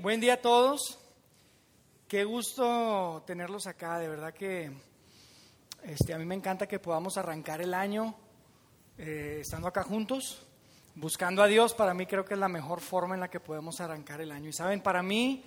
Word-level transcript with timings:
Buen 0.00 0.20
día 0.20 0.34
a 0.34 0.36
todos. 0.36 0.96
Qué 2.06 2.22
gusto 2.22 3.24
tenerlos 3.26 3.66
acá. 3.66 3.98
De 3.98 4.08
verdad 4.08 4.32
que 4.32 4.70
este, 5.82 6.14
a 6.14 6.18
mí 6.18 6.24
me 6.24 6.36
encanta 6.36 6.68
que 6.68 6.78
podamos 6.78 7.16
arrancar 7.16 7.60
el 7.60 7.74
año 7.74 8.14
eh, 8.96 9.38
estando 9.40 9.66
acá 9.66 9.82
juntos, 9.82 10.46
buscando 10.94 11.42
a 11.42 11.48
Dios. 11.48 11.74
Para 11.74 11.94
mí 11.94 12.06
creo 12.06 12.24
que 12.24 12.34
es 12.34 12.40
la 12.40 12.48
mejor 12.48 12.80
forma 12.80 13.16
en 13.16 13.22
la 13.22 13.28
que 13.28 13.40
podemos 13.40 13.80
arrancar 13.80 14.20
el 14.20 14.30
año. 14.30 14.50
Y 14.50 14.52
saben, 14.52 14.82
para 14.82 15.02
mí, 15.02 15.42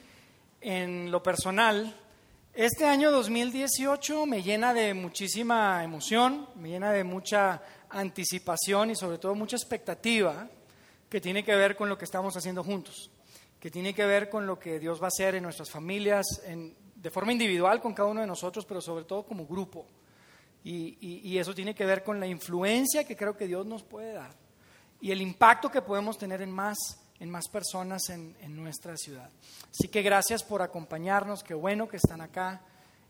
en 0.59 1.11
lo 1.11 1.23
personal, 1.23 1.95
este 2.53 2.85
año 2.85 3.09
2018 3.09 4.25
me 4.25 4.43
llena 4.43 4.73
de 4.73 4.93
muchísima 4.93 5.81
emoción, 5.81 6.49
me 6.57 6.67
llena 6.67 6.91
de 6.91 7.05
mucha 7.05 7.61
anticipación 7.89 8.91
y 8.91 8.95
sobre 8.97 9.17
todo 9.17 9.33
mucha 9.33 9.55
expectativa 9.55 10.49
que 11.09 11.21
tiene 11.21 11.45
que 11.45 11.55
ver 11.55 11.77
con 11.77 11.87
lo 11.87 11.97
que 11.97 12.03
estamos 12.03 12.35
haciendo 12.35 12.65
juntos, 12.65 13.09
que 13.61 13.69
tiene 13.69 13.93
que 13.93 14.05
ver 14.05 14.27
con 14.27 14.47
lo 14.47 14.57
que 14.57 14.79
Dios 14.79 14.99
va 14.99 15.05
a 15.05 15.09
hacer 15.09 15.35
en 15.35 15.43
nuestras 15.43 15.69
familias, 15.69 16.25
de 16.95 17.11
forma 17.11 17.31
individual 17.31 17.79
con 17.79 17.93
cada 17.93 18.09
uno 18.09 18.21
de 18.21 18.27
nosotros, 18.27 18.65
pero 18.65 18.81
sobre 18.81 19.05
todo 19.05 19.23
como 19.23 19.45
grupo. 19.45 19.85
Y, 20.63 21.37
eso 21.37 21.53
tiene 21.53 21.75
que 21.75 21.85
ver 21.85 22.03
con 22.03 22.19
la 22.19 22.25
influencia 22.25 23.03
que 23.03 23.15
creo 23.15 23.37
que 23.37 23.47
Dios 23.47 23.65
nos 23.65 23.83
puede 23.83 24.13
dar 24.13 24.35
y 24.99 25.11
el 25.11 25.21
impacto 25.21 25.71
que 25.71 25.81
podemos 25.81 26.17
tener 26.17 26.41
en 26.43 26.51
más, 26.51 26.77
en 27.19 27.29
más 27.31 27.47
personas 27.47 28.09
en, 28.09 28.35
nuestra 28.55 28.97
ciudad. 28.97 29.29
Así 29.71 29.87
que 29.87 30.01
gracias 30.01 30.43
por 30.43 30.61
acompañarnos, 30.61 31.43
qué 31.43 31.53
bueno 31.53 31.87
que 31.87 31.97
están 31.97 32.21
acá. 32.21 32.61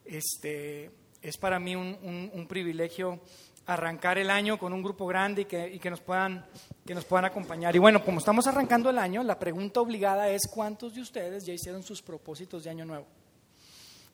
Este, 0.05 0.91
es 1.21 1.37
para 1.37 1.59
mí 1.59 1.75
un, 1.75 2.31
un 2.33 2.47
privilegio 2.47 3.19
arrancar 3.65 4.17
el 4.17 4.29
año 4.29 4.57
con 4.57 4.73
un 4.73 4.81
grupo 4.81 5.05
grande 5.05 5.43
y 5.43 5.45
que, 5.45 5.79
que, 5.79 5.89
nos 5.89 6.01
puedan, 6.01 6.45
que 6.85 6.95
nos 6.95 7.05
puedan 7.05 7.25
acompañar. 7.25 7.75
Y 7.75 7.79
bueno, 7.79 8.03
como 8.03 8.19
estamos 8.19 8.47
arrancando 8.47 8.89
el 8.89 8.97
año, 8.97 9.23
la 9.23 9.37
pregunta 9.39 9.81
obligada 9.81 10.29
es 10.29 10.41
¿cuántos 10.51 10.93
de 10.93 11.01
ustedes 11.01 11.45
ya 11.45 11.53
hicieron 11.53 11.83
sus 11.83 12.01
propósitos 12.01 12.63
de 12.63 12.69
año 12.69 12.85
nuevo? 12.85 13.05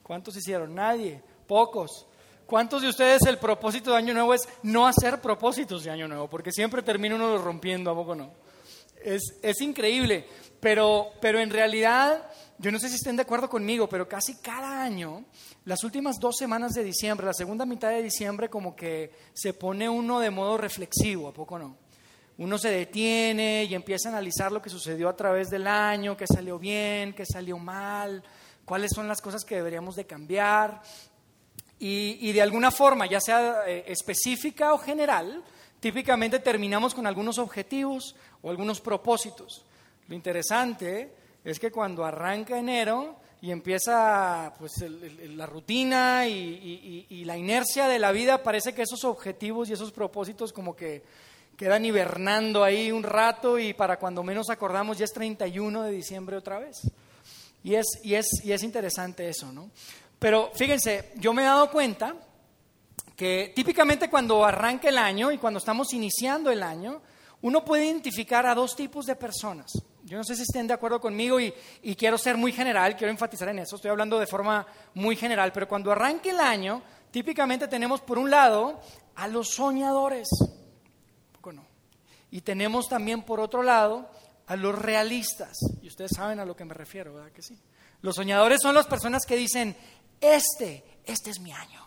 ¿Cuántos 0.04 0.38
hicieron? 0.38 0.74
Nadie, 0.74 1.22
pocos. 1.48 2.08
¿Cuántos 2.46 2.82
de 2.82 2.88
ustedes 2.88 3.24
el 3.26 3.40
propósito 3.40 3.92
de 3.92 3.98
año 3.98 4.14
nuevo 4.14 4.34
es 4.34 4.48
no 4.64 4.88
hacer 4.88 5.20
propósitos 5.20 5.84
de 5.84 5.92
año 5.92 6.08
nuevo? 6.08 6.30
Porque 6.30 6.54
siempre 6.54 6.82
termina 6.82 7.16
uno 7.16 7.38
rompiendo, 7.38 7.92
¿a 7.92 7.94
poco 7.94 8.16
no? 8.16 8.32
Es, 9.04 9.22
es 9.42 9.60
increíble, 9.60 10.26
pero, 10.62 11.10
pero 11.20 11.40
en 11.40 11.50
realidad 11.50 12.26
yo 12.60 12.72
no 12.72 12.80
sé 12.80 12.90
si 12.90 12.96
estén 12.96 13.16
de 13.16 13.22
acuerdo 13.22 13.50
conmigo, 13.50 13.88
pero 13.88 14.08
casi 14.08 14.36
cada 14.38 14.82
año, 14.82 15.26
las 15.66 15.84
últimas 15.84 16.20
dos 16.20 16.38
semanas 16.38 16.74
de 16.74 16.84
diciembre, 16.84 17.28
la 17.28 17.34
segunda 17.34 17.66
mitad 17.66 17.90
de 17.90 18.02
diciembre, 18.02 18.50
como 18.50 18.76
que 18.76 19.12
se 19.34 19.54
pone 19.54 19.88
uno 19.88 20.20
de 20.20 20.32
modo 20.32 20.58
reflexivo, 20.58 21.28
¿a 21.28 21.34
poco 21.34 21.60
no? 21.60 21.78
Uno 22.40 22.58
se 22.58 22.70
detiene 22.70 23.66
y 23.66 23.76
empieza 23.76 24.10
a 24.10 24.12
analizar 24.14 24.52
lo 24.52 24.62
que 24.62 24.70
sucedió 24.70 25.10
a 25.10 25.16
través 25.16 25.50
del 25.50 25.68
año, 25.68 26.18
qué 26.18 26.26
salió 26.28 26.58
bien, 26.58 27.14
qué 27.14 27.26
salió 27.26 27.58
mal, 27.58 28.24
cuáles 28.66 28.92
son 28.94 29.08
las 29.08 29.22
cosas 29.22 29.44
que 29.44 29.56
deberíamos 29.56 29.96
de 29.96 30.06
cambiar. 30.06 30.82
Y, 31.80 32.32
de 32.32 32.42
alguna 32.42 32.72
forma, 32.72 33.06
ya 33.06 33.22
sea 33.22 33.68
eh, 33.68 33.84
específica 33.88 34.74
o 34.74 34.80
general, 34.80 35.44
típicamente 35.80 36.40
terminamos 36.40 36.96
con 36.96 37.06
algunos 37.06 37.38
objetivos 37.38 38.16
o 38.42 38.50
algunos 38.50 38.82
propósitos. 38.82 39.64
Lo 40.08 40.16
interesante 40.16 41.17
es 41.52 41.60
que 41.60 41.72
cuando 41.72 42.04
arranca 42.04 42.60
enero 42.60 43.16
y 43.42 43.52
empieza 43.52 44.54
pues, 44.60 44.74
la 44.82 45.46
rutina 45.46 46.28
y, 46.28 47.24
la 47.24 47.38
inercia 47.38 47.88
de 47.88 48.00
la 48.00 48.12
vida, 48.12 48.44
parece 48.44 48.74
que 48.74 48.82
esos 48.82 49.06
objetivos 49.06 49.70
y 49.70 49.74
esos 49.74 49.94
propósitos 49.94 50.52
como 50.52 50.76
que 50.76 51.04
quedan 51.56 51.86
hibernando 51.86 52.66
ahí 52.66 52.92
un 52.92 53.04
rato 53.04 53.58
y 53.58 53.74
para 53.74 53.98
cuando 53.98 54.24
menos 54.24 54.50
acordamos 54.50 54.98
ya 54.98 55.06
es 55.06 55.14
31 55.14 55.84
de 55.84 55.92
diciembre 55.92 56.36
otra 56.36 56.60
vez. 56.60 56.82
Y 57.64 57.76
es, 57.76 57.86
y 58.04 58.16
es, 58.16 58.28
y 58.44 58.52
es 58.52 58.62
interesante 58.64 59.30
eso, 59.30 59.50
¿no? 59.54 59.70
Pero 60.20 60.52
fíjense, 60.54 61.14
yo 61.16 61.34
me 61.34 61.44
he 61.44 61.46
dado 61.46 61.72
cuenta 61.72 62.14
que 63.16 63.54
típicamente 63.56 64.10
cuando 64.10 64.44
arranca 64.44 64.90
el 64.90 64.98
año 64.98 65.32
y 65.32 65.38
cuando 65.38 65.60
estamos 65.60 65.94
iniciando 65.94 66.52
el 66.52 66.62
año, 66.62 67.02
uno 67.42 67.64
puede 67.64 67.86
identificar 67.86 68.46
a 68.46 68.54
dos 68.54 68.76
tipos 68.76 69.06
de 69.06 69.16
personas. 69.16 69.72
Yo 70.08 70.18
no 70.18 70.24
sé 70.24 70.38
si 70.38 70.44
estén 70.44 70.68
de 70.68 70.74
acuerdo 70.74 71.02
conmigo 71.02 71.38
y, 71.38 71.52
quiero 71.98 72.18
ser 72.18 72.38
muy 72.38 72.54
general, 72.54 72.96
quiero 72.96 73.12
enfatizar 73.12 73.50
en 73.50 73.60
eso, 73.60 73.76
estoy 73.76 73.92
hablando 73.92 74.18
de 74.18 74.26
forma 74.26 74.66
muy 74.94 75.18
general, 75.18 75.52
pero 75.52 75.68
cuando 75.68 75.92
arranque 75.92 76.30
el 76.30 76.40
año, 76.40 76.82
típicamente 77.12 77.68
tenemos 77.68 78.00
por 78.00 78.18
un 78.18 78.32
lado 78.32 78.80
a 79.16 79.28
los 79.28 79.50
soñadores, 79.50 80.30
y 82.32 82.42
tenemos 82.42 82.88
también 82.88 83.24
por 83.24 83.42
otro 83.42 83.64
lado 83.64 84.10
a 84.48 84.56
los 84.56 84.80
realistas, 84.80 85.58
y 85.82 85.90
ustedes 85.90 86.12
saben 86.16 86.40
a 86.40 86.46
lo 86.46 86.56
que 86.56 86.64
me 86.64 86.74
refiero, 86.74 87.14
¿verdad 87.14 87.32
que 87.34 87.42
sí? 87.42 87.60
Los 88.02 88.16
soñadores 88.16 88.62
son 88.62 88.76
las 88.76 88.88
personas 88.88 89.26
que 89.26 89.36
dicen, 89.36 89.76
este, 90.22 91.02
este 91.06 91.32
es 91.32 91.40
mi 91.42 91.52
año 91.52 91.87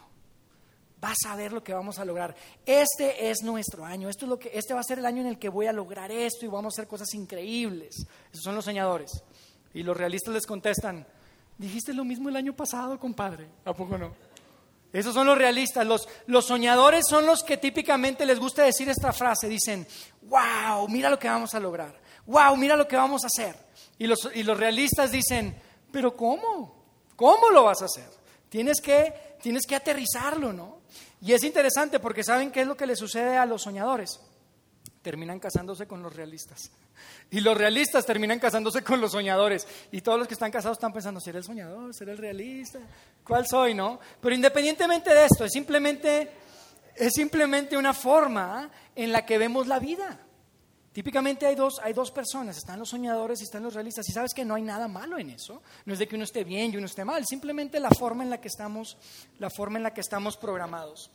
vas 1.01 1.19
a 1.27 1.37
ver 1.37 1.53
lo 1.53 1.63
que 1.63 1.73
vamos 1.73 1.99
a 1.99 2.05
lograr. 2.05 2.35
Este 2.65 3.31
es 3.31 3.43
nuestro 3.43 3.85
año, 3.85 4.09
esto 4.09 4.27
es 4.27 4.29
lo 4.29 4.39
que, 4.39 4.51
este 4.55 4.75
va 4.75 4.81
a 4.81 4.85
ser 4.85 4.99
el 4.99 5.07
año 5.07 5.23
en 5.23 5.29
el 5.29 5.39
que 5.39 5.49
voy 5.49 5.67
a 5.67 5.73
lograr 5.73 6.13
esto 6.13 6.45
y 6.45 6.49
vamos 6.49 6.75
a 6.75 6.77
hacer 6.77 6.89
cosas 6.89 7.13
increíbles. 7.15 8.07
Esos 8.33 8.45
son 8.45 8.55
los 8.55 8.65
soñadores. 8.65 9.23
Y 9.73 9.83
los 9.83 9.97
realistas 9.97 10.35
les 10.35 10.47
contestan, 10.47 11.07
dijiste 11.57 11.95
lo 11.95 12.05
mismo 12.05 12.29
el 12.29 12.37
año 12.37 12.55
pasado, 12.55 12.99
compadre, 12.99 13.49
¿a 13.65 13.73
poco 13.73 13.97
no? 13.97 14.13
Esos 14.93 15.15
son 15.15 15.27
los 15.27 15.39
realistas. 15.39 15.87
Los, 15.87 16.09
los 16.27 16.47
soñadores 16.47 17.05
son 17.09 17.25
los 17.25 17.43
que 17.43 17.57
típicamente 17.57 18.27
les 18.27 18.41
gusta 18.41 18.65
decir 18.65 18.89
esta 18.89 19.13
frase. 19.13 19.49
Dicen, 19.49 19.87
wow, 20.23 20.89
mira 20.89 21.09
lo 21.09 21.19
que 21.19 21.29
vamos 21.29 21.55
a 21.55 21.61
lograr. 21.61 21.95
Wow, 22.27 22.57
mira 22.57 22.77
lo 22.77 22.89
que 22.89 22.97
vamos 22.97 23.23
a 23.23 23.29
hacer. 23.29 23.57
Y 23.99 24.07
los, 24.07 24.29
y 24.35 24.43
los 24.43 24.59
realistas 24.59 25.13
dicen, 25.13 25.55
pero 25.93 26.17
¿cómo? 26.17 26.75
¿Cómo 27.15 27.51
lo 27.51 27.65
vas 27.65 27.83
a 27.83 27.85
hacer? 27.85 28.09
Tienes 28.49 28.81
que, 28.81 29.37
tienes 29.41 29.65
que 29.67 29.77
aterrizarlo, 29.77 30.53
¿no? 30.53 30.80
Y 31.21 31.33
es 31.33 31.45
interesante 31.45 32.01
porque 32.01 32.25
¿saben 32.25 32.51
qué 32.51 32.63
es 32.63 32.67
lo 32.67 32.77
que 32.77 32.87
le 32.87 32.97
sucede 32.97 33.37
a 33.37 33.47
los 33.47 33.63
soñadores? 33.63 34.21
Terminan 35.03 35.39
casándose 35.39 35.87
con 35.87 36.03
los 36.03 36.15
realistas. 36.15 36.71
Y 37.31 37.41
los 37.41 37.57
realistas 37.57 38.05
terminan 38.07 38.39
casándose 38.39 38.83
con 38.83 39.01
los 39.01 39.13
soñadores. 39.13 39.67
Y 39.93 40.01
todos 40.01 40.19
los 40.19 40.29
que 40.29 40.35
están 40.35 40.51
casados 40.51 40.77
están 40.77 40.93
pensando, 40.93 41.21
¿seré 41.21 41.39
el 41.39 41.45
soñador? 41.45 41.95
¿Seré 41.95 42.13
el 42.13 42.19
realista? 42.19 42.81
¿Cuál 43.25 43.47
soy? 43.47 43.75
¿No? 43.75 44.01
Pero 44.21 44.35
independientemente 44.35 45.15
de 45.15 45.27
esto, 45.27 45.45
es 45.45 45.53
simplemente, 45.53 46.31
es 46.97 47.13
simplemente 47.13 47.77
una 47.77 47.95
forma 47.95 48.71
en 48.95 49.13
la 49.13 49.25
que 49.25 49.39
vemos 49.39 49.67
la 49.67 49.79
vida. 49.79 50.19
Típicamente 51.01 51.47
hay 51.47 51.55
dos, 51.55 51.81
hay 51.83 51.95
dos 51.95 52.11
personas, 52.11 52.59
están 52.59 52.79
los 52.79 52.91
soñadores 52.91 53.41
y 53.41 53.45
están 53.45 53.63
los 53.63 53.73
realistas. 53.73 54.07
Y 54.07 54.13
sabes 54.13 54.35
que 54.35 54.45
no 54.45 54.55
hay 54.55 54.61
nada 54.61 54.87
malo 54.87 55.17
en 55.17 55.31
eso. 55.31 55.63
No 55.87 55.95
es 55.95 55.99
de 55.99 56.07
que 56.07 56.15
uno 56.15 56.25
esté 56.25 56.45
bien 56.45 56.75
y 56.75 56.77
uno 56.77 56.85
esté 56.85 57.07
mal, 57.07 57.25
simplemente 57.25 57.81
la 57.81 57.89
forma 57.89 58.23
en 58.23 58.29
la 58.29 58.39
que 58.39 58.49
estamos, 58.49 58.99
la 59.39 59.49
forma 59.49 59.79
en 59.79 59.85
la 59.85 59.95
que 59.95 60.03
estamos 60.03 60.37
programados. 60.37 61.11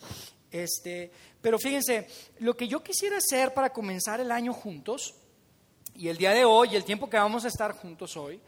Este, 0.49 1.11
pero 1.39 1.59
fíjense, 1.59 2.07
lo 2.39 2.57
que 2.57 2.67
yo 2.67 2.81
quisiera 2.81 3.17
hacer 3.17 3.53
para 3.53 3.71
comenzar 3.71 4.19
el 4.19 4.31
año 4.31 4.53
juntos, 4.53 5.13
y 5.93 6.07
el 6.07 6.17
día 6.17 6.31
de 6.31 6.45
hoy, 6.45 6.69
y 6.71 6.75
el 6.77 6.83
tiempo 6.83 7.07
que 7.07 7.17
vamos 7.17 7.45
a 7.45 7.49
estar 7.49 7.73
juntos 7.73 8.17
hoy, 8.17 8.41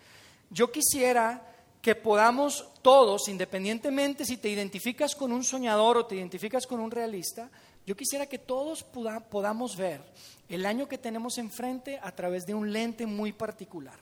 yo 0.49 0.71
quisiera 0.71 1.53
que 1.83 1.93
podamos 1.93 2.67
todos, 2.81 3.29
independientemente 3.29 4.25
si 4.25 4.37
te 4.37 4.49
identificas 4.49 5.13
con 5.13 5.31
un 5.31 5.43
soñador 5.43 5.97
o 5.97 6.05
te 6.07 6.15
identificas 6.15 6.65
con 6.65 6.79
un 6.79 6.89
realista, 6.89 7.51
yo 7.87 7.95
quisiera 7.95 8.25
que 8.25 8.37
todos 8.37 8.83
podamos 8.83 9.77
ver 9.77 10.01
el 10.49 10.65
año 10.65 10.89
que 10.89 10.97
tenemos 10.97 11.37
enfrente 11.37 11.97
a 12.03 12.11
través 12.11 12.45
de 12.45 12.53
un 12.53 12.73
lente 12.73 13.05
muy 13.05 13.31
particular. 13.31 13.97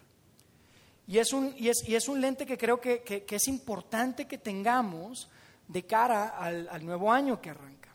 Y 1.07 1.19
es 1.19 1.31
un, 1.33 2.19
lente 2.19 2.47
que 2.47 2.57
creo 2.57 2.81
que, 2.81 3.25
es 3.29 3.47
importante 3.47 4.25
que 4.25 4.39
tengamos 4.39 5.29
de 5.67 5.83
cara 5.83 6.29
al, 6.29 6.83
nuevo 6.83 7.11
año 7.11 7.39
que 7.39 7.51
arranca. 7.51 7.93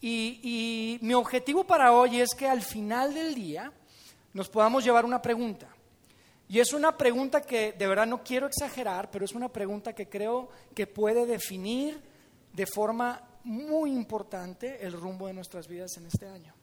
Y, 0.00 0.38
y 0.40 1.04
mi 1.04 1.14
objetivo 1.14 1.64
para 1.64 1.90
hoy 1.90 2.20
es 2.20 2.30
que 2.38 2.46
al 2.46 2.62
final 2.62 3.12
del 3.12 3.34
día 3.34 3.72
nos 4.34 4.48
podamos 4.48 4.84
llevar 4.84 5.04
una 5.04 5.20
pregunta. 5.20 5.66
Y 6.48 6.60
es 6.60 6.72
una 6.72 6.96
pregunta 6.96 7.40
que 7.40 7.72
de 7.72 7.86
verdad 7.88 8.06
no 8.06 8.22
quiero 8.22 8.46
exagerar, 8.46 9.10
pero 9.10 9.24
es 9.24 9.32
una 9.32 9.48
pregunta 9.48 9.92
que 9.92 10.08
creo 10.08 10.48
que 10.76 10.86
puede 10.86 11.26
definir 11.26 12.00
de 12.52 12.66
forma 12.66 13.27
muy 13.48 13.92
importante 13.92 14.84
el 14.84 14.92
rumbo 14.92 15.26
de 15.26 15.32
nuestras 15.32 15.66
vidas 15.66 15.96
en 15.96 16.06
este 16.06 16.28
año. 16.28 16.54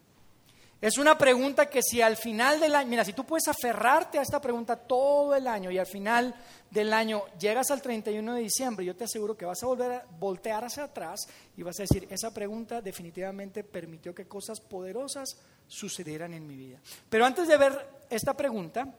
Es 0.79 0.99
una 0.99 1.17
pregunta 1.17 1.67
que 1.67 1.81
si 1.81 2.01
al 2.01 2.15
final 2.15 2.59
del 2.59 2.75
año, 2.75 2.89
mira, 2.89 3.03
si 3.03 3.13
tú 3.13 3.25
puedes 3.25 3.47
aferrarte 3.47 4.19
a 4.19 4.21
esta 4.21 4.39
pregunta 4.39 4.75
todo 4.75 5.33
el 5.33 5.47
año 5.47 5.71
y 5.71 5.79
al 5.79 5.87
final 5.87 6.35
del 6.69 6.93
año 6.93 7.23
llegas 7.39 7.71
al 7.71 7.81
31 7.81 8.35
de 8.35 8.41
diciembre, 8.41 8.85
yo 8.85 8.95
te 8.95 9.05
aseguro 9.05 9.35
que 9.35 9.45
vas 9.45 9.63
a 9.63 9.65
volver 9.65 9.91
a 9.93 10.05
voltear 10.19 10.63
hacia 10.63 10.83
atrás 10.83 11.21
y 11.57 11.63
vas 11.63 11.79
a 11.79 11.83
decir, 11.83 12.07
esa 12.11 12.31
pregunta 12.31 12.81
definitivamente 12.81 13.63
permitió 13.63 14.13
que 14.13 14.27
cosas 14.27 14.59
poderosas 14.59 15.37
sucedieran 15.67 16.33
en 16.33 16.45
mi 16.45 16.55
vida. 16.55 16.79
Pero 17.09 17.25
antes 17.25 17.47
de 17.47 17.57
ver 17.57 18.05
esta 18.11 18.37
pregunta, 18.37 18.93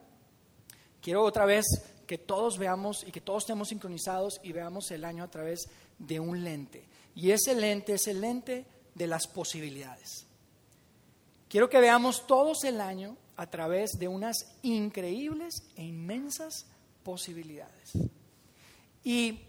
quiero 1.00 1.22
otra 1.22 1.44
vez 1.44 1.66
que 2.04 2.18
todos 2.18 2.58
veamos 2.58 3.04
y 3.06 3.12
que 3.12 3.20
todos 3.20 3.44
estemos 3.44 3.68
sincronizados 3.68 4.40
y 4.42 4.52
veamos 4.52 4.90
el 4.90 5.04
año 5.04 5.22
a 5.22 5.30
través 5.30 5.68
de 5.98 6.18
un 6.18 6.42
lente. 6.42 6.84
Y 7.16 7.32
ese 7.32 7.54
lente 7.54 7.94
es 7.94 8.06
el 8.06 8.20
lente 8.20 8.66
de 8.94 9.06
las 9.06 9.26
posibilidades. 9.26 10.26
Quiero 11.48 11.68
que 11.68 11.80
veamos 11.80 12.26
todos 12.26 12.62
el 12.64 12.80
año 12.80 13.16
a 13.36 13.46
través 13.48 13.98
de 13.98 14.06
unas 14.06 14.36
increíbles 14.62 15.62
e 15.76 15.84
inmensas 15.84 16.66
posibilidades. 17.02 17.92
Y 19.02 19.40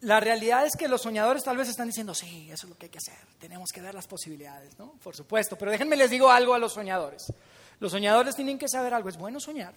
la 0.00 0.20
realidad 0.20 0.64
es 0.66 0.76
que 0.76 0.88
los 0.88 1.02
soñadores 1.02 1.44
tal 1.44 1.56
vez 1.56 1.68
están 1.68 1.88
diciendo, 1.88 2.14
sí, 2.14 2.48
eso 2.50 2.66
es 2.66 2.70
lo 2.70 2.78
que 2.78 2.86
hay 2.86 2.90
que 2.90 2.98
hacer, 2.98 3.18
tenemos 3.38 3.70
que 3.70 3.80
ver 3.80 3.94
las 3.94 4.06
posibilidades, 4.06 4.78
¿no? 4.78 4.92
Por 5.02 5.14
supuesto, 5.14 5.56
pero 5.56 5.70
déjenme 5.70 5.96
les 5.96 6.10
digo 6.10 6.30
algo 6.30 6.54
a 6.54 6.58
los 6.58 6.72
soñadores. 6.72 7.32
Los 7.80 7.92
soñadores 7.92 8.36
tienen 8.36 8.58
que 8.58 8.68
saber 8.68 8.94
algo, 8.94 9.08
es 9.08 9.16
bueno 9.16 9.40
soñar, 9.40 9.74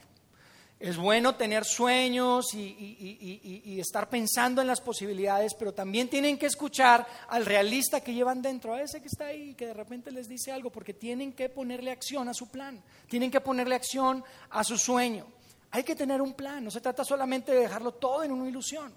es 0.83 0.97
bueno 0.97 1.35
tener 1.35 1.63
sueños 1.63 2.53
y, 2.53 3.79
estar 3.79 4.09
pensando 4.09 4.61
en 4.61 4.67
las 4.67 4.81
posibilidades, 4.81 5.53
pero 5.53 5.73
también 5.73 6.09
tienen 6.09 6.37
que 6.37 6.45
escuchar 6.45 7.07
al 7.29 7.45
realista 7.45 8.01
que 8.01 8.13
llevan 8.13 8.41
dentro, 8.41 8.73
a 8.73 8.81
ese 8.81 8.99
que 8.99 9.07
está 9.07 9.27
ahí 9.27 9.51
y 9.51 9.53
que 9.53 9.67
de 9.67 9.73
repente 9.73 10.11
les 10.11 10.27
dice 10.27 10.51
algo, 10.51 10.69
porque 10.69 10.93
tienen 10.93 11.31
que 11.31 11.47
ponerle 11.47 11.89
acción 11.89 12.27
a 12.27 12.33
su 12.33 12.49
plan, 12.49 12.83
tienen 13.07 13.31
que 13.31 13.39
ponerle 13.39 13.75
acción 13.75 14.25
a 14.49 14.65
su 14.65 14.77
sueño. 14.77 15.25
Hay 15.71 15.85
que 15.85 15.95
tener 15.95 16.21
un 16.21 16.33
plan, 16.33 16.61
no 16.65 16.69
se 16.69 16.81
trata 16.81 17.05
solamente 17.05 17.53
de 17.53 17.61
dejarlo 17.61 17.93
todo 17.93 18.21
en 18.25 18.33
una 18.33 18.49
ilusión. 18.49 18.93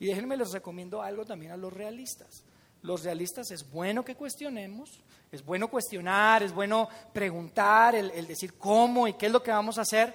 Y 0.00 0.06
déjenme 0.06 0.36
les 0.36 0.50
recomiendo 0.50 1.00
algo 1.00 1.24
también 1.24 1.52
a 1.52 1.56
los 1.56 1.72
realistas. 1.72 2.42
Los 2.82 3.04
realistas 3.04 3.52
es 3.52 3.70
bueno 3.70 4.04
que 4.04 4.16
cuestionemos, 4.16 5.00
es 5.30 5.44
bueno 5.44 5.68
cuestionar, 5.68 6.42
es 6.42 6.52
bueno 6.52 6.88
preguntar, 7.12 7.94
el 7.94 8.26
decir 8.26 8.54
cómo 8.54 9.06
y 9.06 9.14
qué 9.14 9.26
es 9.26 9.32
lo 9.32 9.42
que 9.42 9.52
vamos 9.52 9.78
a 9.78 9.82
hacer, 9.82 10.12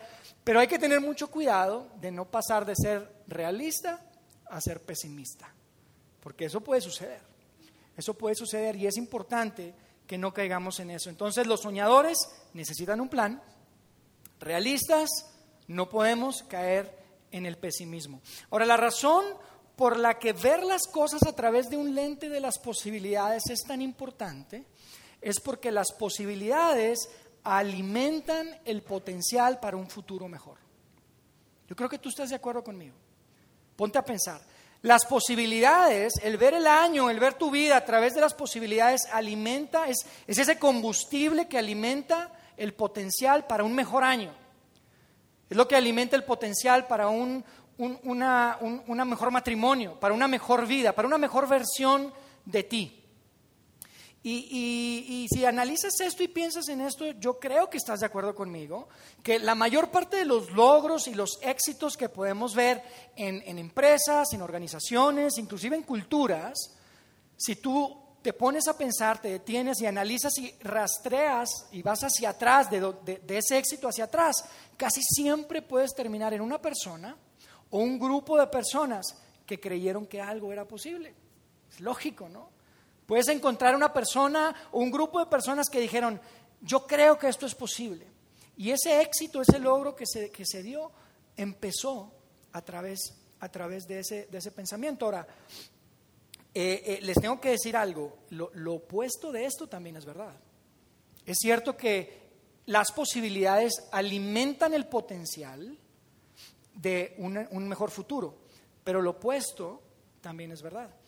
pero 0.49 0.61
hay 0.61 0.67
que 0.67 0.79
tener 0.79 0.99
mucho 0.99 1.29
cuidado 1.29 1.91
de 2.01 2.09
no 2.09 2.25
pasar 2.25 2.65
de 2.65 2.73
ser 2.75 3.07
realista 3.27 4.03
a 4.49 4.59
ser 4.59 4.81
pesimista, 4.81 5.53
porque 6.19 6.45
eso 6.45 6.61
puede 6.61 6.81
suceder. 6.81 7.21
Eso 7.95 8.15
puede 8.15 8.33
suceder 8.33 8.75
y 8.75 8.87
es 8.87 8.97
importante 8.97 9.75
que 10.07 10.17
no 10.17 10.33
caigamos 10.33 10.79
en 10.79 10.89
eso. 10.89 11.11
Entonces 11.11 11.45
los 11.45 11.61
soñadores 11.61 12.17
necesitan 12.53 12.99
un 12.99 13.09
plan, 13.09 13.43
realistas 14.39 15.11
no 15.67 15.87
podemos 15.87 16.41
caer 16.41 16.97
en 17.29 17.45
el 17.45 17.59
pesimismo. 17.59 18.19
Ahora, 18.49 18.65
la 18.65 18.77
razón 18.77 19.25
por 19.75 19.99
la 19.99 20.17
que 20.17 20.33
ver 20.33 20.63
las 20.63 20.87
cosas 20.87 21.21
a 21.27 21.35
través 21.35 21.69
de 21.69 21.77
un 21.77 21.93
lente 21.93 22.27
de 22.27 22.39
las 22.39 22.57
posibilidades 22.57 23.43
es 23.51 23.61
tan 23.67 23.83
importante 23.83 24.65
es 25.21 25.39
porque 25.41 25.71
las 25.71 25.91
posibilidades 25.91 27.07
alimentan 27.43 28.59
el 28.65 28.81
potencial 28.81 29.59
para 29.59 29.77
un 29.77 29.89
futuro 29.89 30.27
mejor. 30.27 30.57
Yo 31.67 31.75
creo 31.75 31.89
que 31.89 31.99
tú 31.99 32.09
estás 32.09 32.29
de 32.29 32.35
acuerdo 32.35 32.63
conmigo. 32.63 32.95
Ponte 33.75 33.97
a 33.97 34.05
pensar. 34.05 34.41
Las 34.81 35.05
posibilidades, 35.05 36.13
el 36.23 36.37
ver 36.37 36.53
el 36.53 36.65
año, 36.65 37.09
el 37.09 37.19
ver 37.19 37.33
tu 37.33 37.51
vida 37.51 37.77
a 37.77 37.85
través 37.85 38.15
de 38.15 38.21
las 38.21 38.33
posibilidades, 38.33 39.05
alimenta, 39.11 39.87
es, 39.87 40.05
ese 40.25 40.57
combustible 40.57 41.47
que 41.47 41.57
alimenta 41.57 42.31
el 42.57 42.73
potencial 42.73 43.45
para 43.45 43.63
un 43.63 43.75
mejor 43.75 44.03
año. 44.03 44.33
Es 45.49 45.57
lo 45.57 45.67
que 45.67 45.75
alimenta 45.75 46.15
el 46.15 46.23
potencial 46.23 46.87
para 46.87 47.09
un, 47.09 47.43
una, 47.77 48.57
un 48.61 49.09
mejor 49.09 49.31
matrimonio, 49.31 49.99
para 49.99 50.13
una 50.13 50.27
mejor 50.27 50.65
vida, 50.65 50.93
para 50.93 51.07
una 51.07 51.17
mejor 51.17 51.47
versión 51.47 52.13
de 52.45 52.63
ti. 52.63 52.98
Y, 54.21 55.27
si 55.33 55.45
analizas 55.45 55.99
esto 56.01 56.23
y 56.23 56.27
piensas 56.27 56.67
en 56.67 56.81
esto, 56.81 57.05
yo 57.11 57.39
creo 57.39 57.69
que 57.69 57.77
estás 57.77 58.01
de 58.01 58.05
acuerdo 58.05 58.35
conmigo, 58.35 58.89
que 59.23 59.39
la 59.39 59.55
mayor 59.55 59.91
parte 59.91 60.17
de 60.17 60.25
los 60.25 60.51
logros 60.51 61.07
y 61.07 61.13
los 61.13 61.39
éxitos 61.41 61.95
que 61.95 62.09
podemos 62.09 62.53
ver 62.53 62.83
en, 63.15 63.57
empresas, 63.57 64.33
en 64.33 64.41
organizaciones, 64.41 65.37
inclusive 65.37 65.77
en 65.77 65.83
culturas, 65.83 66.75
si 67.37 67.55
tú 67.55 67.97
te 68.21 68.33
pones 68.33 68.67
a 68.67 68.77
pensar, 68.77 69.21
te 69.21 69.29
detienes 69.29 69.79
y 69.79 69.85
analizas 69.85 70.37
y 70.37 70.53
rastreas 70.59 71.67
y 71.71 71.81
vas 71.81 72.03
hacia 72.03 72.31
atrás, 72.31 72.69
de, 72.69 72.81
de 73.23 73.37
ese 73.37 73.57
éxito 73.57 73.87
hacia 73.87 74.03
atrás, 74.03 74.43
casi 74.75 75.01
siempre 75.01 75.61
puedes 75.61 75.95
terminar 75.95 76.33
en 76.33 76.41
una 76.41 76.61
persona 76.61 77.15
o 77.69 77.79
un 77.79 77.97
grupo 77.97 78.37
de 78.37 78.47
personas 78.47 79.15
que 79.45 79.61
creyeron 79.61 80.05
que 80.05 80.19
algo 80.19 80.51
era 80.51 80.67
posible. 80.67 81.13
Es 81.71 81.79
lógico, 81.79 82.27
¿no? 82.27 82.58
Puedes 83.09 83.27
encontrar 83.29 83.75
una 83.75 83.91
persona 83.91 84.53
o 84.71 84.81
un 84.81 84.91
grupo 84.91 85.19
de 85.19 85.25
personas 85.25 85.67
que 85.67 85.79
dijeron, 85.79 86.21
yo 86.61 86.85
creo 86.85 87.17
que 87.17 87.27
esto 87.27 87.47
es 87.47 87.55
posible. 87.55 88.05
Y 88.55 88.69
ese 88.69 89.01
éxito, 89.01 89.41
ese 89.41 89.57
logro 89.57 89.95
que 89.95 90.05
se, 90.05 90.29
que 90.29 90.45
se 90.45 90.61
dio, 90.61 90.91
empezó 91.35 92.13
a 92.51 92.61
través, 92.61 92.99
a 93.39 93.49
través 93.49 93.87
de, 93.87 94.01
ese, 94.01 94.27
de 94.27 94.37
ese 94.37 94.51
pensamiento. 94.51 95.05
Ahora, 95.05 95.27
eh, 96.53 96.83
eh, 96.85 96.99
les 97.01 97.19
tengo 97.19 97.41
que 97.41 97.49
decir 97.49 97.75
algo, 97.75 98.19
lo, 98.29 98.75
opuesto 98.75 99.31
de 99.31 99.45
esto 99.45 99.67
también 99.67 99.97
es 99.97 100.05
verdad. 100.05 100.35
Es 101.25 101.37
cierto 101.41 101.75
que 101.75 102.29
las 102.67 102.91
posibilidades 102.91 103.73
alimentan 103.91 104.75
el 104.75 104.85
potencial 104.85 105.75
de 106.75 107.15
un 107.17 107.67
mejor 107.67 107.89
futuro, 107.89 108.37
pero 108.83 109.01
lo 109.01 109.09
opuesto 109.09 109.81
también 110.21 110.51
es 110.51 110.61
verdad 110.61 110.98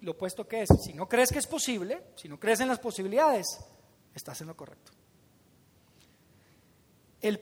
lo 0.00 0.12
opuesto 0.12 0.46
que 0.46 0.62
es, 0.62 0.68
si 0.84 0.92
no 0.92 1.08
crees 1.08 1.30
que 1.30 1.38
es 1.38 1.46
posible, 1.46 2.02
si 2.16 2.28
no 2.28 2.38
crees 2.38 2.60
en 2.60 2.68
las 2.68 2.78
posibilidades, 2.78 3.46
estás 4.14 4.40
en 4.40 4.48
lo 4.48 4.56
correcto. 4.56 4.92
El 7.20 7.40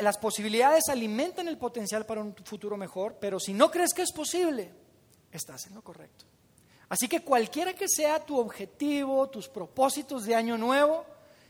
las 0.00 0.18
posibilidades 0.18 0.84
alimentan 0.88 1.48
el 1.48 1.58
potencial 1.58 2.06
para 2.06 2.22
un 2.22 2.34
futuro 2.44 2.76
mejor, 2.76 3.18
pero 3.20 3.38
si 3.38 3.52
no 3.52 3.70
crees 3.70 3.92
que 3.92 4.02
es 4.02 4.12
posible, 4.12 4.70
estás 5.30 5.66
en 5.66 5.74
lo 5.74 5.82
correcto. 5.82 6.24
Así 6.88 7.08
que 7.08 7.20
cualquiera 7.20 7.74
que 7.74 7.88
sea 7.88 8.24
tu 8.24 8.38
objetivo, 8.38 9.28
tus 9.28 9.48
propósitos 9.48 10.24
de 10.24 10.34
año 10.34 10.56
nuevo, 10.58 11.04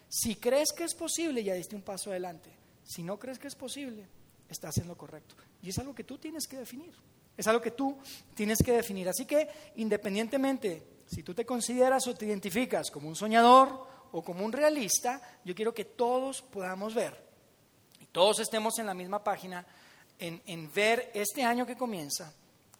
si 0.09 0.37
crees 0.37 0.73
que 0.73 0.85
es 0.85 0.95
posible, 0.95 1.43
ya 1.43 1.55
diste 1.55 1.75
un 1.75 1.83
paso 1.83 2.11
adelante. 2.11 2.51
Si 2.85 3.03
no 3.03 3.19
crees 3.19 3.39
que 3.39 3.49
es 3.49 3.55
posible, 3.55 4.07
estás 4.49 4.79
en 4.79 4.89
lo 4.89 4.97
correcto. 4.97 5.35
Y 5.63 5.71
es 5.71 5.79
algo 5.79 5.95
que 5.95 6.05
tú 6.05 6.19
tienes 6.19 6.47
que 6.47 6.59
definir. 6.59 6.95
Es 7.37 7.47
algo 7.47 7.61
que 7.61 7.71
tú 7.71 7.97
tienes 8.35 8.59
que 8.63 8.73
definir. 8.73 9.09
Así 9.09 9.25
que 9.25 9.49
independientemente 9.77 10.93
si 11.13 11.23
tú 11.23 11.35
te 11.35 11.45
consideras 11.45 12.07
o 12.07 12.15
te 12.15 12.25
identificas 12.25 12.91
como 12.91 13.07
un 13.07 13.15
soñador 13.15 13.87
o 14.13 14.23
como 14.23 14.45
un 14.45 14.53
realista, 14.53 15.21
yo 15.45 15.55
quiero 15.55 15.75
que 15.75 15.85
todos 15.85 16.41
podamos 16.41 16.95
ver 16.95 17.15
y 18.01 18.07
todos 18.07 18.39
estemos 18.39 18.79
en 18.79 18.87
la 18.87 18.95
misma 18.95 19.23
página 19.23 19.67
en, 20.19 20.73
ver 20.73 21.11
este 21.13 21.43
año 21.43 21.67
que 21.67 21.77
comienza 21.77 22.33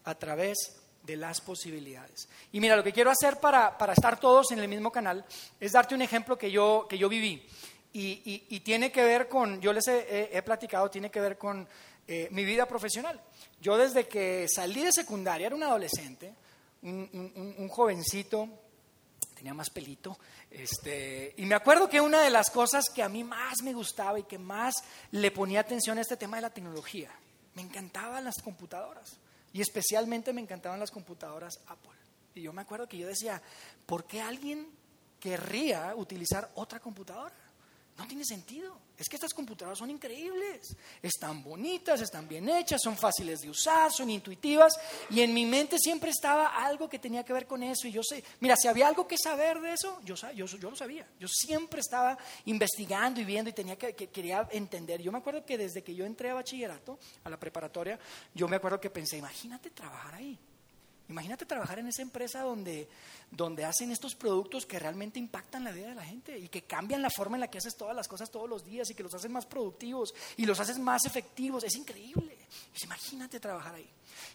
a 0.05 0.15
través 0.15 0.79
de 1.03 1.15
las 1.15 1.41
posibilidades. 1.41 2.27
Y 2.51 2.59
mira, 2.59 2.75
lo 2.75 2.83
que 2.83 2.93
quiero 2.93 3.11
hacer 3.11 3.39
para, 3.39 3.77
estar 3.95 4.19
todos 4.19 4.51
en 4.51 4.59
el 4.59 4.67
mismo 4.67 4.91
canal 4.91 5.23
es 5.59 5.73
darte 5.73 5.93
un 5.93 6.01
ejemplo 6.01 6.37
que 6.37 6.49
yo, 6.49 6.87
que 6.89 6.97
yo 6.97 7.09
viví. 7.09 7.45
Y, 7.91 8.59
tiene 8.61 8.91
que 8.91 9.03
ver 9.03 9.27
con, 9.27 9.61
yo 9.61 9.73
les 9.73 9.87
he, 9.87 10.41
platicado, 10.43 10.89
tiene 10.89 11.11
que 11.11 11.21
ver 11.21 11.37
con 11.37 11.67
eh, 12.07 12.27
mi 12.31 12.43
vida 12.43 12.65
profesional. 12.67 13.21
Yo 13.61 13.77
desde 13.77 14.07
que 14.07 14.47
salí 14.53 14.83
de 14.83 14.91
secundaria, 14.91 15.47
era 15.47 15.55
un 15.55 15.63
adolescente, 15.63 16.33
un, 16.81 17.69
jovencito, 17.69 18.49
tenía 19.35 19.53
más 19.53 19.69
pelito, 19.69 20.17
este, 20.51 21.33
y 21.37 21.45
me 21.45 21.55
acuerdo 21.55 21.87
que 21.87 22.01
una 22.01 22.21
de 22.21 22.29
las 22.29 22.49
cosas 22.49 22.85
que 22.93 23.01
a 23.01 23.09
mí 23.09 23.23
más 23.23 23.61
me 23.63 23.73
gustaba 23.73 24.19
y 24.19 24.23
que 24.23 24.37
más 24.37 24.73
le 25.11 25.31
ponía 25.31 25.61
atención 25.61 25.97
a 25.97 26.01
este 26.01 26.17
tema 26.17 26.37
de 26.37 26.41
la 26.41 26.49
tecnología, 26.49 27.09
me 27.53 27.61
encantaban 27.61 28.25
las 28.25 28.41
computadoras, 28.41 29.17
y 29.53 29.61
especialmente 29.61 30.33
me 30.33 30.41
encantaban 30.41 30.79
las 30.79 30.91
computadoras 30.91 31.59
Apple. 31.67 31.91
Y 32.35 32.41
yo 32.41 32.51
me 32.51 32.63
acuerdo 32.63 32.87
que 32.87 32.97
yo 32.97 33.07
decía, 33.07 33.41
¿por 33.85 34.05
qué 34.05 34.21
alguien 34.21 34.67
querría 35.19 35.93
utilizar 35.95 36.49
otra 36.55 36.79
computadora? 36.79 37.33
No 37.97 38.07
tiene 38.07 38.25
sentido. 38.25 38.75
Es 38.97 39.07
que 39.07 39.17
estas 39.17 39.33
computadoras 39.33 39.77
son 39.77 39.89
increíbles. 39.89 40.75
Están 41.01 41.43
bonitas, 41.43 42.01
están 42.01 42.27
bien 42.27 42.47
hechas, 42.49 42.81
son 42.81 42.97
fáciles 42.97 43.41
de 43.41 43.49
usar, 43.49 43.91
son 43.91 44.09
intuitivas. 44.09 44.79
Y 45.09 45.21
en 45.21 45.33
mi 45.33 45.45
mente 45.45 45.77
siempre 45.77 46.09
estaba 46.09 46.47
algo 46.63 46.89
que 46.89 46.99
tenía 46.99 47.23
que 47.23 47.33
ver 47.33 47.45
con 47.45 47.61
eso. 47.61 47.87
Y 47.87 47.91
yo 47.91 48.01
sé, 48.03 48.23
mira, 48.39 48.55
si 48.55 48.67
había 48.67 48.87
algo 48.87 49.07
que 49.07 49.17
saber 49.17 49.59
de 49.61 49.73
eso, 49.73 49.99
yo, 50.03 50.15
yo, 50.33 50.45
yo 50.45 50.69
lo 50.69 50.75
sabía. 50.75 51.07
Yo 51.19 51.27
siempre 51.27 51.81
estaba 51.81 52.17
investigando 52.45 53.19
y 53.19 53.25
viendo 53.25 53.49
y 53.49 53.53
tenía 53.53 53.77
que, 53.77 53.93
quería 53.93 54.47
entender. 54.51 55.01
Yo 55.01 55.11
me 55.11 55.19
acuerdo 55.19 55.45
que 55.45 55.57
desde 55.57 55.83
que 55.83 55.93
yo 55.93 56.05
entré 56.05 56.31
a 56.31 56.35
bachillerato, 56.35 56.97
a 57.23 57.29
la 57.29 57.39
preparatoria, 57.39 57.99
yo 58.33 58.47
me 58.47 58.55
acuerdo 58.55 58.79
que 58.79 58.89
pensé, 58.89 59.17
imagínate 59.17 59.69
trabajar 59.69 60.15
ahí. 60.15 60.39
Imagínate 61.09 61.45
trabajar 61.45 61.79
en 61.79 61.87
esa 61.87 62.01
empresa 62.01 62.41
donde, 62.41 62.87
donde 63.29 63.65
hacen 63.65 63.91
estos 63.91 64.15
productos 64.15 64.65
que 64.65 64.79
realmente 64.79 65.19
impactan 65.19 65.63
la 65.63 65.71
vida 65.71 65.89
de 65.89 65.95
la 65.95 66.05
gente 66.05 66.37
y 66.37 66.47
que 66.47 66.63
cambian 66.63 67.01
la 67.01 67.09
forma 67.09 67.35
en 67.35 67.41
la 67.41 67.49
que 67.49 67.57
haces 67.57 67.75
todas 67.75 67.95
las 67.95 68.07
cosas 68.07 68.31
todos 68.31 68.49
los 68.49 68.63
días 68.63 68.89
y 68.89 68.95
que 68.95 69.03
los 69.03 69.13
hacen 69.13 69.31
más 69.31 69.45
productivos 69.45 70.13
y 70.37 70.45
los 70.45 70.59
haces 70.59 70.79
más 70.79 71.05
efectivos. 71.05 71.63
Es 71.65 71.75
increíble. 71.75 72.37
imagínate 72.83 73.39
trabajar 73.39 73.75
ahí. 73.75 73.89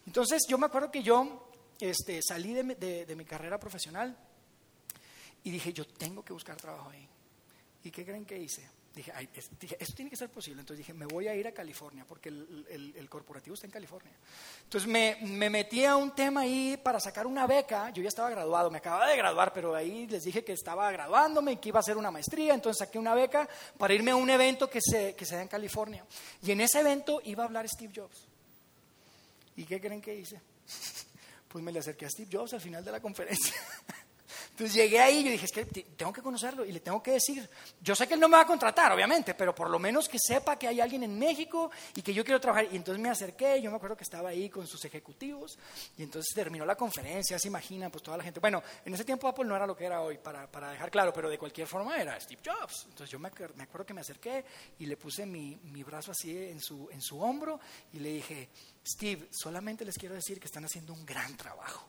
Entonces 0.07 0.43
yo 0.49 0.59
me 0.59 0.67
acuerdo 0.67 0.91
que 0.91 1.03
yo 1.03 1.51
este, 1.81 2.21
salí 2.23 2.53
de, 2.53 3.05
de 3.07 3.17
mi 3.17 3.25
carrera 3.25 3.59
profesional 3.59 4.17
y 5.45 5.51
dije, 5.51 5.73
yo 5.73 5.87
tengo 5.87 6.23
que 6.23 6.35
buscar 6.35 6.57
trabajo 6.57 6.91
ahí. 6.91 7.09
¿Y 7.85 7.91
qué 7.91 8.05
creen 8.05 8.27
que 8.27 8.39
hice? 8.39 8.69
Dije, 8.99 9.13
esto 9.79 9.95
tiene 9.95 10.11
que 10.11 10.17
ser 10.17 10.29
posible. 10.29 10.61
Entonces 10.61 10.85
dije, 10.85 10.93
me 10.93 11.07
voy 11.07 11.29
a 11.29 11.35
ir 11.37 11.47
a 11.47 11.53
California, 11.53 12.05
porque 12.05 12.31
el, 12.31 13.07
corporativo 13.09 13.55
está 13.55 13.69
en 13.69 13.71
California. 13.71 14.13
Entonces 14.65 14.91
me, 14.91 15.49
metí 15.49 15.85
a 15.85 15.95
un 15.95 16.17
tema 16.17 16.41
ahí 16.41 16.77
para 16.83 16.99
sacar 16.99 17.25
una 17.25 17.47
beca. 17.47 17.91
Yo 17.91 18.03
ya 18.03 18.09
estaba 18.09 18.29
graduado, 18.29 18.73
me 18.73 18.79
acababa 18.79 19.07
de 19.07 19.17
graduar, 19.17 19.53
pero 19.53 19.73
ahí 19.73 20.09
les 20.09 20.25
dije 20.25 20.43
que 20.43 20.53
estaba 20.53 20.91
graduándome 20.91 21.53
y 21.53 21.57
que 21.59 21.69
iba 21.69 21.79
a 21.79 21.81
hacer 21.81 21.97
una 21.97 22.11
maestría. 22.11 22.55
Entonces 22.55 22.85
saqué 22.85 22.99
una 22.99 23.15
beca 23.15 23.49
para 23.79 23.95
irme 23.95 24.11
a 24.11 24.17
un 24.17 24.29
evento 24.31 24.69
que 24.69 24.81
se, 24.83 25.15
que 25.15 25.25
se 25.25 25.37
da 25.37 25.43
en 25.43 25.49
California. 25.49 26.05
Y 26.43 26.51
en 26.51 26.61
ese 26.61 26.81
evento 26.81 27.21
iba 27.23 27.45
a 27.45 27.47
hablar 27.47 27.69
Steve 27.69 27.93
Jobs. 27.95 28.27
¿Y 29.55 29.65
qué 29.65 29.81
creen 29.81 30.03
que 30.03 30.17
hice? 30.17 30.41
Pues 31.49 31.65
me 31.65 31.73
le 31.73 31.79
acerqué 31.79 32.05
a 32.05 32.11
Steve 32.11 32.29
Jobs 32.31 32.53
al 32.53 32.61
final 32.61 32.85
de 32.85 32.93
la 32.93 33.01
conferencia. 33.01 33.55
Entonces 34.59 34.75
llegué 34.75 34.99
ahí 34.99 35.19
y 35.19 35.25
yo 35.25 35.31
dije, 35.31 35.45
es 35.45 35.53
que 35.53 35.65
tengo 35.65 36.13
que 36.13 36.21
conocerlo 36.21 36.65
y 36.65 36.73
le 36.73 36.81
tengo 36.81 37.01
que 37.01 37.13
decir, 37.13 37.49
yo 37.81 37.95
sé 37.95 38.09
que 38.09 38.15
él 38.15 38.21
no 38.21 38.29
me 38.29 38.39
va 38.39 38.43
a 38.43 38.47
contratar, 38.47 38.91
obviamente, 38.91 39.35
pero 39.35 39.55
por 39.55 39.71
lo 39.71 39.79
menos 39.79 40.09
que 40.09 40.19
sepa 40.19 40.59
que 40.59 40.67
hay 40.67 40.81
alguien 40.81 41.05
en 41.05 41.17
México 41.17 41.71
y 41.95 42.03
que 42.03 42.13
yo 42.13 42.25
quiero 42.25 42.41
trabajar. 42.41 42.67
Y 42.73 42.75
entonces 42.75 43.01
me 43.01 43.09
acerqué, 43.09 43.63
yo 43.63 43.71
me 43.71 43.77
acuerdo 43.77 43.97
que 43.97 44.03
estaba 44.03 44.31
ahí 44.31 44.51
con 44.51 44.67
sus 44.67 44.85
ejecutivos 44.85 45.57
y 45.97 46.03
entonces 46.03 46.35
terminó 46.35 46.67
la 46.67 46.75
conferencia, 46.75 47.39
se 47.39 47.47
imagina, 47.47 47.89
pues 47.89 48.03
toda 48.03 48.17
la 48.17 48.25
gente. 48.25 48.41
Bueno, 48.41 48.61
en 48.85 48.93
ese 48.93 49.05
tiempo 49.05 49.29
Apple 49.29 49.45
no 49.45 49.55
era 49.55 49.65
lo 49.65 49.77
que 49.77 49.85
era 49.85 50.01
hoy, 50.01 50.19
para, 50.19 50.51
para 50.51 50.73
dejar 50.73 50.91
claro, 50.91 51.13
pero 51.13 51.31
de 51.31 51.39
cualquier 51.39 51.69
forma 51.69 51.97
era 51.97 52.19
Steve 52.19 52.43
Jobs. 52.45 52.87
Entonces 52.87 53.11
yo 53.11 53.21
me, 53.21 53.31
me 53.55 53.63
acuerdo 53.63 53.87
que 53.87 53.95
me 53.95 54.01
acerqué 54.01 54.45
y 54.81 54.87
le 54.87 54.97
puse 54.97 55.25
mi, 55.25 55.55
mi 55.67 55.85
brazo 55.85 56.11
así 56.11 56.37
en 56.37 56.61
su, 56.61 56.89
en 56.91 57.01
su 57.01 57.21
hombro 57.21 57.61
y 57.93 58.01
le 58.01 58.09
dije, 58.09 58.49
Steve, 58.85 59.29
solamente 59.31 59.85
les 59.85 59.97
quiero 59.97 60.17
decir 60.17 60.41
que 60.41 60.47
están 60.47 60.65
haciendo 60.65 60.95
un 60.95 61.07
gran 61.07 61.37
trabajo. 61.37 61.89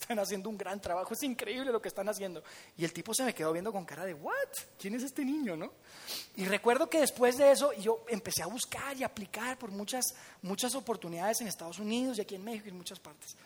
Están 0.00 0.18
haciendo 0.18 0.50
un 0.50 0.58
gran 0.58 0.80
trabajo, 0.80 1.14
es 1.14 1.22
increíble 1.22 1.72
lo 1.72 1.80
que 1.80 1.88
están 1.88 2.08
haciendo. 2.08 2.42
Y 2.76 2.84
el 2.84 2.92
tipo 2.92 3.14
se 3.14 3.24
me 3.24 3.34
quedó 3.34 3.52
viendo 3.52 3.72
con 3.72 3.84
cara 3.86 4.04
de, 4.04 4.12
¿what? 4.12 4.34
¿Quién 4.78 4.94
es 4.94 5.02
este 5.02 5.24
niño, 5.24 5.56
no? 5.56 5.72
Y 6.36 6.44
recuerdo 6.44 6.90
que 6.90 7.00
después 7.00 7.36
de 7.38 7.50
eso 7.50 7.72
yo 7.72 8.04
empecé 8.08 8.42
a 8.42 8.46
buscar 8.46 8.94
y 8.96 9.04
aplicar 9.04 9.58
por 9.58 9.70
muchas, 9.70 10.04
muchas 10.42 10.74
oportunidades 10.74 11.40
en 11.40 11.48
Estados 11.48 11.78
Unidos 11.78 12.18
y 12.18 12.20
aquí 12.20 12.34
en 12.34 12.44
México 12.44 12.66
y 12.66 12.70
en 12.70 12.76
muchas 12.76 13.00
partes. 13.00 13.36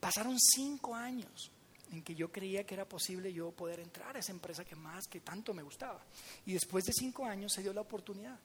Pasaron 0.00 0.38
cinco 0.38 0.94
años 0.94 1.50
en 1.92 2.02
que 2.02 2.14
yo 2.14 2.32
creía 2.32 2.64
que 2.64 2.74
era 2.74 2.86
posible 2.86 3.32
yo 3.32 3.50
poder 3.50 3.80
entrar 3.80 4.16
a 4.16 4.20
esa 4.20 4.32
empresa 4.32 4.64
que 4.64 4.74
más, 4.74 5.06
que 5.06 5.20
tanto 5.20 5.52
me 5.52 5.62
gustaba. 5.62 6.02
Y 6.46 6.54
después 6.54 6.84
de 6.84 6.92
cinco 6.94 7.26
años 7.26 7.52
se 7.52 7.62
dio 7.62 7.74
la 7.74 7.82
oportunidad. 7.82 8.38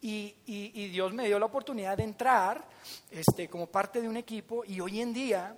Y, 0.00 0.36
y, 0.46 0.88
Dios 0.90 1.12
me 1.12 1.26
dio 1.26 1.40
la 1.40 1.46
oportunidad 1.46 1.96
de 1.96 2.04
entrar 2.04 2.68
este, 3.10 3.48
como 3.48 3.66
parte 3.66 4.00
de 4.00 4.08
un 4.08 4.16
equipo 4.16 4.64
y 4.64 4.78
hoy 4.78 5.00
en 5.00 5.12
día 5.12 5.56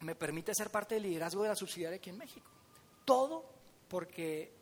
me 0.00 0.14
permite 0.14 0.54
ser 0.54 0.70
parte 0.70 0.94
del 0.94 1.04
liderazgo 1.04 1.42
de 1.42 1.48
la 1.48 1.56
subsidiaria 1.56 1.96
aquí 1.96 2.10
en 2.10 2.18
México. 2.18 2.50
Todo 3.04 3.44
porque 3.88 4.58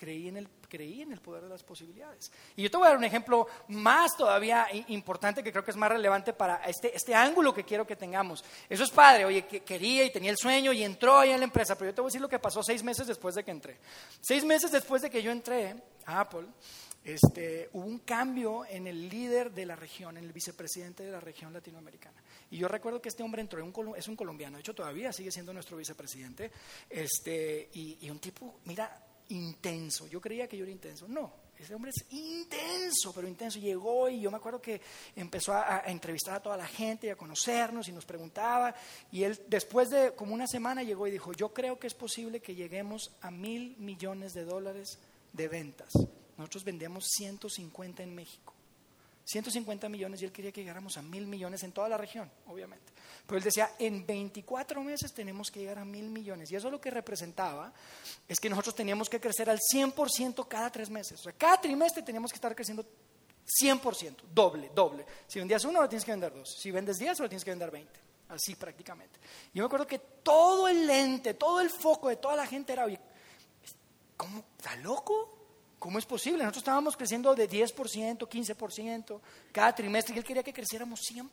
creí 0.00 0.28
en, 0.28 0.38
el, 0.38 0.48
creí 0.66 1.02
en 1.02 1.12
el 1.12 1.20
poder 1.20 1.42
de 1.42 1.50
las 1.50 1.62
posibilidades. 1.62 2.32
Y 2.56 2.62
yo 2.62 2.70
te 2.70 2.78
voy 2.78 2.86
a 2.86 2.90
dar 2.90 2.96
un 2.96 3.04
ejemplo 3.04 3.46
más 3.68 4.16
todavía 4.16 4.66
importante 4.88 5.42
que 5.42 5.52
creo 5.52 5.62
que 5.62 5.72
es 5.72 5.76
más 5.76 5.90
relevante 5.90 6.32
para 6.32 6.64
este, 6.64 6.96
este 6.96 7.14
ángulo 7.14 7.52
que 7.52 7.64
quiero 7.64 7.86
que 7.86 7.96
tengamos. 7.96 8.42
Eso 8.66 8.84
es 8.84 8.90
padre, 8.90 9.26
oye, 9.26 9.46
que 9.46 9.60
quería 9.60 10.02
y 10.04 10.10
tenía 10.10 10.30
el 10.30 10.38
sueño 10.38 10.72
y 10.72 10.82
entró 10.82 11.18
ahí 11.18 11.32
en 11.32 11.40
la 11.40 11.44
empresa, 11.44 11.76
pero 11.76 11.90
yo 11.90 11.94
te 11.94 12.00
voy 12.00 12.08
a 12.08 12.10
decir 12.10 12.22
lo 12.22 12.30
que 12.30 12.38
pasó 12.38 12.62
seis 12.62 12.82
meses 12.82 13.06
después 13.06 13.34
de 13.34 13.44
que 13.44 13.50
entré. 13.50 13.76
Seis 14.22 14.42
meses 14.42 14.72
después 14.72 15.02
de 15.02 15.10
que 15.10 15.22
yo 15.22 15.30
entré 15.30 15.76
a 16.06 16.20
Apple, 16.20 16.46
este, 17.04 17.70
hubo 17.72 17.86
un 17.86 18.00
cambio 18.00 18.64
en 18.66 18.86
el 18.86 19.08
líder 19.08 19.52
de 19.52 19.64
la 19.64 19.76
región, 19.76 20.16
en 20.18 20.24
el 20.24 20.32
vicepresidente 20.32 21.02
de 21.02 21.10
la 21.10 21.20
región 21.20 21.52
latinoamericana. 21.52 22.22
Y 22.50 22.58
yo 22.58 22.68
recuerdo 22.68 23.00
que 23.00 23.08
este 23.08 23.22
hombre 23.22 23.40
entró, 23.40 23.64
es 23.96 24.08
un 24.08 24.16
colombiano, 24.16 24.56
de 24.56 24.60
hecho 24.60 24.74
todavía 24.74 25.12
sigue 25.12 25.30
siendo 25.30 25.52
nuestro 25.52 25.76
vicepresidente, 25.76 26.50
este, 26.88 27.70
y, 27.72 28.08
un 28.10 28.18
tipo, 28.18 28.60
mira, 28.64 29.06
intenso. 29.28 30.06
Yo 30.08 30.20
creía 30.20 30.48
que 30.48 30.56
yo 30.56 30.64
era 30.64 30.72
intenso. 30.72 31.06
No, 31.08 31.32
ese 31.56 31.74
hombre 31.74 31.92
es 31.94 32.04
intenso, 32.12 33.12
pero 33.14 33.28
intenso. 33.28 33.58
Llegó 33.58 34.08
y 34.08 34.20
yo 34.20 34.30
me 34.30 34.38
acuerdo 34.38 34.60
que 34.60 34.80
empezó 35.14 35.52
a, 35.52 35.76
a, 35.76 35.80
entrevistar 35.90 36.34
a 36.34 36.42
toda 36.42 36.56
la 36.56 36.66
gente 36.66 37.06
y 37.06 37.10
a 37.10 37.16
conocernos 37.16 37.88
y 37.88 37.92
nos 37.92 38.04
preguntaba. 38.04 38.74
Y 39.12 39.22
él, 39.22 39.40
después 39.46 39.88
de 39.88 40.12
como 40.14 40.34
una 40.34 40.48
semana, 40.48 40.82
llegó 40.82 41.06
y 41.06 41.12
dijo: 41.12 41.32
Yo 41.32 41.54
creo 41.54 41.78
que 41.78 41.86
es 41.86 41.94
posible 41.94 42.40
que 42.40 42.56
lleguemos 42.56 43.12
a 43.20 43.30
mil 43.30 43.76
millones 43.78 44.34
de 44.34 44.44
dólares 44.44 44.98
de 45.32 45.46
ventas. 45.46 45.92
Nosotros 46.40 46.64
vendíamos 46.64 47.04
150 47.06 48.02
en 48.02 48.14
México. 48.14 48.54
150 49.26 49.88
millones 49.90 50.22
y 50.22 50.24
él 50.24 50.32
quería 50.32 50.50
que 50.50 50.62
llegáramos 50.62 50.96
a 50.96 51.02
mil 51.02 51.26
millones 51.26 51.62
en 51.62 51.72
toda 51.72 51.88
la 51.88 51.98
región, 51.98 52.30
obviamente. 52.46 52.92
Pero 53.26 53.36
él 53.36 53.44
decía, 53.44 53.72
en 53.78 54.06
24 54.06 54.82
meses 54.82 55.12
tenemos 55.12 55.50
que 55.50 55.60
llegar 55.60 55.78
a 55.78 55.84
mil 55.84 56.08
millones. 56.08 56.50
Y 56.50 56.56
eso 56.56 56.70
lo 56.70 56.80
que 56.80 56.90
representaba 56.90 57.72
es 58.26 58.40
que 58.40 58.48
nosotros 58.48 58.74
teníamos 58.74 59.08
que 59.10 59.20
crecer 59.20 59.50
al 59.50 59.58
100% 59.58 60.48
cada 60.48 60.70
tres 60.70 60.88
meses. 60.88 61.20
O 61.20 61.24
sea, 61.24 61.32
cada 61.34 61.60
trimestre 61.60 62.02
teníamos 62.02 62.32
que 62.32 62.36
estar 62.36 62.56
creciendo 62.56 62.84
100%, 63.62 64.16
doble, 64.32 64.70
doble. 64.74 65.04
Si 65.26 65.38
vendías 65.38 65.62
uno, 65.64 65.78
ahora 65.78 65.90
tienes 65.90 66.04
que 66.04 66.12
vender 66.12 66.32
dos. 66.32 66.56
Si 66.58 66.70
vendes 66.70 66.96
10, 66.96 67.20
ahora 67.20 67.28
tienes 67.28 67.44
que 67.44 67.50
vender 67.50 67.70
20. 67.70 68.00
Así 68.30 68.54
prácticamente. 68.54 69.20
Yo 69.52 69.62
me 69.62 69.66
acuerdo 69.66 69.86
que 69.86 69.98
todo 69.98 70.66
el 70.68 70.86
lente, 70.86 71.34
todo 71.34 71.60
el 71.60 71.68
foco 71.68 72.08
de 72.08 72.16
toda 72.16 72.34
la 72.34 72.46
gente 72.46 72.72
era, 72.72 72.86
oye, 72.86 72.98
¿cómo? 74.16 74.44
¿Está 74.56 74.74
loco? 74.76 75.39
¿Cómo 75.80 75.98
es 75.98 76.04
posible? 76.04 76.44
Nosotros 76.44 76.60
estábamos 76.60 76.94
creciendo 76.94 77.34
de 77.34 77.48
10%, 77.48 78.28
15% 78.28 79.20
cada 79.50 79.74
trimestre 79.74 80.14
y 80.14 80.18
él 80.18 80.24
quería 80.24 80.42
que 80.42 80.52
creciéramos 80.52 81.00
100%. 81.10 81.30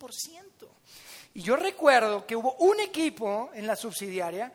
Y 1.33 1.41
yo 1.41 1.57
recuerdo 1.57 2.25
que 2.25 2.33
hubo 2.33 2.53
un 2.53 2.79
equipo 2.79 3.51
en 3.53 3.67
la 3.67 3.75
subsidiaria 3.75 4.53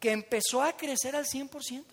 que 0.00 0.12
empezó 0.12 0.62
a 0.62 0.74
crecer 0.74 1.14
al 1.14 1.26
100% 1.26 1.84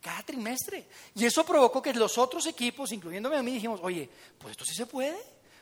cada 0.00 0.20
trimestre. 0.24 0.88
Y 1.14 1.24
eso 1.24 1.46
provocó 1.46 1.80
que 1.80 1.94
los 1.94 2.18
otros 2.18 2.44
equipos, 2.48 2.90
incluyéndome 2.90 3.36
a 3.36 3.42
mí, 3.44 3.52
dijimos, 3.52 3.78
oye, 3.80 4.10
pues 4.36 4.50
esto 4.50 4.64
sí 4.64 4.74
se 4.74 4.86
puede. 4.86 5.16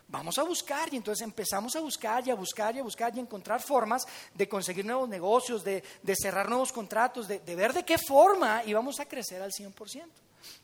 Vamos 0.08 0.38
a 0.38 0.44
buscar 0.44 0.92
y 0.94 0.96
entonces 0.96 1.22
empezamos 1.22 1.76
a 1.76 1.80
buscar 1.80 2.26
y 2.26 2.30
a 2.30 2.34
buscar 2.34 2.74
y 2.74 2.78
a 2.78 2.82
buscar 2.82 3.14
y 3.14 3.18
a 3.18 3.22
encontrar 3.22 3.60
formas 3.60 4.06
de 4.32 4.48
conseguir 4.48 4.86
nuevos 4.86 5.10
negocios, 5.10 5.62
de, 5.62 5.84
cerrar 6.18 6.48
nuevos 6.48 6.72
contratos, 6.72 7.28
de, 7.28 7.40
de 7.40 7.54
ver 7.54 7.74
de 7.74 7.84
qué 7.84 7.98
forma 7.98 8.64
íbamos 8.64 8.98
a 8.98 9.04
crecer 9.04 9.42
al 9.42 9.52
100%. 9.52 10.08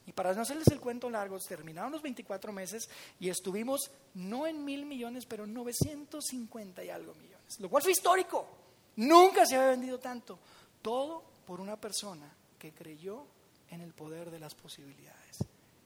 Y 0.07 0.13
para 0.13 0.33
no 0.35 0.43
hacerles 0.43 0.69
el 0.69 0.81
cuento 0.81 1.11
largo, 1.11 1.39
terminaron 1.39 1.93
los 1.93 2.03
24 2.03 2.53
meses 2.53 2.89
y 3.21 3.29
estuvimos 3.29 3.91
no 4.15 4.47
en 4.47 4.65
mil 4.65 4.87
millones, 4.87 5.27
pero 5.27 5.45
en 5.45 5.55
950 5.55 6.85
y 6.85 6.91
algo 6.91 7.15
millones, 7.15 7.61
lo 7.61 7.69
cual 7.69 7.83
fue 7.83 7.93
histórico. 7.93 8.47
Nunca 8.97 9.45
se 9.47 9.57
había 9.57 9.71
vendido 9.71 9.99
tanto. 9.99 10.39
Todo 10.81 11.23
por 11.47 11.61
una 11.61 11.81
persona 11.81 12.33
que 12.59 12.73
creyó 12.73 13.27
en 13.71 13.81
el 13.81 13.93
poder 13.93 14.31
de 14.31 14.41
las 14.41 14.55
posibilidades. 14.55 15.39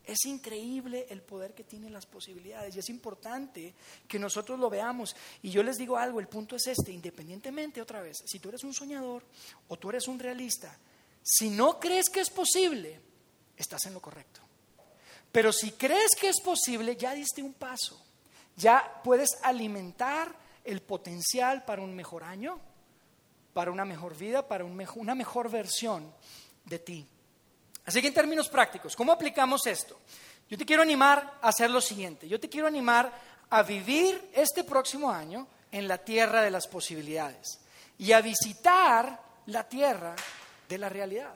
Es 0.05 0.25
increíble 0.25 1.07
el 1.11 1.23
poder 1.23 1.55
que 1.55 1.65
tienen 1.65 1.93
las 1.93 2.07
posibilidades 2.07 2.75
y 2.75 2.79
es 2.81 2.89
importante 2.89 3.75
que 4.09 4.19
nosotros 4.19 4.59
lo 4.59 4.71
veamos. 4.71 5.15
Y 5.43 5.51
yo 5.51 5.63
les 5.63 5.77
digo 5.77 5.97
algo, 5.97 6.21
el 6.21 6.27
punto 6.27 6.57
es 6.57 6.67
este, 6.67 6.93
independientemente 6.93 7.81
otra 7.81 8.03
vez, 8.03 8.17
si 8.27 8.39
tú 8.39 8.49
eres 8.49 8.65
un 8.65 8.75
soñador 8.75 9.23
o 9.69 9.77
tú 9.79 9.91
eres 9.91 10.09
un 10.09 10.19
realista, 10.19 10.77
si 11.23 11.51
no 11.51 11.79
crees 11.79 12.09
que 12.09 12.21
es 12.21 12.31
posible, 12.31 13.01
estás 13.63 13.85
en 13.87 13.95
lo 13.95 14.01
correcto. 14.01 14.41
Pero 15.33 15.53
si 15.53 15.73
crees 15.73 16.11
que 16.19 16.29
es 16.29 16.41
posible, 16.41 16.97
ya 16.97 17.15
diste 17.15 17.43
un 17.43 17.55
paso. 17.55 18.01
Ya 18.57 19.01
puedes 19.05 19.39
alimentar 19.43 20.35
el 20.65 20.83
potencial 20.83 21.65
para 21.65 21.83
un 21.83 21.95
mejor 21.95 22.25
año, 22.25 22.59
para 23.53 23.71
una 23.71 23.85
mejor 23.85 24.17
vida, 24.17 24.47
para 24.47 24.65
una 24.65 25.15
mejor 25.15 25.51
versión 25.51 26.13
de 26.65 26.79
ti. 26.79 27.07
Así 27.87 28.01
que 28.01 28.09
en 28.09 28.15
términos 28.15 28.49
prácticos, 28.49 28.97
¿cómo 28.97 29.13
aplicamos 29.13 29.67
esto? 29.67 30.01
Yo 30.49 30.59
te 30.59 30.67
quiero 30.67 30.83
animar 30.83 31.39
a 31.41 31.49
hacer 31.49 31.71
lo 31.71 31.81
siguiente. 31.81 32.29
Yo 32.29 32.41
te 32.41 32.49
quiero 32.49 32.67
animar 32.67 33.13
a 33.51 33.63
vivir 33.63 34.31
este 34.35 34.65
próximo 34.65 35.11
año 35.11 35.47
en 35.71 35.87
la 35.87 35.99
tierra 35.99 36.43
de 36.43 36.51
las 36.51 36.67
posibilidades 36.67 37.61
y 37.99 38.13
a 38.13 38.21
visitar 38.21 39.21
la 39.47 39.69
tierra 39.69 40.15
de 40.69 40.79
la 40.79 40.89
realidad 40.89 41.35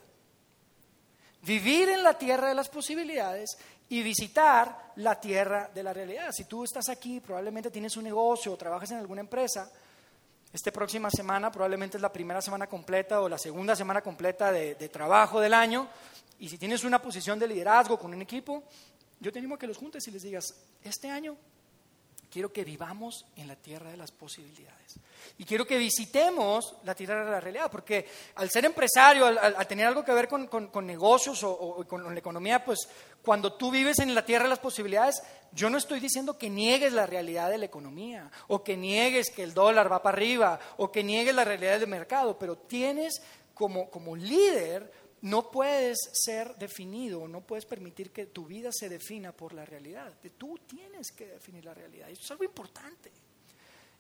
vivir 1.45 1.89
en 1.89 2.03
la 2.03 2.17
tierra 2.19 2.49
de 2.49 2.55
las 2.55 2.69
posibilidades 2.69 3.57
y 3.89 4.03
visitar 4.03 4.93
la 4.97 5.21
tierra 5.21 5.71
de 5.75 5.83
la 5.83 5.93
realidad. 5.93 6.31
Si 6.33 6.45
tú 6.45 6.65
estás 6.65 6.89
aquí, 6.89 7.21
probablemente 7.21 7.71
tienes 7.71 7.97
un 7.97 8.05
negocio 8.05 8.53
o 8.53 8.57
trabajas 8.57 8.91
en 8.93 8.99
alguna 8.99 9.21
empresa, 9.21 9.71
esta 10.55 10.71
próxima 10.71 11.11
semana 11.11 11.51
probablemente 11.51 11.97
es 11.97 12.01
la 12.01 12.13
primera 12.13 12.41
semana 12.41 12.69
completa 12.69 13.21
o 13.21 13.29
la 13.29 13.39
segunda 13.39 13.75
semana 13.75 14.01
completa 14.01 14.53
de, 14.53 14.89
trabajo 14.89 15.41
del 15.41 15.53
año. 15.53 15.89
Y 16.39 16.49
si 16.49 16.59
tienes 16.59 16.85
una 16.85 17.03
posición 17.03 17.41
de 17.41 17.49
liderazgo 17.49 17.99
con 17.99 18.15
un 18.15 18.23
equipo, 18.23 18.63
yo 19.19 19.33
te 19.33 19.41
animo 19.41 19.57
a 19.57 19.59
que 19.59 19.67
los 19.67 19.77
juntes 19.77 20.07
y 20.07 20.13
les 20.13 20.23
digas, 20.23 20.55
este 20.85 21.11
año 21.11 21.37
quiero 22.35 22.53
que 22.53 22.65
vivamos 22.65 23.27
en 23.37 23.47
la 23.47 23.55
tierra 23.55 23.93
de 23.93 23.97
las 23.97 24.11
posibilidades. 24.11 24.97
Y 25.39 25.45
quiero 25.45 25.65
que 25.65 25.79
visitemos 25.79 26.75
la 26.83 26.93
tierra 26.93 27.25
de 27.25 27.31
la 27.31 27.39
realidad, 27.39 27.71
porque 27.71 28.09
al 28.35 28.51
ser 28.51 28.65
empresario, 28.65 29.25
al, 29.25 29.67
tener 29.69 29.87
algo 29.87 30.05
que 30.05 30.13
ver 30.13 30.27
con, 30.27 30.69
negocios 30.85 31.45
o, 31.45 31.87
con 31.87 32.13
la 32.13 32.19
economía, 32.19 32.65
pues 32.65 32.89
cuando 33.23 33.53
tú 33.53 33.71
vives 33.71 34.01
en 34.01 34.17
la 34.17 34.25
tierra 34.27 34.47
de 34.47 34.51
las 34.51 34.59
posibilidades, 34.59 35.23
yo 35.53 35.71
no 35.71 35.79
estoy 35.79 36.01
diciendo 36.01 36.37
que 36.37 36.51
niegues 36.51 36.93
la 36.93 37.07
realidad 37.07 37.51
de 37.51 37.59
la 37.59 37.67
economía, 37.67 38.29
o 38.49 38.65
que 38.65 38.77
niegues 38.77 39.31
que 39.31 39.45
el 39.45 39.55
dólar 39.55 39.91
va 39.91 40.03
para 40.03 40.17
arriba, 40.17 40.59
o 40.79 40.91
que 40.91 41.05
niegues 41.05 41.37
la 41.37 41.45
realidad 41.45 41.79
del 41.79 41.89
mercado, 41.89 42.37
pero 42.37 42.57
tienes 42.57 43.23
como, 43.55 43.89
como 43.91 44.17
líder 44.17 44.93
no 45.25 45.51
puedes 45.51 45.97
ser 46.13 46.55
definido, 46.57 47.27
no 47.27 47.41
puedes 47.41 47.65
permitir 47.65 48.11
que 48.11 48.27
tu 48.27 48.45
vida 48.45 48.71
se 48.71 48.91
defina 48.91 49.33
por 49.33 49.55
la 49.55 49.65
realidad. 49.65 50.13
Tú 50.37 50.59
tienes 50.67 51.13
que 51.13 51.27
definir 51.27 51.65
la 51.65 51.73
realidad. 51.73 52.11
Esto 52.11 52.25
es 52.25 52.31
algo 52.33 52.45
importante. 52.45 53.11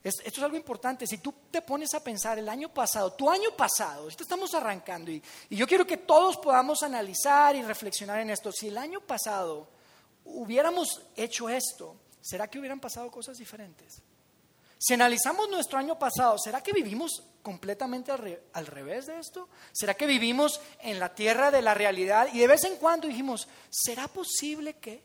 Esto 0.02 0.22
es 0.22 0.42
algo 0.42 0.58
importante. 0.58 1.06
Si 1.06 1.16
tú 1.18 1.34
te 1.50 1.62
pones 1.62 1.94
a 1.94 2.04
pensar 2.04 2.38
el 2.38 2.46
año 2.46 2.68
pasado, 2.68 3.14
tu 3.14 3.30
año 3.30 3.56
pasado, 3.56 4.06
esto 4.06 4.22
estamos 4.22 4.52
arrancando 4.52 5.10
y, 5.10 5.22
y 5.48 5.56
yo 5.56 5.66
quiero 5.66 5.86
que 5.86 5.96
todos 5.96 6.36
podamos 6.36 6.82
analizar 6.82 7.56
y 7.56 7.62
reflexionar 7.62 8.20
en 8.20 8.28
esto. 8.28 8.52
Si 8.52 8.68
el 8.68 8.76
año 8.76 9.00
pasado 9.00 9.66
hubiéramos 10.26 11.00
hecho 11.16 11.48
esto, 11.48 11.96
¿será 12.20 12.48
que 12.48 12.58
hubieran 12.58 12.80
pasado 12.80 13.10
cosas 13.10 13.38
diferentes? 13.38 14.02
Si 14.86 14.92
analizamos 14.92 15.48
nuestro 15.48 15.78
año 15.78 15.98
pasado, 15.98 16.36
¿será 16.38 16.62
que 16.62 16.74
vivimos 16.74 17.22
completamente 17.40 18.12
al, 18.12 18.66
revés 18.66 19.06
de 19.06 19.18
esto? 19.18 19.48
¿Será 19.72 19.94
que 19.94 20.04
vivimos 20.04 20.60
en 20.80 20.98
la 20.98 21.14
tierra 21.14 21.50
de 21.50 21.62
la 21.62 21.72
realidad 21.72 22.28
y 22.30 22.38
de 22.38 22.46
vez 22.46 22.64
en 22.64 22.76
cuando 22.76 23.08
dijimos, 23.08 23.48
¿será 23.70 24.08
posible 24.08 24.74
que? 24.74 25.02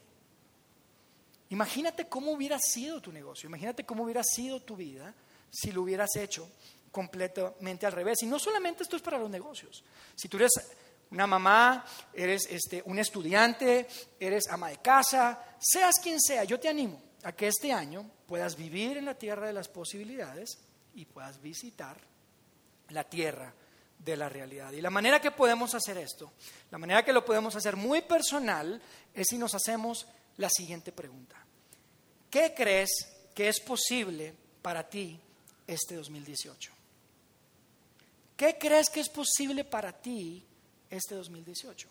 Imagínate 1.51 2.09
cómo 2.09 2.33
hubiera 2.33 2.59
sido 2.59 2.99
tu 2.99 3.13
negocio, 3.13 3.47
imagínate 3.47 3.85
cómo 3.85 4.03
hubiera 4.03 4.21
sido 4.21 4.59
tu 4.59 4.75
vida 4.75 5.15
si 5.49 5.71
lo 5.71 5.83
hubieras 5.83 6.13
hecho 6.17 6.51
completamente 6.91 7.85
al 7.85 7.93
revés. 7.93 8.21
Y 8.23 8.25
no 8.25 8.37
solamente 8.37 8.83
esto 8.83 8.97
es 8.97 9.01
para 9.01 9.17
los 9.17 9.29
negocios. 9.29 9.85
Si 10.13 10.27
tú 10.27 10.35
eres 10.35 10.51
una 11.09 11.25
mamá, 11.25 11.85
eres 12.13 12.47
este, 12.49 12.83
un 12.85 12.99
estudiante, 12.99 13.87
eres 14.19 14.43
ama 14.49 14.71
de 14.71 14.79
casa, 14.79 15.41
seas 15.57 16.01
quien 16.03 16.19
sea, 16.19 16.43
yo 16.43 16.59
te 16.59 16.67
animo 16.67 17.08
a 17.23 17.31
que 17.33 17.47
este 17.47 17.71
año 17.71 18.09
puedas 18.27 18.55
vivir 18.55 18.97
en 18.97 19.05
la 19.05 19.15
tierra 19.15 19.47
de 19.47 19.53
las 19.53 19.67
posibilidades 19.67 20.57
y 20.95 21.05
puedas 21.05 21.41
visitar 21.41 21.97
la 22.89 23.03
tierra 23.03 23.53
de 23.97 24.15
la 24.15 24.29
realidad. 24.29 24.71
Y 24.71 24.81
la 24.81 24.89
manera 24.89 25.19
que 25.19 25.31
podemos 25.31 25.75
hacer 25.75 25.97
esto, 25.97 26.31
la 26.71 26.77
manera 26.77 27.03
que 27.03 27.13
lo 27.13 27.25
podemos 27.25 27.55
hacer 27.55 27.75
muy 27.75 28.01
personal, 28.01 28.81
es 29.13 29.27
si 29.29 29.37
nos 29.37 29.53
hacemos 29.53 30.07
la 30.37 30.49
siguiente 30.49 30.91
pregunta. 30.91 31.35
¿Qué 32.29 32.53
crees 32.55 32.89
que 33.33 33.49
es 33.49 33.59
posible 33.59 34.33
para 34.61 34.87
ti 34.87 35.19
este 35.67 35.95
2018? 35.95 36.71
¿Qué 38.37 38.57
crees 38.57 38.89
que 38.89 39.01
es 39.01 39.09
posible 39.09 39.65
para 39.65 39.91
ti 39.91 40.45
este 40.89 41.15
2018? 41.15 41.89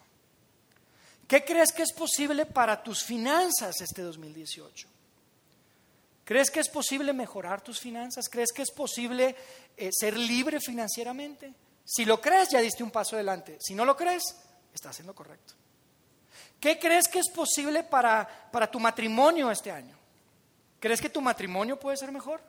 ¿Qué 1.27 1.45
crees 1.45 1.73
que 1.73 1.83
es 1.83 1.93
posible 1.93 2.47
para 2.47 2.83
tus 2.83 3.05
finanzas 3.05 3.83
este 3.83 4.01
2018? 4.01 4.89
¿Crees 6.29 6.51
que 6.51 6.61
es 6.61 6.69
posible 6.69 7.15
mejorar 7.15 7.63
tus 7.63 7.81
finanzas? 7.81 8.29
¿Crees 8.29 8.53
que 8.53 8.61
es 8.61 8.71
posible 8.71 9.35
eh, 9.75 9.89
ser 9.91 10.15
libre 10.15 10.61
financieramente? 10.61 11.55
Si 11.87 12.05
lo 12.05 12.21
crees, 12.21 12.51
ya 12.51 12.61
diste 12.61 12.83
un 12.83 12.91
paso 12.91 13.17
adelante. 13.17 13.57
Si 13.63 13.75
no 13.75 13.87
lo 13.87 13.97
crees, 13.97 14.37
estás 14.75 15.01
en 15.01 15.07
lo 15.07 15.15
correcto. 15.15 15.55
¿Qué 16.61 16.79
crees 16.79 17.09
que 17.09 17.21
es 17.21 17.31
posible 17.31 17.83
para, 17.83 18.29
para 18.53 18.71
tu 18.71 18.79
matrimonio 18.79 19.51
este 19.51 19.71
año? 19.71 19.97
¿Crees 20.79 21.01
que 21.01 21.09
tu 21.09 21.23
matrimonio 21.23 21.81
puede 21.81 21.97
ser 21.97 22.13
mejor? 22.13 22.43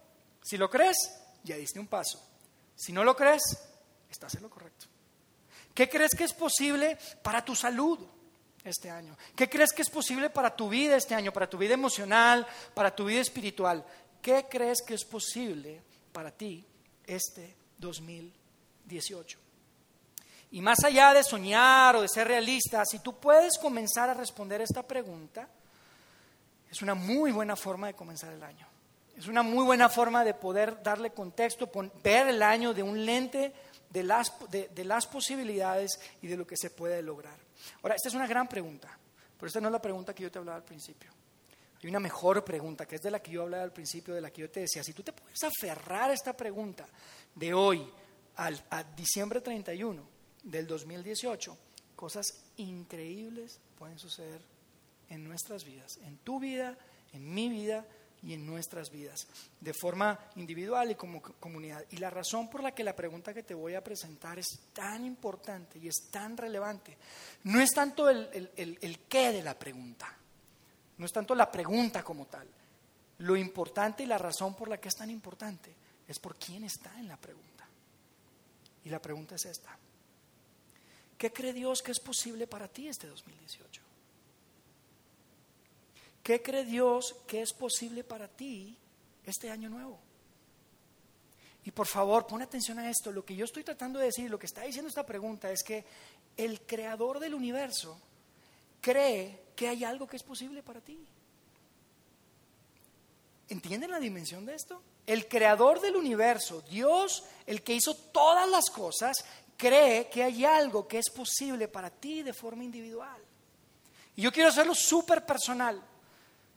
Si 0.43 0.57
lo 0.57 0.69
crees, 0.69 0.97
ya 1.45 1.55
diste 1.55 1.79
un 1.79 1.87
paso. 1.87 2.21
Si 2.75 2.91
no 2.91 3.05
lo 3.05 3.15
crees, 3.15 3.43
estás 4.11 4.35
en 4.35 4.41
lo 4.41 4.49
correcto. 4.49 4.87
¿Qué 5.73 5.87
crees 5.87 6.11
que 6.17 6.25
es 6.25 6.33
posible 6.33 6.97
para 7.23 7.45
tu 7.45 7.55
salud? 7.55 7.97
Este 8.69 8.89
año? 8.89 9.17
¿Qué 9.35 9.49
crees 9.49 9.73
que 9.73 9.81
es 9.81 9.89
posible 9.89 10.29
para 10.29 10.55
tu 10.55 10.69
vida 10.69 10.95
este 10.95 11.15
año, 11.15 11.33
para 11.33 11.49
tu 11.49 11.57
vida 11.57 11.73
emocional, 11.73 12.47
para 12.73 12.95
tu 12.95 13.05
vida 13.05 13.21
espiritual? 13.21 13.85
¿Qué 14.21 14.45
crees 14.49 14.81
que 14.81 14.93
es 14.93 15.05
posible 15.05 15.81
para 16.11 16.31
ti 16.31 16.65
este 17.05 17.55
2018? 17.77 19.39
Y 20.51 20.61
más 20.61 20.83
allá 20.83 21.13
de 21.13 21.23
soñar 21.23 21.95
o 21.95 22.01
de 22.01 22.07
ser 22.07 22.27
realista, 22.27 22.83
si 22.85 22.99
tú 22.99 23.19
puedes 23.19 23.57
comenzar 23.57 24.09
a 24.09 24.13
responder 24.13 24.61
esta 24.61 24.83
pregunta, 24.83 25.47
es 26.71 26.81
una 26.81 26.95
muy 26.95 27.31
buena 27.31 27.55
forma 27.55 27.87
de 27.87 27.93
comenzar 27.93 28.33
el 28.33 28.43
año. 28.43 28.67
Es 29.15 29.27
una 29.27 29.43
muy 29.43 29.65
buena 29.65 29.89
forma 29.89 30.23
de 30.23 30.33
poder 30.33 30.81
darle 30.81 31.11
contexto, 31.11 31.69
ver 32.03 32.29
el 32.29 32.41
año 32.41 32.73
de 32.73 32.83
un 32.83 33.05
lente 33.05 33.53
de 33.89 34.03
las, 34.03 34.31
de 34.49 34.83
las 34.85 35.07
posibilidades 35.07 35.99
y 36.21 36.27
de 36.27 36.37
lo 36.37 36.47
que 36.47 36.55
se 36.55 36.69
puede 36.69 37.01
lograr. 37.01 37.48
Ahora, 37.81 37.95
esta 37.95 38.09
es 38.09 38.15
una 38.15 38.27
gran 38.27 38.47
pregunta, 38.47 38.97
pero 39.37 39.47
esta 39.47 39.61
no 39.61 39.67
es 39.67 39.71
la 39.71 39.81
pregunta 39.81 40.13
que 40.13 40.23
yo 40.23 40.31
te 40.31 40.39
hablaba 40.39 40.57
al 40.57 40.63
principio. 40.63 41.11
Hay 41.81 41.89
una 41.89 41.99
mejor 41.99 42.43
pregunta, 42.43 42.85
que 42.85 42.95
es 42.95 43.01
de 43.01 43.11
la 43.11 43.21
que 43.21 43.31
yo 43.31 43.43
hablaba 43.43 43.63
al 43.63 43.71
principio, 43.71 44.13
de 44.13 44.21
la 44.21 44.31
que 44.31 44.41
yo 44.41 44.49
te 44.49 44.61
decía, 44.61 44.83
si 44.83 44.93
tú 44.93 45.01
te 45.01 45.13
puedes 45.13 45.41
aferrar 45.43 46.09
a 46.09 46.13
esta 46.13 46.35
pregunta 46.35 46.85
de 47.35 47.53
hoy 47.53 47.89
al, 48.35 48.61
a 48.69 48.83
diciembre 48.83 49.39
31 49.39 50.03
del 50.43 50.67
2018, 50.67 51.57
cosas 51.95 52.25
increíbles 52.57 53.59
pueden 53.77 53.97
suceder 53.97 54.41
en 55.09 55.23
nuestras 55.23 55.63
vidas, 55.63 55.97
en 56.03 56.17
tu 56.17 56.39
vida, 56.39 56.77
en 57.13 57.33
mi 57.33 57.49
vida 57.49 57.85
y 58.23 58.33
en 58.33 58.45
nuestras 58.45 58.89
vidas, 58.89 59.27
de 59.59 59.73
forma 59.73 60.19
individual 60.35 60.91
y 60.91 60.95
como 60.95 61.21
comunidad. 61.21 61.85
Y 61.91 61.97
la 61.97 62.09
razón 62.09 62.49
por 62.49 62.61
la 62.61 62.73
que 62.73 62.83
la 62.83 62.95
pregunta 62.95 63.33
que 63.33 63.43
te 63.43 63.53
voy 63.53 63.75
a 63.75 63.83
presentar 63.83 64.37
es 64.39 64.47
tan 64.73 65.05
importante 65.05 65.79
y 65.79 65.87
es 65.87 66.09
tan 66.11 66.35
relevante, 66.35 66.97
no 67.43 67.61
es 67.61 67.71
tanto 67.71 68.09
el, 68.09 68.51
el, 68.55 68.99
qué 69.07 69.31
de 69.31 69.41
la 69.41 69.57
pregunta, 69.57 70.13
no 70.97 71.05
es 71.05 71.11
tanto 71.11 71.33
la 71.35 71.51
pregunta 71.51 72.03
como 72.03 72.25
tal. 72.25 72.47
Lo 73.19 73.35
importante 73.35 74.03
y 74.03 74.05
la 74.05 74.17
razón 74.17 74.55
por 74.55 74.69
la 74.69 74.79
que 74.79 74.87
es 74.87 74.95
tan 74.95 75.09
importante 75.09 75.73
es 76.07 76.19
por 76.19 76.35
quién 76.37 76.63
está 76.63 76.97
en 76.99 77.07
la 77.07 77.17
pregunta. 77.17 77.67
Y 78.85 78.89
la 78.89 79.01
pregunta 79.01 79.35
es 79.35 79.45
esta. 79.45 79.77
¿Qué 81.17 81.33
cree 81.33 81.51
Dios 81.51 81.81
que 81.81 81.91
es 81.91 81.99
posible 81.99 82.47
para 82.47 82.69
ti 82.69 82.87
este 82.87 83.07
2018? 83.07 83.88
¿Qué 86.29 86.43
cree 86.43 86.63
Dios 86.63 87.15
que 87.25 87.41
es 87.41 87.53
posible 87.53 88.03
para 88.03 88.27
ti 88.27 88.77
este 89.25 89.49
año 89.49 89.67
nuevo? 89.67 89.97
Y 91.65 91.71
por 91.71 91.87
favor, 91.87 92.27
pon 92.27 92.43
atención 92.43 92.77
a 92.77 92.87
esto. 92.87 93.11
Lo 93.11 93.25
que 93.25 93.35
yo 93.35 93.45
estoy 93.45 93.63
tratando 93.63 93.97
de 93.97 94.05
decir, 94.05 94.29
lo 94.29 94.37
que 94.37 94.45
está 94.45 94.61
diciendo 94.61 94.89
esta 94.89 95.07
pregunta 95.07 95.49
es 95.49 95.63
que 95.63 95.83
el 96.37 96.61
creador 96.61 97.19
del 97.19 97.33
universo 97.33 97.99
cree 98.79 99.39
que 99.55 99.69
hay 99.69 99.83
algo 99.83 100.05
que 100.05 100.17
es 100.17 100.21
posible 100.21 100.61
para 100.61 100.81
ti. 100.81 100.99
¿Entienden 103.47 103.89
la 103.89 103.99
dimensión 103.99 104.45
de 104.45 104.53
esto? 104.53 104.83
El 105.07 105.27
creador 105.27 105.81
del 105.81 105.95
universo, 105.95 106.61
Dios, 106.61 107.23
el 107.47 107.63
que 107.63 107.73
hizo 107.73 107.95
todas 107.95 108.47
las 108.47 108.69
cosas, 108.69 109.17
cree 109.57 110.07
que 110.09 110.21
hay 110.21 110.45
algo 110.45 110.87
que 110.87 110.99
es 110.99 111.09
posible 111.09 111.67
para 111.67 111.89
ti 111.89 112.21
de 112.21 112.33
forma 112.33 112.63
individual. 112.63 113.19
Y 114.15 114.21
yo 114.21 114.31
quiero 114.31 114.49
hacerlo 114.49 114.75
súper 114.75 115.25
personal 115.25 115.81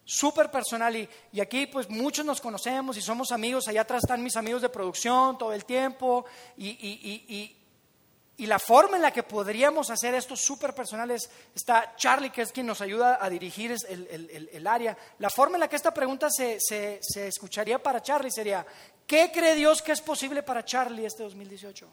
súper 0.04 0.50
personal 0.50 0.96
y, 0.96 1.40
aquí 1.40 1.66
pues 1.66 1.88
muchos 1.88 2.24
nos 2.24 2.40
conocemos 2.40 2.96
y 2.96 3.02
somos 3.02 3.32
amigos, 3.32 3.68
allá 3.68 3.82
atrás 3.82 4.02
están 4.04 4.22
mis 4.22 4.36
amigos 4.36 4.62
de 4.62 4.68
producción 4.68 5.38
todo 5.38 5.52
el 5.52 5.64
tiempo 5.64 6.24
y, 6.56 7.56
la 8.38 8.58
forma 8.58 8.96
en 8.96 9.02
la 9.02 9.12
que 9.12 9.22
podríamos 9.22 9.88
hacer 9.90 10.14
esto 10.14 10.34
súper 10.34 10.74
personales 10.74 11.30
está 11.54 11.94
Charlie 11.96 12.30
que 12.30 12.42
es 12.42 12.50
quien 12.50 12.66
nos 12.66 12.80
ayuda 12.80 13.18
a 13.20 13.30
dirigir 13.30 13.72
el, 13.88 14.66
área. 14.66 14.98
La 15.20 15.30
forma 15.30 15.56
en 15.56 15.60
la 15.60 15.68
que 15.68 15.76
esta 15.76 15.94
pregunta 15.94 16.28
se 16.28 16.58
escucharía 17.14 17.80
para 17.80 18.02
Charlie 18.02 18.32
sería, 18.32 18.66
¿qué 19.06 19.30
cree 19.32 19.54
Dios 19.54 19.80
que 19.80 19.92
es 19.92 20.00
posible 20.00 20.42
para 20.42 20.64
Charlie 20.64 21.06
este 21.06 21.22
2018? 21.22 21.88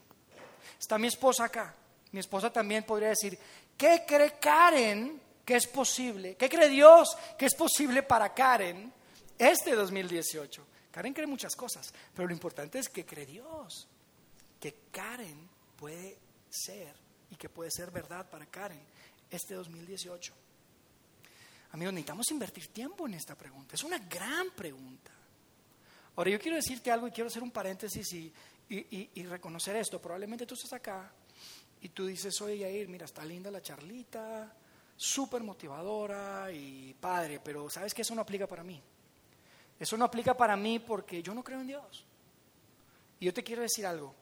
Está 0.80 0.98
mi 0.98 1.08
esposa 1.08 1.44
acá, 1.44 1.76
mi 2.14 2.20
esposa 2.20 2.52
también 2.52 2.84
podría 2.84 3.10
decir, 3.10 3.38
¿qué 3.78 4.04
cree 4.08 4.40
Karen? 4.40 5.29
Que 5.50 5.56
es 5.56 5.66
posible, 5.66 6.36
¿qué 6.36 6.48
cree 6.48 6.70
Dios 6.70 7.18
que 7.36 7.48
es 7.48 7.56
posible 7.56 8.04
para 8.04 8.36
Karen 8.36 8.94
este 9.36 9.74
2018? 9.74 10.64
Karen 10.92 11.12
cree 11.12 11.26
muchas 11.26 11.56
cosas, 11.56 11.92
pero 12.14 12.28
lo 12.28 12.34
importante 12.36 12.78
es 12.78 12.88
que 12.88 13.04
cree 13.04 13.26
Dios, 13.26 13.88
que 14.60 14.76
Karen 14.92 15.50
puede 15.76 16.20
ser 16.52 16.94
y 17.32 17.36
que 17.36 17.50
puede 17.50 17.72
ser 17.72 17.90
verdad 17.90 18.30
para 18.30 18.46
Karen 18.46 18.80
este 19.32 19.56
2018. 19.56 20.36
Amigos, 21.72 21.94
necesitamos 21.96 22.30
invertir 22.30 22.68
tiempo 22.68 23.08
en 23.08 23.16
esta 23.16 23.34
pregunta. 23.34 23.74
Es 23.74 23.84
una 23.84 23.98
gran 23.98 24.52
pregunta. 24.52 25.10
Ahora, 26.16 26.30
yo 26.30 26.40
quiero 26.40 26.58
decirte 26.58 26.92
algo 26.92 27.08
y 27.08 27.12
quiero 27.12 27.30
hacer 27.30 27.42
un 27.42 27.50
paréntesis 27.50 28.14
y, 28.14 28.32
y 28.70 29.24
reconocer 29.24 29.76
esto. 29.78 30.00
Probablemente 30.00 30.46
tú 30.46 30.54
estás 30.54 30.74
acá 30.74 31.12
y 31.82 31.90
tú 31.90 32.06
dices, 32.06 32.40
oye, 32.40 32.60
Yair, 32.60 32.88
mira, 32.88 33.06
está 33.06 33.26
linda 33.26 33.50
la 33.50 33.64
charlita, 33.64 34.56
súper 35.00 35.42
motivadora 35.42 36.52
y 36.52 36.94
padre, 36.94 37.40
pero 37.40 37.70
sabes 37.70 37.94
que 37.94 38.02
eso 38.02 38.14
no 38.14 38.22
aplica 38.22 38.46
para 38.46 38.66
mí. 38.66 38.82
Eso 39.80 39.96
no 39.96 40.04
aplica 40.04 40.36
para 40.36 40.58
mí 40.58 40.80
porque 40.80 41.24
yo 41.24 41.34
no 41.34 41.42
creo 41.42 41.62
en 41.62 41.68
Dios. 41.68 42.06
Y 43.22 43.26
yo 43.26 43.34
te 43.34 43.42
quiero 43.42 43.62
decir 43.62 43.86
algo, 43.86 44.14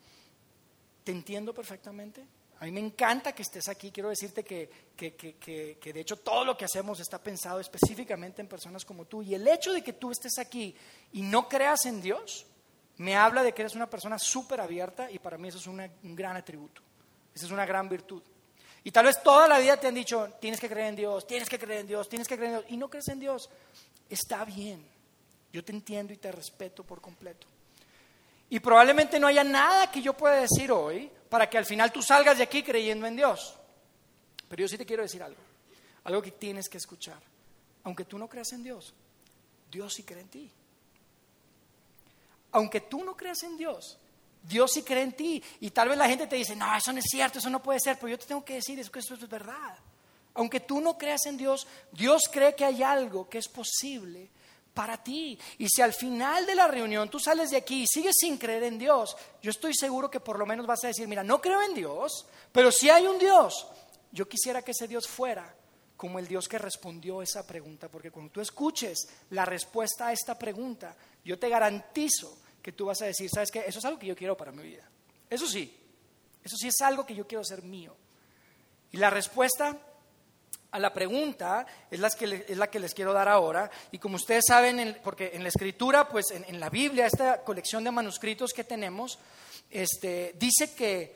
te 1.04 1.12
entiendo 1.12 1.52
perfectamente. 1.52 2.24
A 2.60 2.66
mí 2.66 2.72
me 2.72 2.80
encanta 2.80 3.34
que 3.34 3.42
estés 3.42 3.68
aquí. 3.70 3.90
Quiero 3.90 4.10
decirte 4.10 4.44
que, 4.44 4.70
que, 4.96 5.16
que, 5.16 5.78
que, 5.80 5.94
de 5.94 6.00
hecho 6.00 6.18
todo 6.18 6.46
lo 6.46 6.56
que 6.56 6.66
hacemos 6.66 7.00
está 7.00 7.18
pensado 7.18 7.60
específicamente 7.60 8.44
en 8.44 8.48
personas 8.48 8.86
como 8.86 9.06
tú. 9.06 9.24
Y 9.24 9.34
el 9.34 9.48
hecho 9.48 9.74
de 9.74 9.84
que 9.84 9.94
tú 9.94 10.12
estés 10.12 10.38
aquí 10.38 10.76
y 11.14 11.24
no 11.24 11.50
creas 11.50 11.88
en 11.88 12.02
Dios, 12.02 12.46
me 12.98 13.16
habla 13.16 13.42
de 13.42 13.52
que 13.52 13.64
eres 13.64 13.74
una 13.74 13.90
persona 13.90 14.20
súper 14.20 14.62
abierta 14.62 15.10
y 15.10 15.18
para 15.18 15.40
mí 15.40 15.48
eso 15.48 15.58
es 15.58 15.66
un 15.66 15.90
gran 16.16 16.36
atributo. 16.36 16.84
Esa 17.34 17.48
es 17.48 17.52
una 17.52 17.66
gran 17.66 17.90
virtud. 17.90 18.22
Y 18.88 18.92
tal 18.92 19.04
vez 19.04 19.22
toda 19.22 19.50
la 19.50 19.60
vida 19.60 19.76
te 19.76 19.88
han 19.88 19.96
dicho, 19.96 20.30
tienes 20.40 20.62
que 20.62 20.70
creer 20.70 20.88
en 20.88 20.96
Dios, 20.96 21.28
tienes 21.28 21.50
que 21.50 21.60
creer 21.60 21.82
en 21.82 21.88
Dios, 21.88 22.08
tienes 22.08 22.26
que 22.26 22.38
creer 22.38 22.54
en 22.54 22.60
Dios, 22.60 22.72
y 22.72 22.78
no 22.78 22.90
crees 22.90 23.10
en 23.10 23.20
Dios. 23.20 23.50
Está 24.10 24.46
bien, 24.46 24.82
yo 25.52 25.62
te 25.62 25.74
entiendo 25.74 26.14
y 26.14 26.16
te 26.16 26.32
respeto 26.32 26.86
por 26.86 27.02
completo. 27.02 27.48
Y 28.50 28.62
probablemente 28.62 29.20
no 29.20 29.28
haya 29.28 29.44
nada 29.44 29.92
que 29.92 30.02
yo 30.02 30.14
pueda 30.14 30.36
decir 30.36 30.72
hoy 30.72 31.12
para 31.28 31.50
que 31.50 31.58
al 31.58 31.66
final 31.66 31.92
tú 31.92 32.02
salgas 32.02 32.38
de 32.38 32.46
aquí 32.46 32.64
creyendo 32.64 33.06
en 33.06 33.18
Dios. 33.18 33.56
Pero 34.48 34.62
yo 34.62 34.70
sí 34.70 34.78
te 34.78 34.86
quiero 34.86 35.04
decir 35.04 35.22
algo, 35.22 35.42
algo 36.06 36.22
que 36.22 36.32
tienes 36.32 36.70
que 36.70 36.78
escuchar. 36.78 37.22
Aunque 37.84 38.06
tú 38.06 38.18
no 38.18 38.30
creas 38.30 38.54
en 38.54 38.64
Dios, 38.64 38.94
Dios 39.70 39.94
sí 39.94 40.04
cree 40.04 40.22
en 40.22 40.30
ti. 40.30 40.52
aunque 42.54 42.80
tú 42.80 43.04
no 43.04 43.18
creas 43.18 43.44
en 43.44 43.58
Dios, 43.58 43.98
Dios 44.48 44.72
sí 44.74 44.84
cree 44.84 45.04
en 45.04 45.14
ti. 45.14 45.44
Y 45.60 45.72
tal 45.72 45.90
vez 45.90 45.98
la 45.98 46.08
gente 46.08 46.28
te 46.28 46.36
dice, 46.36 46.56
no, 46.56 46.76
eso 46.76 46.94
no 46.94 47.00
es 47.00 47.06
cierto, 47.10 47.40
eso 47.40 47.50
no 47.50 47.62
puede 47.62 47.80
ser, 47.80 47.98
pero 47.98 48.10
yo 48.10 48.20
te 48.20 48.26
tengo 48.26 48.46
que 48.46 48.56
decir 48.56 48.80
es 48.80 48.90
que 48.90 49.00
esto 49.00 49.16
es 49.16 49.30
verdad. 49.30 49.78
Aunque 50.36 50.60
tú 50.60 50.80
no 50.80 50.98
creas 50.98 51.26
en 51.26 51.38
Dios, 51.38 51.68
Dios 51.92 52.30
cree 52.32 52.56
que 52.56 52.64
hay 52.64 52.84
algo 52.84 53.28
que 53.28 53.40
es 53.40 53.48
posible 53.48 54.30
para 54.74 55.02
ti. 55.04 55.38
Y 55.58 55.68
si 55.68 55.82
al 55.82 55.94
final 55.94 56.46
de 56.46 56.56
la 56.56 56.68
reunión 56.68 57.10
tú 57.10 57.20
sales 57.20 57.50
de 57.50 57.58
aquí 57.58 57.84
y 57.84 57.88
sigues 57.88 58.16
sin 58.20 58.38
creer 58.38 58.64
en 58.64 58.78
Dios, 58.78 59.18
yo 59.42 59.50
estoy 59.50 59.74
seguro 59.74 60.10
que 60.10 60.20
por 60.20 60.38
lo 60.38 60.46
menos 60.46 60.68
vas 60.68 60.84
a 60.84 60.88
decir, 60.88 61.08
mira, 61.08 61.24
no 61.24 61.42
creo 61.42 61.62
en 61.64 61.74
Dios, 61.74 62.28
pero 62.52 62.72
si 62.72 62.90
hay 62.90 63.08
un 63.08 63.18
Dios, 63.18 63.68
yo 64.12 64.30
quisiera 64.30 64.62
que 64.62 64.72
ese 64.72 64.88
Dios 64.88 65.08
fuera 65.08 65.54
como 65.98 66.20
el 66.20 66.28
Dios 66.28 66.48
que 66.48 66.60
respondió 66.60 67.24
esa 67.24 67.46
pregunta, 67.46 67.90
porque 67.90 68.12
cuando 68.12 68.32
tú 68.32 68.40
escuches 68.40 69.10
la 69.32 69.44
respuesta 69.46 70.08
a 70.08 70.14
esta 70.14 70.38
pregunta, 70.38 70.96
yo 71.26 71.40
te 71.40 71.50
garantizo 71.50 72.38
que 72.68 72.74
tú 72.74 72.88
vas 72.88 73.02
a 73.02 73.06
decir, 73.06 73.30
¿sabes 73.34 73.50
qué? 73.50 73.64
Eso 73.66 73.80
es 73.80 73.86
algo 73.86 73.98
que 73.98 74.08
yo 74.08 74.14
quiero 74.14 74.36
para 74.36 74.52
mi 74.52 74.62
vida. 74.62 74.84
Eso 75.30 75.48
sí, 75.48 75.74
eso 76.44 76.58
sí 76.58 76.68
es 76.68 76.82
algo 76.82 77.06
que 77.06 77.16
yo 77.16 77.26
quiero 77.26 77.42
ser 77.42 77.64
mío. 77.64 77.96
Y 78.92 78.98
la 78.98 79.10
respuesta 79.10 79.78
a 80.72 80.78
la 80.78 80.92
pregunta 80.94 81.66
es 81.90 81.98
la 81.98 82.10
que, 82.10 82.44
es 82.46 82.58
la 82.58 82.70
que 82.70 82.82
les 82.82 82.94
quiero 82.94 83.14
dar 83.14 83.30
ahora. 83.30 83.72
Y 83.94 84.00
como 84.00 84.18
ustedes 84.18 84.44
saben, 84.46 85.00
porque 85.02 85.32
en 85.34 85.44
la 85.44 85.48
escritura, 85.48 86.10
pues 86.10 86.26
en, 86.32 86.60
la 86.60 86.70
Biblia, 86.70 87.06
esta 87.06 87.42
colección 87.42 87.86
de 87.86 87.92
manuscritos 87.92 88.52
que 88.52 88.66
tenemos, 88.66 89.18
este, 89.72 90.36
dice 90.38 90.76
que, 90.76 91.16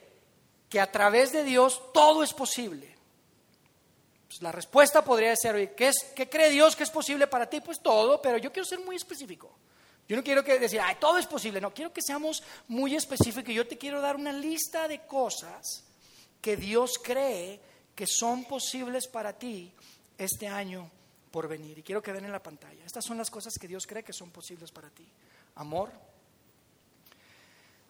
que 0.69 0.79
a 0.79 0.89
través 0.89 1.33
de 1.33 1.43
Dios 1.43 1.91
todo 1.93 2.23
es 2.23 2.31
posible. 2.31 2.95
Pues 4.29 4.41
la 4.41 4.53
respuesta 4.53 5.03
podría 5.03 5.35
ser, 5.35 5.75
¿qué, 5.75 5.89
es, 5.89 6.13
¿qué 6.15 6.29
cree 6.29 6.49
Dios 6.49 6.77
que 6.77 6.83
es 6.83 6.89
posible 6.89 7.27
para 7.27 7.49
ti? 7.49 7.59
Pues 7.59 7.81
todo, 7.81 8.21
pero 8.21 8.37
yo 8.37 8.53
quiero 8.53 8.65
ser 8.65 8.79
muy 8.79 8.95
específico. 8.95 9.53
Yo 10.11 10.17
no 10.17 10.25
quiero 10.25 10.43
que 10.43 10.59
decir, 10.59 10.81
Ay, 10.81 10.97
todo 10.99 11.17
es 11.17 11.25
posible, 11.25 11.61
no, 11.61 11.73
quiero 11.73 11.93
que 11.93 12.01
seamos 12.01 12.43
muy 12.67 12.97
específicos. 12.97 13.55
Yo 13.55 13.65
te 13.65 13.77
quiero 13.77 14.01
dar 14.01 14.17
una 14.17 14.33
lista 14.33 14.89
de 14.89 14.99
cosas 15.07 15.85
que 16.41 16.57
Dios 16.57 16.99
cree 17.01 17.61
que 17.95 18.05
son 18.05 18.43
posibles 18.43 19.07
para 19.07 19.31
ti 19.31 19.71
este 20.17 20.49
año 20.49 20.91
por 21.31 21.47
venir. 21.47 21.79
Y 21.79 21.81
quiero 21.81 22.01
que 22.03 22.11
ven 22.11 22.25
en 22.25 22.33
la 22.33 22.43
pantalla. 22.43 22.83
Estas 22.85 23.05
son 23.05 23.17
las 23.17 23.31
cosas 23.31 23.53
que 23.57 23.69
Dios 23.69 23.87
cree 23.87 24.03
que 24.03 24.11
son 24.11 24.31
posibles 24.31 24.69
para 24.69 24.89
ti. 24.89 25.07
Amor, 25.55 25.89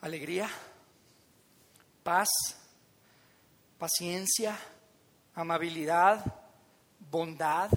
alegría, 0.02 0.48
paz, 2.04 2.30
paciencia, 3.80 4.60
amabilidad, 5.34 6.24
bondad, 7.00 7.72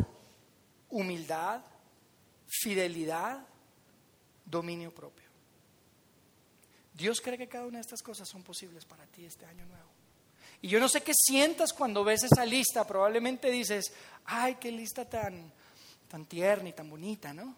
humildad, 0.90 1.62
fidelidad, 2.46 3.46
dominio 4.44 4.94
propio. 4.94 5.24
Dios 6.92 7.20
cree 7.20 7.36
que 7.36 7.48
cada 7.48 7.66
una 7.66 7.78
de 7.78 7.82
estas 7.82 8.02
cosas 8.02 8.28
son 8.28 8.42
posibles 8.42 8.84
para 8.84 9.04
ti 9.06 9.24
este 9.24 9.44
año 9.46 9.66
nuevo. 9.66 9.88
Y 10.62 10.68
yo 10.68 10.80
no 10.80 10.88
sé 10.88 11.02
qué 11.02 11.12
sientas 11.14 11.72
cuando 11.72 12.04
ves 12.04 12.22
esa 12.22 12.46
lista, 12.46 12.86
probablemente 12.86 13.50
dices, 13.50 13.92
ay, 14.24 14.54
qué 14.54 14.70
lista 14.70 15.04
tan, 15.04 15.52
tan 16.08 16.24
tierna 16.26 16.68
y 16.68 16.72
tan 16.72 16.88
bonita, 16.88 17.34
¿no? 17.34 17.54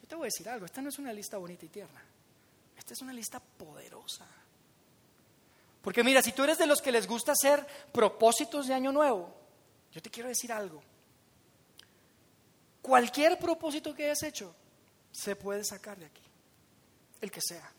Yo 0.00 0.08
te 0.08 0.14
voy 0.16 0.24
a 0.24 0.32
decir 0.32 0.48
algo, 0.48 0.66
esta 0.66 0.80
no 0.82 0.88
es 0.88 0.98
una 0.98 1.12
lista 1.12 1.36
bonita 1.36 1.66
y 1.66 1.68
tierna, 1.68 2.02
esta 2.76 2.94
es 2.94 3.02
una 3.02 3.12
lista 3.12 3.38
poderosa. 3.38 4.26
Porque 5.82 6.02
mira, 6.02 6.22
si 6.22 6.32
tú 6.32 6.42
eres 6.42 6.58
de 6.58 6.66
los 6.66 6.82
que 6.82 6.92
les 6.92 7.06
gusta 7.06 7.32
hacer 7.32 7.66
propósitos 7.92 8.66
de 8.66 8.74
año 8.74 8.92
nuevo, 8.92 9.32
yo 9.92 10.02
te 10.02 10.10
quiero 10.10 10.28
decir 10.28 10.52
algo. 10.52 10.82
Cualquier 12.82 13.38
propósito 13.38 13.94
que 13.94 14.04
hayas 14.04 14.22
hecho 14.22 14.54
se 15.12 15.36
puede 15.36 15.64
sacar 15.64 15.98
de 15.98 16.06
aquí, 16.06 16.22
el 17.20 17.30
que 17.30 17.40
sea. 17.40 17.70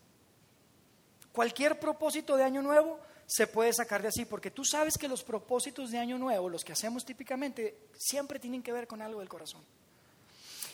Cualquier 1.31 1.79
propósito 1.79 2.35
de 2.35 2.43
año 2.43 2.61
nuevo 2.61 2.99
se 3.25 3.47
puede 3.47 3.71
sacar 3.73 4.01
de 4.01 4.09
así, 4.09 4.25
porque 4.25 4.51
tú 4.51 4.65
sabes 4.65 4.97
que 4.97 5.07
los 5.07 5.23
propósitos 5.23 5.89
de 5.89 5.97
año 5.97 6.17
nuevo, 6.17 6.49
los 6.49 6.63
que 6.63 6.73
hacemos 6.73 7.05
típicamente, 7.05 7.87
siempre 7.97 8.39
tienen 8.39 8.61
que 8.61 8.73
ver 8.73 8.87
con 8.87 9.01
algo 9.01 9.19
del 9.19 9.29
corazón. 9.29 9.63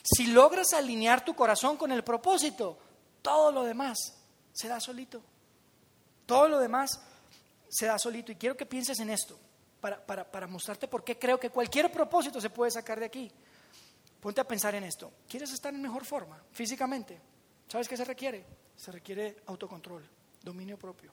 Si 0.03 0.27
logras 0.27 0.73
alinear 0.73 1.23
tu 1.23 1.35
corazón 1.35 1.77
con 1.77 1.91
el 1.91 2.03
propósito, 2.03 2.77
todo 3.21 3.51
lo 3.51 3.63
demás 3.63 3.97
se 4.53 4.67
da 4.67 4.79
solito. 4.79 5.21
Todo 6.25 6.47
lo 6.47 6.59
demás 6.59 6.99
se 7.69 7.85
da 7.85 7.99
solito. 7.99 8.31
Y 8.31 8.35
quiero 8.35 8.57
que 8.57 8.65
pienses 8.65 8.99
en 8.99 9.09
esto 9.09 9.37
para, 9.79 10.47
mostrarte 10.47 10.87
por 10.87 11.03
qué 11.03 11.19
creo 11.19 11.39
que 11.39 11.49
cualquier 11.49 11.91
propósito 11.91 12.41
se 12.41 12.49
puede 12.49 12.71
sacar 12.71 12.99
de 12.99 13.05
aquí. 13.05 13.31
Ponte 14.19 14.41
a 14.41 14.47
pensar 14.47 14.75
en 14.75 14.84
esto. 14.84 15.12
¿Quieres 15.27 15.51
estar 15.51 15.73
en 15.73 15.82
mejor 15.82 16.06
forma 16.06 16.41
físicamente? 16.51 17.19
¿Sabes 17.67 17.88
qué 17.88 17.97
se 17.97 18.06
requiere? 18.06 18.45
Se 18.75 18.91
requiere 18.91 19.38
autocontrol, 19.45 20.08
dominio 20.41 20.77
propio. 20.77 21.12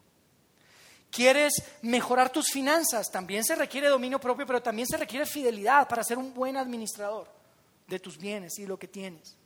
¿Quieres 1.11 1.53
mejorar 1.83 2.31
tus 2.31 2.51
finanzas? 2.51 3.11
También 3.11 3.45
se 3.45 3.55
requiere 3.55 3.89
dominio 3.89 4.19
propio, 4.19 4.47
pero 4.47 4.61
también 4.61 4.89
se 4.89 4.97
requiere 4.97 5.27
fidelidad 5.27 5.87
para 5.87 6.03
ser 6.03 6.19
un 6.19 6.35
buen 6.35 6.57
administrador 6.57 7.29
de 7.87 8.01
tus 8.01 8.19
bienes 8.19 8.59
y 8.59 8.67
lo 8.67 8.79
que 8.79 8.89
tienes. 8.89 9.37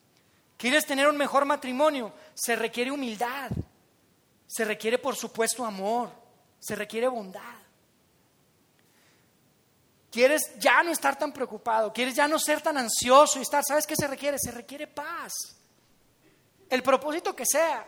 ¿Quieres 0.57 0.87
tener 0.87 1.07
un 1.07 1.16
mejor 1.16 1.44
matrimonio? 1.44 2.12
Se 2.35 2.57
requiere 2.57 2.90
humildad. 2.90 3.51
Se 4.47 4.64
requiere, 4.64 4.99
por 4.99 5.14
supuesto, 5.14 5.64
amor. 5.64 6.11
Se 6.59 6.75
requiere 6.75 7.07
bondad. 7.07 7.58
Quieres 10.11 10.59
ya 10.59 10.83
no 10.83 10.90
estar 10.90 11.18
tan 11.18 11.33
preocupado, 11.33 11.92
quieres 11.92 12.14
ya 12.14 12.27
no 12.27 12.38
ser 12.38 12.62
tan 12.62 12.79
ansioso 12.79 13.38
y 13.38 13.42
estar, 13.42 13.62
¿sabes 13.66 13.87
qué 13.87 13.94
se 13.94 14.07
requiere? 14.07 14.38
Se 14.38 14.51
requiere 14.51 14.87
paz. 14.87 15.33
El 16.68 16.83
propósito 16.83 17.37
que 17.37 17.44
sea. 17.47 17.87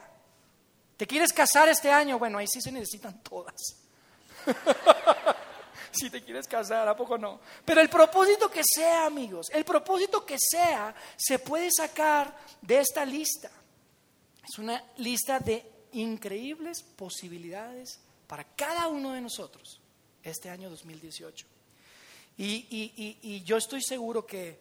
¿Te 0.96 1.06
quieres 1.06 1.32
casar 1.32 1.68
este 1.68 1.90
año? 1.90 2.18
Bueno, 2.18 2.38
ahí 2.38 2.46
sí 2.46 2.60
se 2.60 2.70
necesitan 2.70 3.22
todas. 3.22 3.54
si 5.92 6.10
te 6.10 6.22
quieres 6.22 6.46
casar, 6.46 6.86
¿a 6.88 6.96
poco 6.96 7.16
no? 7.16 7.40
Pero 7.64 7.80
el 7.80 7.88
propósito 7.88 8.50
que 8.50 8.62
sea, 8.64 9.06
amigos, 9.06 9.48
el 9.50 9.64
propósito 9.64 10.24
que 10.26 10.36
sea, 10.38 10.94
se 11.16 11.38
puede 11.38 11.70
sacar 11.70 12.36
de 12.60 12.80
esta 12.80 13.04
lista. 13.06 13.50
Es 14.46 14.58
una 14.58 14.84
lista 14.98 15.38
de 15.38 15.64
increíbles 15.92 16.82
posibilidades 16.82 18.00
para 18.26 18.44
cada 18.44 18.88
uno 18.88 19.12
de 19.12 19.22
nosotros 19.22 19.80
este 20.22 20.50
año 20.50 20.68
2018. 20.70 21.46
Y, 22.42 23.42
yo 23.44 23.58
estoy 23.58 23.82
seguro 23.82 24.24
que 24.24 24.58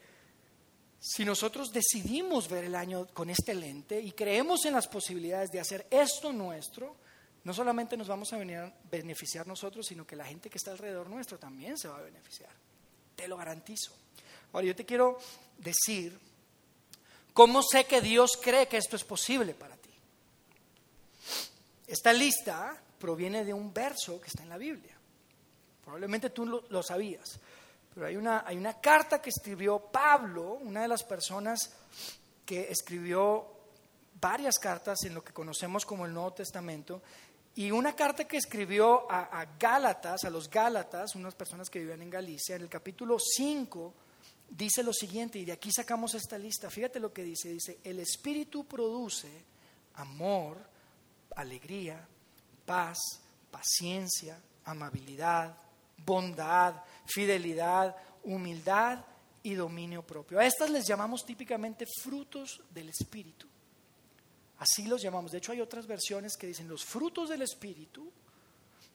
si 0.99 1.23
nosotros 1.23 1.71
decidimos 1.71 2.49
ver 2.49 2.65
el 2.65 2.75
año 2.75 3.07
con 3.13 3.29
este 3.29 3.53
lente 3.53 4.01
y 4.01 4.11
creemos 4.11 4.65
en 4.65 4.73
las 4.73 4.87
posibilidades 4.87 5.49
de 5.49 5.61
hacer 5.61 5.87
esto 5.89 6.33
nuestro, 6.33 6.97
no 7.45 7.53
solamente 7.53 7.95
nos 7.95 8.09
vamos 8.09 8.33
a 8.33 8.37
venir 8.37 8.57
a 8.57 8.73
beneficiar 8.91 9.47
nosotros, 9.47 9.85
sino 9.87 10.05
que 10.05 10.17
la 10.17 10.25
gente 10.25 10.49
que 10.49 10.57
está 10.57 10.71
alrededor 10.71 11.09
nuestro 11.09 11.39
también 11.39 11.77
se 11.77 11.87
va 11.87 11.97
a 11.97 12.01
beneficiar. 12.01 12.49
Te 13.15 13.29
lo 13.29 13.37
garantizo. 13.37 13.93
Ahora, 14.51 14.67
yo 14.67 14.75
te 14.75 14.85
quiero 14.85 15.17
decir 15.57 16.19
cómo 17.31 17.63
sé 17.63 17.85
que 17.85 18.01
Dios 18.01 18.31
cree 18.41 18.67
que 18.67 18.77
esto 18.77 18.97
es 18.97 19.05
posible 19.05 19.53
para 19.53 19.77
ti. 19.77 19.89
Esta 21.87 22.11
lista 22.11 22.77
proviene 22.99 23.45
de 23.45 23.53
un 23.53 23.73
verso 23.73 24.19
que 24.19 24.27
está 24.27 24.43
en 24.43 24.49
la 24.49 24.57
Biblia. 24.57 24.97
Probablemente 25.85 26.29
tú 26.31 26.45
lo 26.45 26.83
sabías. 26.83 27.39
Pero 27.93 28.05
hay 28.05 28.15
una, 28.15 28.43
hay 28.45 28.57
una 28.57 28.79
carta 28.79 29.21
que 29.21 29.29
escribió 29.29 29.79
Pablo, 29.79 30.53
una 30.53 30.83
de 30.83 30.87
las 30.87 31.03
personas 31.03 31.71
que 32.45 32.71
escribió 32.71 33.45
varias 34.19 34.59
cartas 34.59 35.03
en 35.03 35.13
lo 35.13 35.23
que 35.23 35.33
conocemos 35.33 35.85
como 35.85 36.05
el 36.05 36.13
Nuevo 36.13 36.33
Testamento, 36.33 37.01
y 37.55 37.71
una 37.71 37.95
carta 37.95 38.25
que 38.25 38.37
escribió 38.37 39.11
a, 39.11 39.41
a, 39.41 39.57
Gálatas, 39.57 40.23
a 40.23 40.29
los 40.29 40.49
Gálatas, 40.49 41.15
unas 41.15 41.35
personas 41.35 41.69
que 41.69 41.79
vivían 41.79 42.01
en 42.01 42.09
Galicia, 42.09 42.55
en 42.55 42.61
el 42.61 42.69
capítulo 42.69 43.17
5, 43.19 43.93
dice 44.49 44.83
lo 44.83 44.93
siguiente, 44.93 45.39
y 45.39 45.45
de 45.45 45.51
aquí 45.51 45.71
sacamos 45.71 46.13
esta 46.13 46.37
lista, 46.37 46.69
fíjate 46.69 46.99
lo 46.99 47.11
que 47.11 47.23
dice, 47.23 47.49
dice, 47.49 47.79
el 47.83 47.99
Espíritu 47.99 48.65
produce 48.65 49.29
amor, 49.95 50.57
alegría, 51.35 52.07
paz, 52.65 52.97
paciencia, 53.51 54.39
amabilidad, 54.65 55.55
bondad, 56.05 56.83
fidelidad, 57.05 57.95
humildad 58.23 58.99
y 59.43 59.53
dominio 59.53 60.01
propio. 60.01 60.39
A 60.39 60.45
estas 60.45 60.69
les 60.69 60.87
llamamos 60.87 61.25
típicamente 61.25 61.85
frutos 62.01 62.61
del 62.69 62.89
Espíritu. 62.89 63.47
Así 64.59 64.83
los 64.83 65.01
llamamos. 65.01 65.31
De 65.31 65.37
hecho, 65.37 65.53
hay 65.53 65.61
otras 65.61 65.87
versiones 65.87 66.35
que 66.35 66.47
dicen 66.47 66.67
los 66.67 66.83
frutos 66.83 67.29
del 67.29 67.41
Espíritu. 67.41 68.11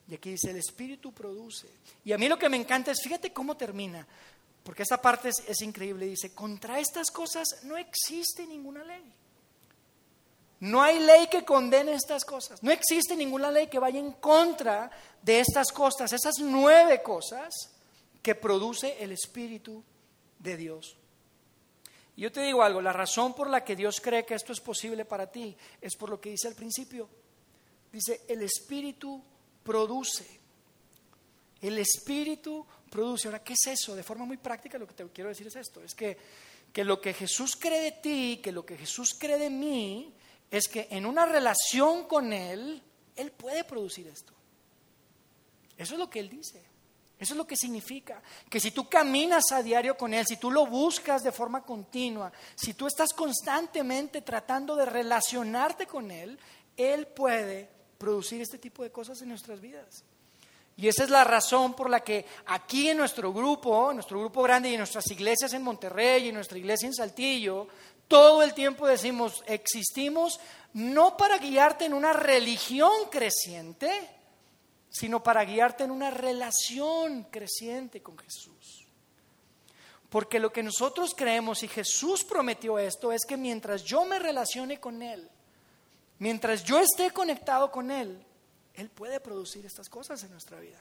Y 0.09 0.15
aquí 0.15 0.31
dice, 0.31 0.51
el 0.51 0.59
Espíritu 0.59 1.13
produce. 1.13 1.69
Y 2.05 2.13
a 2.13 2.19
mí 2.19 2.29
lo 2.29 2.39
que 2.39 2.51
me 2.51 2.59
encanta 2.59 2.91
es, 2.91 3.03
fíjate 3.03 3.33
cómo 3.33 3.57
termina, 3.57 4.07
porque 4.63 4.83
esta 4.83 5.01
parte 5.01 5.31
es, 5.31 5.43
es 5.49 5.63
increíble. 5.63 6.07
Dice, 6.07 6.35
contra 6.35 6.79
estas 6.79 7.11
cosas 7.11 7.49
no 7.63 7.79
existe 7.79 8.47
ninguna 8.47 8.85
ley. 8.85 9.03
No 10.65 10.83
hay 10.83 10.99
ley 10.99 11.27
que 11.27 11.45
condene 11.45 11.93
estas 11.93 12.25
cosas. 12.25 12.63
No 12.63 12.71
existe 12.71 13.15
ninguna 13.15 13.51
ley 13.51 13.67
que 13.67 13.79
vaya 13.79 13.99
en 13.99 14.13
contra 14.13 14.91
de 15.21 15.41
estas 15.41 15.71
cosas, 15.71 16.11
esas 16.15 16.37
nueve 16.41 17.03
cosas 17.03 17.53
que 18.23 18.35
produce 18.35 18.97
el 18.99 19.13
Espíritu 19.13 19.85
de 20.39 20.57
Dios. 20.57 20.97
Yo 22.17 22.33
te 22.33 22.41
digo 22.41 22.63
algo, 22.63 22.81
la 22.81 22.95
razón 22.95 23.35
por 23.35 23.51
la 23.51 23.63
que 23.63 23.77
Dios 23.77 24.01
cree 24.01 24.25
que 24.25 24.33
esto 24.33 24.55
es 24.55 24.61
posible 24.61 25.05
para 25.05 25.31
ti 25.31 25.55
es 25.83 25.97
por 25.97 26.09
lo 26.09 26.19
que 26.19 26.31
dice 26.31 26.49
al 26.49 26.55
principio. 26.55 27.11
Dice, 27.93 28.23
el 28.27 28.41
Espíritu 28.41 29.23
produce. 29.63 30.41
El 31.61 31.77
Espíritu 31.77 32.67
produce. 32.89 33.29
Ahora, 33.29 33.45
¿qué 33.45 33.53
es 33.53 33.67
eso? 33.67 33.95
De 33.95 34.03
forma 34.03 34.25
muy 34.25 34.39
práctica 34.39 34.79
lo 34.79 34.87
que 34.87 34.95
te 34.95 35.07
quiero 35.09 35.29
decir 35.29 35.47
es 35.47 35.57
esto. 35.57 35.83
Es 35.83 35.95
que, 35.95 36.17
que 36.73 36.85
lo 36.85 37.03
que 37.03 37.13
Jesús 37.13 37.55
cree 37.55 37.83
de 37.83 37.93
ti, 37.93 38.41
que 38.43 38.51
lo 38.51 38.65
que 38.65 38.79
Jesús 38.79 39.15
cree 39.19 39.37
de 39.37 39.51
mí, 39.51 40.15
es 40.57 40.69
que 40.69 40.87
en 40.91 41.05
una 41.05 41.27
relación 41.27 42.05
con 42.05 42.33
Él, 42.33 42.83
Él 43.17 43.33
puede 43.33 43.65
producir 43.65 44.07
esto. 44.07 44.33
Eso 45.77 45.95
es 45.95 45.99
lo 45.99 46.09
que 46.09 46.21
Él 46.21 46.29
dice. 46.29 46.63
Eso 47.19 47.35
es 47.35 47.39
lo 47.39 47.47
que 47.47 47.57
significa. 47.57 48.23
Que 48.49 48.61
si 48.61 48.71
tú 48.71 48.89
caminas 48.89 49.51
a 49.53 49.63
diario 49.63 49.97
con 49.97 50.15
Él, 50.15 50.27
si 50.27 50.37
tú 50.37 50.51
lo 50.51 50.67
buscas 50.67 51.23
de 51.23 51.33
forma 51.33 51.63
continua, 51.63 52.33
si 52.55 52.75
tú 52.75 52.87
estás 52.87 53.13
constantemente 53.13 54.23
tratando 54.23 54.77
de 54.77 54.87
relacionarte 54.87 55.87
con 55.87 56.11
Él, 56.11 56.39
Él 56.77 57.07
puede 57.09 57.69
producir 57.99 58.41
este 58.41 58.59
tipo 58.59 58.83
de 58.83 58.93
cosas 58.93 59.23
en 59.23 59.31
nuestras 59.31 59.61
vidas. 59.61 60.05
Y 60.77 60.89
esa 60.89 61.05
es 61.05 61.11
la 61.11 61.23
razón 61.23 61.75
por 61.75 61.89
la 61.89 62.01
que 62.01 62.27
aquí 62.47 62.89
en 62.89 62.99
nuestro 62.99 63.33
grupo, 63.33 63.91
en 63.91 63.97
nuestro 63.97 64.19
grupo 64.19 64.43
grande 64.43 64.71
y 64.71 64.75
en 64.75 64.79
nuestras 64.79 65.09
iglesias 65.11 65.53
en 65.53 65.63
Monterrey 65.63 66.25
y 66.25 66.29
en 66.29 66.35
nuestra 66.35 66.59
iglesia 66.59 66.87
en 66.89 66.95
Saltillo, 66.95 67.69
todo 68.09 68.43
el 68.43 68.55
tiempo 68.55 68.87
decimos, 68.87 69.43
existimos 69.47 70.41
no 70.75 71.17
para 71.17 71.39
guiarte 71.39 71.85
en 71.85 71.95
una 71.95 72.13
religión 72.13 72.93
creciente, 73.11 73.91
sino 74.91 75.23
para 75.23 75.45
guiarte 75.45 75.85
en 75.85 75.91
una 75.91 76.11
relación 76.11 77.25
creciente 77.25 78.03
con 78.03 78.19
Jesús. 78.19 78.87
Porque 80.11 80.39
lo 80.39 80.53
que 80.53 80.63
nosotros 80.63 81.15
creemos, 81.17 81.63
y 81.63 81.69
Jesús 81.69 82.25
prometió 82.25 82.79
esto, 82.79 83.11
es 83.11 83.25
que 83.27 83.37
mientras 83.37 83.83
yo 83.83 84.05
me 84.05 84.19
relacione 84.19 84.79
con 84.79 85.03
Él, 85.03 85.29
mientras 86.19 86.63
yo 86.63 86.79
esté 86.79 87.11
conectado 87.11 87.71
con 87.73 87.91
Él, 87.91 88.25
Él 88.75 88.91
puede 88.91 89.19
producir 89.19 89.67
estas 89.67 89.89
cosas 89.89 90.23
en 90.23 90.31
nuestra 90.31 90.61
vida. 90.61 90.81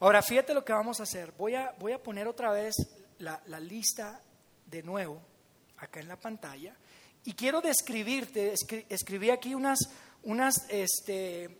Ahora, 0.00 0.22
fíjate 0.22 0.54
lo 0.54 0.64
que 0.64 0.72
vamos 0.72 1.00
a 1.00 1.02
hacer. 1.02 1.32
Voy 1.36 1.54
a, 1.54 1.74
voy 1.78 1.92
a 1.92 2.02
poner 2.02 2.26
otra 2.26 2.52
vez 2.52 2.74
la, 3.18 3.42
la 3.46 3.60
lista 3.60 4.22
de 4.70 4.82
nuevo 4.82 5.20
acá 5.78 6.00
en 6.00 6.08
la 6.08 6.18
pantalla 6.18 6.76
y 7.24 7.34
quiero 7.34 7.60
describirte, 7.60 8.54
escribí 8.88 9.30
aquí 9.30 9.54
unas, 9.54 9.78
unas 10.22 10.54
este, 10.70 11.58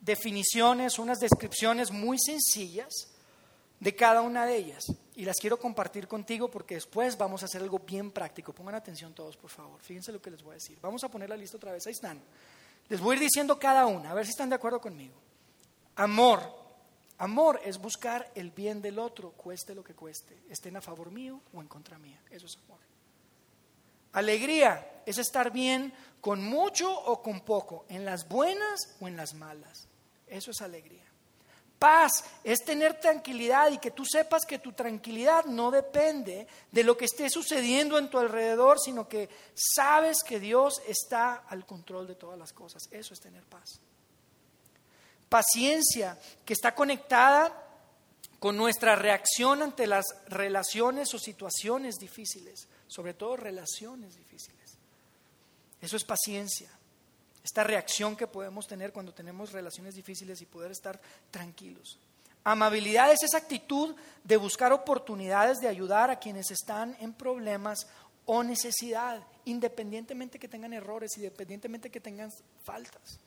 definiciones, 0.00 0.98
unas 0.98 1.18
descripciones 1.18 1.90
muy 1.90 2.18
sencillas 2.18 3.08
de 3.80 3.96
cada 3.96 4.20
una 4.20 4.46
de 4.46 4.56
ellas. 4.56 4.84
Y 5.16 5.24
las 5.24 5.36
quiero 5.40 5.58
compartir 5.58 6.06
contigo 6.06 6.48
porque 6.48 6.74
después 6.76 7.18
vamos 7.18 7.42
a 7.42 7.46
hacer 7.46 7.62
algo 7.62 7.80
bien 7.80 8.12
práctico. 8.12 8.52
Pongan 8.52 8.76
atención 8.76 9.12
todos, 9.12 9.36
por 9.36 9.50
favor. 9.50 9.80
Fíjense 9.82 10.12
lo 10.12 10.22
que 10.22 10.30
les 10.30 10.42
voy 10.42 10.52
a 10.52 10.54
decir. 10.54 10.78
Vamos 10.80 11.02
a 11.02 11.08
poner 11.10 11.28
la 11.28 11.36
lista 11.36 11.56
otra 11.56 11.72
vez. 11.72 11.84
Ahí 11.86 11.92
están. 11.92 12.22
Les 12.88 13.00
voy 13.00 13.14
a 13.14 13.16
ir 13.16 13.24
diciendo 13.24 13.58
cada 13.58 13.86
una, 13.86 14.12
a 14.12 14.14
ver 14.14 14.24
si 14.24 14.30
están 14.30 14.48
de 14.48 14.54
acuerdo 14.54 14.80
conmigo. 14.80 15.14
Amor. 15.96 16.61
Amor 17.22 17.60
es 17.64 17.78
buscar 17.78 18.32
el 18.34 18.50
bien 18.50 18.82
del 18.82 18.98
otro, 18.98 19.30
cueste 19.30 19.76
lo 19.76 19.84
que 19.84 19.94
cueste, 19.94 20.42
estén 20.50 20.76
a 20.76 20.80
favor 20.80 21.12
mío 21.12 21.40
o 21.54 21.60
en 21.60 21.68
contra 21.68 21.96
mía. 21.96 22.20
Eso 22.28 22.46
es 22.46 22.58
amor. 22.66 22.80
Alegría 24.14 25.02
es 25.06 25.18
estar 25.18 25.52
bien 25.52 25.92
con 26.20 26.42
mucho 26.42 26.92
o 26.92 27.22
con 27.22 27.42
poco, 27.42 27.84
en 27.88 28.04
las 28.04 28.28
buenas 28.28 28.96
o 28.98 29.06
en 29.06 29.16
las 29.16 29.34
malas. 29.34 29.86
Eso 30.26 30.50
es 30.50 30.62
alegría. 30.62 31.04
Paz 31.78 32.24
es 32.42 32.64
tener 32.64 32.98
tranquilidad 32.98 33.70
y 33.70 33.78
que 33.78 33.92
tú 33.92 34.04
sepas 34.04 34.44
que 34.44 34.58
tu 34.58 34.72
tranquilidad 34.72 35.44
no 35.44 35.70
depende 35.70 36.48
de 36.72 36.82
lo 36.82 36.96
que 36.96 37.04
esté 37.04 37.30
sucediendo 37.30 37.98
en 37.98 38.10
tu 38.10 38.18
alrededor, 38.18 38.80
sino 38.80 39.06
que 39.06 39.28
sabes 39.54 40.24
que 40.26 40.40
Dios 40.40 40.82
está 40.88 41.44
al 41.48 41.66
control 41.66 42.08
de 42.08 42.16
todas 42.16 42.36
las 42.36 42.52
cosas. 42.52 42.88
Eso 42.90 43.14
es 43.14 43.20
tener 43.20 43.44
paz. 43.44 43.80
Paciencia, 45.32 46.18
que 46.44 46.52
está 46.52 46.74
conectada 46.74 47.58
con 48.38 48.56
nuestra 48.56 48.96
reacción 48.96 49.62
ante 49.62 49.86
las 49.86 50.04
relaciones 50.28 51.14
o 51.14 51.18
situaciones 51.18 51.96
difíciles, 51.96 52.68
sobre 52.86 53.14
todo 53.14 53.36
relaciones 53.36 54.14
difíciles. 54.14 54.76
Eso 55.80 55.96
es 55.96 56.04
paciencia 56.04 56.70
esta 57.44 57.64
reacción 57.64 58.16
que 58.16 58.26
podemos 58.26 58.66
tener 58.66 58.92
cuando 58.92 59.12
tenemos 59.12 59.52
relaciones 59.52 59.94
difíciles 59.94 60.40
y 60.40 60.46
poder 60.46 60.70
estar 60.70 61.00
tranquilos. 61.30 61.98
Amabilidad 62.44 63.12
es 63.12 63.22
esa 63.22 63.38
actitud 63.38 63.94
de 64.24 64.36
buscar 64.36 64.72
oportunidades 64.72 65.58
de 65.58 65.68
ayudar 65.68 66.10
a 66.10 66.18
quienes 66.18 66.50
están 66.50 66.96
en 67.00 67.12
problemas 67.12 67.86
o 68.26 68.42
necesidad, 68.42 69.24
independientemente 69.44 70.38
que 70.38 70.48
tengan 70.48 70.72
errores, 70.72 71.16
independientemente 71.16 71.90
que 71.90 72.00
tengan 72.00 72.32
faltas. 72.64 73.18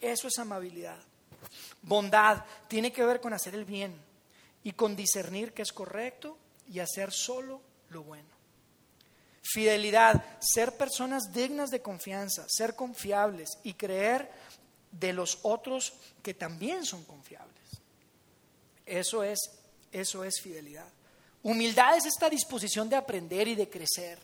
Eso 0.00 0.28
es 0.28 0.38
amabilidad. 0.38 0.98
Bondad 1.82 2.44
tiene 2.68 2.92
que 2.92 3.04
ver 3.04 3.20
con 3.20 3.32
hacer 3.32 3.54
el 3.54 3.64
bien 3.64 3.94
y 4.64 4.72
con 4.72 4.96
discernir 4.96 5.52
qué 5.52 5.62
es 5.62 5.72
correcto 5.72 6.38
y 6.68 6.78
hacer 6.78 7.12
solo 7.12 7.60
lo 7.88 8.02
bueno. 8.02 8.28
Fidelidad, 9.42 10.24
ser 10.40 10.76
personas 10.76 11.32
dignas 11.32 11.70
de 11.70 11.82
confianza, 11.82 12.46
ser 12.48 12.76
confiables 12.76 13.58
y 13.64 13.74
creer 13.74 14.30
de 14.92 15.12
los 15.12 15.40
otros 15.42 15.94
que 16.22 16.34
también 16.34 16.84
son 16.84 17.04
confiables. 17.04 17.52
Eso 18.86 19.24
es, 19.24 19.38
eso 19.90 20.24
es 20.24 20.40
fidelidad. 20.40 20.88
Humildad 21.42 21.96
es 21.96 22.06
esta 22.06 22.30
disposición 22.30 22.88
de 22.88 22.96
aprender 22.96 23.48
y 23.48 23.56
de 23.56 23.68
crecer 23.68 24.18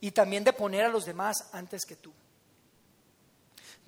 y 0.00 0.10
también 0.10 0.42
de 0.42 0.54
poner 0.54 0.84
a 0.84 0.88
los 0.88 1.04
demás 1.04 1.36
antes 1.52 1.84
que 1.84 1.96
tú. 1.96 2.12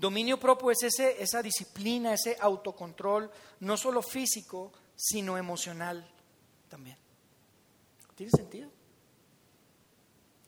Dominio 0.03 0.37
propio 0.37 0.73
es 0.73 0.83
ese, 0.83 1.23
esa 1.23 1.41
disciplina, 1.41 2.13
ese 2.13 2.37
autocontrol, 2.41 3.31
no 3.61 3.77
solo 3.77 4.03
físico, 4.03 4.73
sino 4.97 5.39
emocional 5.39 6.05
también. 6.69 6.97
¿Tiene 8.17 8.33
sentido? 8.33 8.69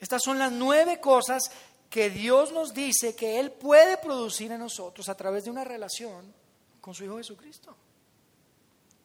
Estas 0.00 0.22
son 0.24 0.40
las 0.40 0.50
nueve 0.50 0.98
cosas 0.98 1.52
que 1.88 2.10
Dios 2.10 2.50
nos 2.50 2.74
dice 2.74 3.14
que 3.14 3.38
Él 3.38 3.52
puede 3.52 3.96
producir 3.96 4.50
en 4.50 4.58
nosotros 4.58 5.08
a 5.08 5.16
través 5.16 5.44
de 5.44 5.52
una 5.52 5.62
relación 5.62 6.34
con 6.80 6.92
su 6.92 7.04
Hijo 7.04 7.18
Jesucristo. 7.18 7.76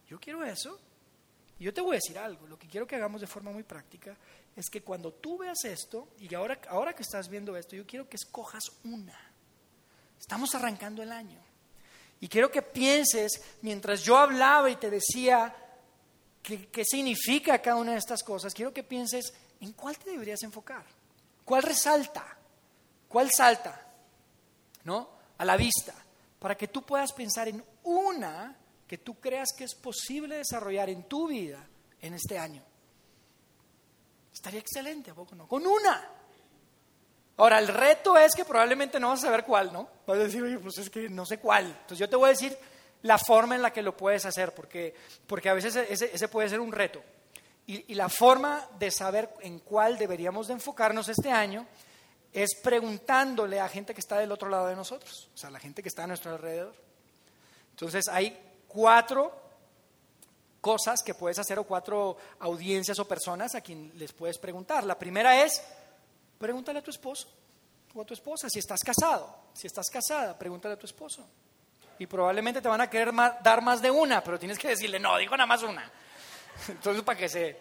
Yo 0.08 0.20
quiero 0.20 0.44
eso. 0.44 0.80
Y 1.60 1.66
yo 1.66 1.74
te 1.76 1.82
voy 1.82 1.92
a 1.92 2.02
decir 2.02 2.18
algo. 2.18 2.48
Lo 2.48 2.58
que 2.58 2.68
quiero 2.68 2.88
que 2.88 2.96
hagamos 2.96 3.22
de 3.22 3.28
forma 3.28 3.52
muy 3.52 3.62
práctica 3.62 4.18
es 4.56 4.68
que 4.68 4.82
cuando 4.82 5.14
tú 5.14 5.38
veas 5.38 5.64
esto, 5.66 6.08
y 6.18 6.34
ahora, 6.34 6.60
ahora 6.70 6.96
que 6.96 7.04
estás 7.04 7.30
viendo 7.30 7.56
esto, 7.56 7.76
yo 7.76 7.86
quiero 7.86 8.10
que 8.10 8.16
escojas 8.16 8.64
una. 8.84 9.29
Estamos 10.20 10.54
arrancando 10.56 11.02
el 11.02 11.12
año. 11.12 11.40
Y 12.22 12.28
quiero 12.28 12.52
que 12.52 12.62
pienses, 12.62 13.42
mientras 13.62 14.04
yo 14.04 14.18
hablaba 14.18 14.70
y 14.70 14.76
te 14.76 14.90
decía 14.90 15.56
qué, 16.44 16.84
significa 16.84 17.62
cada 17.62 17.78
una 17.78 17.94
de 17.94 18.00
estas 18.00 18.24
cosas, 18.24 18.54
quiero 18.54 18.74
que 18.74 18.84
pienses 18.84 19.34
¿en 19.62 19.72
cuál 19.74 19.98
te 19.98 20.12
deberías 20.12 20.44
enfocar? 20.44 20.84
¿Cuál 21.46 21.64
resalta? 21.64 22.38
¿Cuál 23.08 23.32
salta? 23.32 23.88
¿No? 24.84 25.10
A 25.38 25.46
la 25.46 25.56
vista, 25.56 25.96
para 26.40 26.56
que 26.56 26.68
tú 26.68 26.84
puedas 26.84 27.14
pensar 27.14 27.48
en 27.48 27.64
una 27.84 28.56
que 28.86 28.98
tú 28.98 29.20
creas 29.20 29.50
que 29.58 29.64
es 29.64 29.76
posible 29.76 30.38
desarrollar 30.38 30.90
en 30.90 31.04
tu 31.04 31.28
vida 31.28 31.66
en 32.02 32.14
este 32.16 32.38
año. 32.38 32.64
Estaría 34.34 34.60
excelente, 34.60 35.12
¿a 35.12 35.14
poco 35.14 35.36
no? 35.36 35.48
Con 35.48 35.66
una. 35.66 36.19
Ahora, 37.40 37.58
el 37.60 37.70
reto 37.70 38.18
es 38.18 38.36
que 38.36 38.44
probablemente 38.44 39.00
no 39.00 39.08
vas 39.08 39.24
a 39.24 39.28
saber 39.28 39.46
cuál, 39.46 39.72
¿no? 39.72 39.88
Vas 40.06 40.18
a 40.18 40.24
decir, 40.24 40.44
oye, 40.44 40.60
pues 40.60 40.78
es 40.78 40.90
que 40.90 41.08
no 41.08 41.26
sé 41.26 41.40
cuál. 41.40 41.68
Entonces 41.68 41.98
yo 41.98 42.10
te 42.10 42.18
voy 42.18 42.28
a 42.28 42.34
decir 42.34 42.58
la 43.04 43.18
forma 43.18 43.56
en 43.56 43.62
la 43.62 43.72
que 43.72 43.82
lo 43.82 43.96
puedes 43.96 44.26
hacer, 44.26 44.54
porque, 44.54 44.94
porque 45.26 45.48
a 45.48 45.54
veces 45.54 45.74
ese, 45.78 46.14
ese 46.14 46.28
puede 46.28 46.50
ser 46.50 46.60
un 46.60 46.74
reto. 46.74 47.02
Y, 47.66 47.94
la 47.94 48.10
forma 48.10 48.68
de 48.78 48.92
saber 48.92 49.30
en 49.40 49.60
cuál 49.60 49.98
deberíamos 49.98 50.48
de 50.48 50.54
enfocarnos 50.54 51.08
este 51.08 51.32
año 51.32 51.66
es 52.34 52.56
preguntándole 52.62 53.62
a 53.62 53.70
gente 53.70 53.94
que 53.94 54.02
está 54.02 54.18
del 54.18 54.34
otro 54.34 54.50
lado 54.50 54.68
de 54.68 54.76
nosotros, 54.76 55.30
o 55.34 55.38
sea, 55.38 55.50
la 55.50 55.60
gente 55.60 55.82
que 55.82 55.88
está 55.88 56.04
a 56.04 56.08
nuestro 56.08 56.32
alrededor. 56.32 56.76
Entonces 57.70 58.10
hay 58.10 58.38
cuatro 58.68 59.32
cosas 60.60 61.02
que 61.04 61.14
puedes 61.14 61.40
hacer 61.40 61.58
o 61.58 61.64
cuatro 61.64 62.18
audiencias 62.40 63.00
o 63.00 63.08
personas 63.08 63.56
a 63.56 63.62
quien 63.62 63.94
les 63.96 64.12
puedes 64.12 64.40
preguntar. 64.40 64.84
La 64.84 65.00
primera 65.00 65.42
es, 65.46 65.62
pregúntale 66.40 66.80
a 66.80 66.82
tu 66.82 66.90
esposo 66.90 67.28
o 67.94 68.02
a 68.02 68.06
tu 68.06 68.14
esposa, 68.14 68.50
si 68.50 68.60
estás 68.60 68.80
casado, 68.84 69.52
si 69.54 69.68
estás 69.68 69.88
casada, 69.92 70.38
pregúntale 70.38 70.74
a 70.74 70.80
tu 70.80 70.86
esposo. 70.88 71.28
Y 72.00 72.08
probablemente 72.08 72.62
te 72.62 72.68
van 72.68 72.82
a 72.82 72.90
querer 72.90 73.14
dar 73.44 73.62
más 73.62 73.82
de 73.82 73.92
una, 73.92 74.24
pero 74.24 74.40
tienes 74.40 74.58
que 74.58 74.70
decirle, 74.70 75.00
no, 75.00 75.18
digo 75.18 75.36
nada 75.36 75.48
más 75.48 75.62
una. 75.64 75.92
Entonces, 76.68 77.04
para 77.04 77.20
que 77.20 77.28
se, 77.28 77.58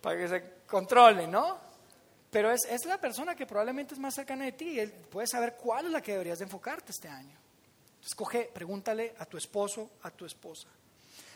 para 0.00 0.16
que 0.16 0.28
se 0.28 0.52
controle, 0.66 1.26
¿no? 1.26 1.58
Pero 2.30 2.50
es, 2.50 2.64
es, 2.64 2.86
la 2.86 2.98
persona 2.98 3.34
que 3.34 3.44
probablemente 3.44 3.92
es 3.92 4.00
más 4.00 4.14
cercana 4.14 4.46
de 4.46 4.52
ti. 4.52 4.80
Él 4.80 4.90
puede 4.90 5.26
saber 5.26 5.56
cuál 5.56 5.86
es 5.86 5.92
la 5.92 6.00
que 6.00 6.12
deberías 6.12 6.38
de 6.38 6.44
enfocarte 6.44 6.90
este 6.90 7.08
año. 7.08 7.36
Escoge, 8.02 8.50
pregúntale 8.52 9.14
a 9.18 9.26
tu 9.26 9.36
esposo, 9.36 9.90
a 10.02 10.10
tu 10.10 10.24
esposa. 10.24 10.68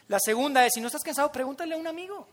La 0.09 0.19
segunda 0.19 0.65
es, 0.65 0.73
si 0.73 0.81
no 0.81 0.87
estás 0.87 1.03
cansado, 1.03 1.31
pregúntale 1.31 1.75
a 1.75 1.79
un 1.79 1.87
amigo. 1.87 2.27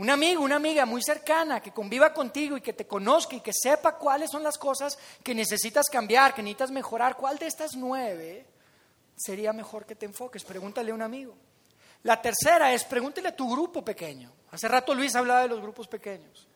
Un 0.00 0.08
amigo, 0.08 0.42
una 0.42 0.56
amiga 0.56 0.86
muy 0.86 1.02
cercana 1.02 1.60
que 1.60 1.72
conviva 1.72 2.14
contigo 2.14 2.56
y 2.56 2.62
que 2.62 2.72
te 2.72 2.86
conozca 2.86 3.36
y 3.36 3.42
que 3.42 3.52
sepa 3.52 3.98
cuáles 3.98 4.30
son 4.30 4.42
las 4.42 4.56
cosas 4.56 4.98
que 5.22 5.34
necesitas 5.34 5.90
cambiar, 5.90 6.32
que 6.32 6.42
necesitas 6.42 6.70
mejorar. 6.70 7.18
¿Cuál 7.18 7.36
de 7.36 7.46
estas 7.46 7.76
nueve 7.76 8.46
sería 9.14 9.52
mejor 9.52 9.84
que 9.84 9.94
te 9.94 10.06
enfoques? 10.06 10.42
Pregúntale 10.42 10.90
a 10.90 10.94
un 10.94 11.02
amigo. 11.02 11.36
La 12.04 12.22
tercera 12.22 12.72
es 12.72 12.82
pregúntale 12.84 13.28
a 13.28 13.36
tu 13.36 13.52
grupo 13.52 13.84
pequeño. 13.84 14.32
Hace 14.52 14.68
rato 14.68 14.94
Luis 14.94 15.14
hablaba 15.16 15.42
de 15.42 15.48
los 15.48 15.60
grupos 15.60 15.86
pequeños. 15.86 16.48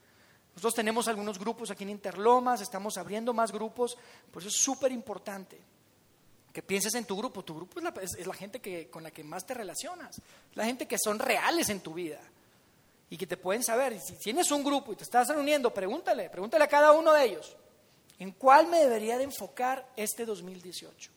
Nosotros 0.54 0.76
tenemos 0.76 1.07
algunos 1.09 1.38
grupos 1.38 1.70
aquí 1.70 1.83
en 1.83 1.90
Interlomas, 1.90 2.62
estamos 2.62 2.96
abriendo 2.96 3.35
más 3.35 3.52
grupos, 3.52 3.98
por 4.30 4.40
eso 4.40 4.48
es 4.48 4.57
súper 4.57 4.90
importante 4.90 5.61
que 6.50 6.62
pienses 6.62 6.94
en 6.94 7.04
tu 7.04 7.14
grupo. 7.14 7.44
Tu 7.44 7.54
grupo 7.54 7.78
es 8.00 8.26
la, 8.26 8.33
gente 8.33 8.62
que, 8.62 8.88
con 8.88 9.02
la 9.02 9.11
que 9.11 9.22
más 9.22 9.44
te 9.44 9.52
relacionas, 9.52 10.18
la 10.54 10.64
gente 10.64 10.88
que 10.88 10.96
son 10.98 11.18
reales 11.18 11.68
en 11.68 11.80
tu 11.80 11.92
vida 11.92 12.22
y 13.14 13.16
que 13.16 13.29
te 13.29 13.37
pueden 13.37 13.62
saber. 13.62 14.00
Si 14.00 14.16
tienes 14.16 14.50
un 14.50 14.64
grupo 14.64 14.92
y 14.92 14.96
te 14.96 15.05
estás 15.05 15.29
reuniendo, 15.29 15.72
pregúntale, 15.72 16.29
pregúntale 16.29 16.64
a 16.64 16.68
cada 16.68 16.90
uno 16.90 17.12
de 17.12 17.22
ellos, 17.22 17.57
¿en 18.18 18.33
cuál 18.33 18.66
me 18.66 18.81
debería 18.81 19.16
de 19.16 19.22
enfocar 19.22 19.88
este 19.94 20.27
2018? 20.27 21.12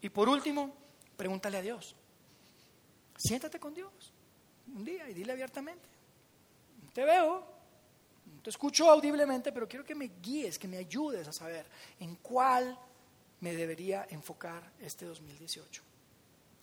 Y 0.00 0.08
por 0.08 0.28
último, 0.28 0.74
pregúntale 1.16 1.58
a 1.58 1.62
Dios. 1.62 1.94
Siéntate 3.16 3.60
con 3.60 3.72
Dios 3.72 4.12
un 4.74 4.84
día 4.84 5.08
y 5.08 5.14
dile 5.14 5.30
abiertamente, 5.30 5.88
te 6.92 7.04
veo, 7.04 7.46
te 8.42 8.50
escucho 8.50 8.90
audiblemente, 8.90 9.52
pero 9.52 9.68
quiero 9.68 9.84
que 9.84 9.94
me 9.94 10.10
guíes, 10.20 10.58
que 10.58 10.66
me 10.66 10.78
ayudes 10.78 11.28
a 11.28 11.32
saber 11.32 11.66
en 12.00 12.16
cuál 12.16 12.76
me 13.38 13.54
debería 13.54 14.08
enfocar 14.10 14.72
este 14.80 15.04
2018. 15.04 15.84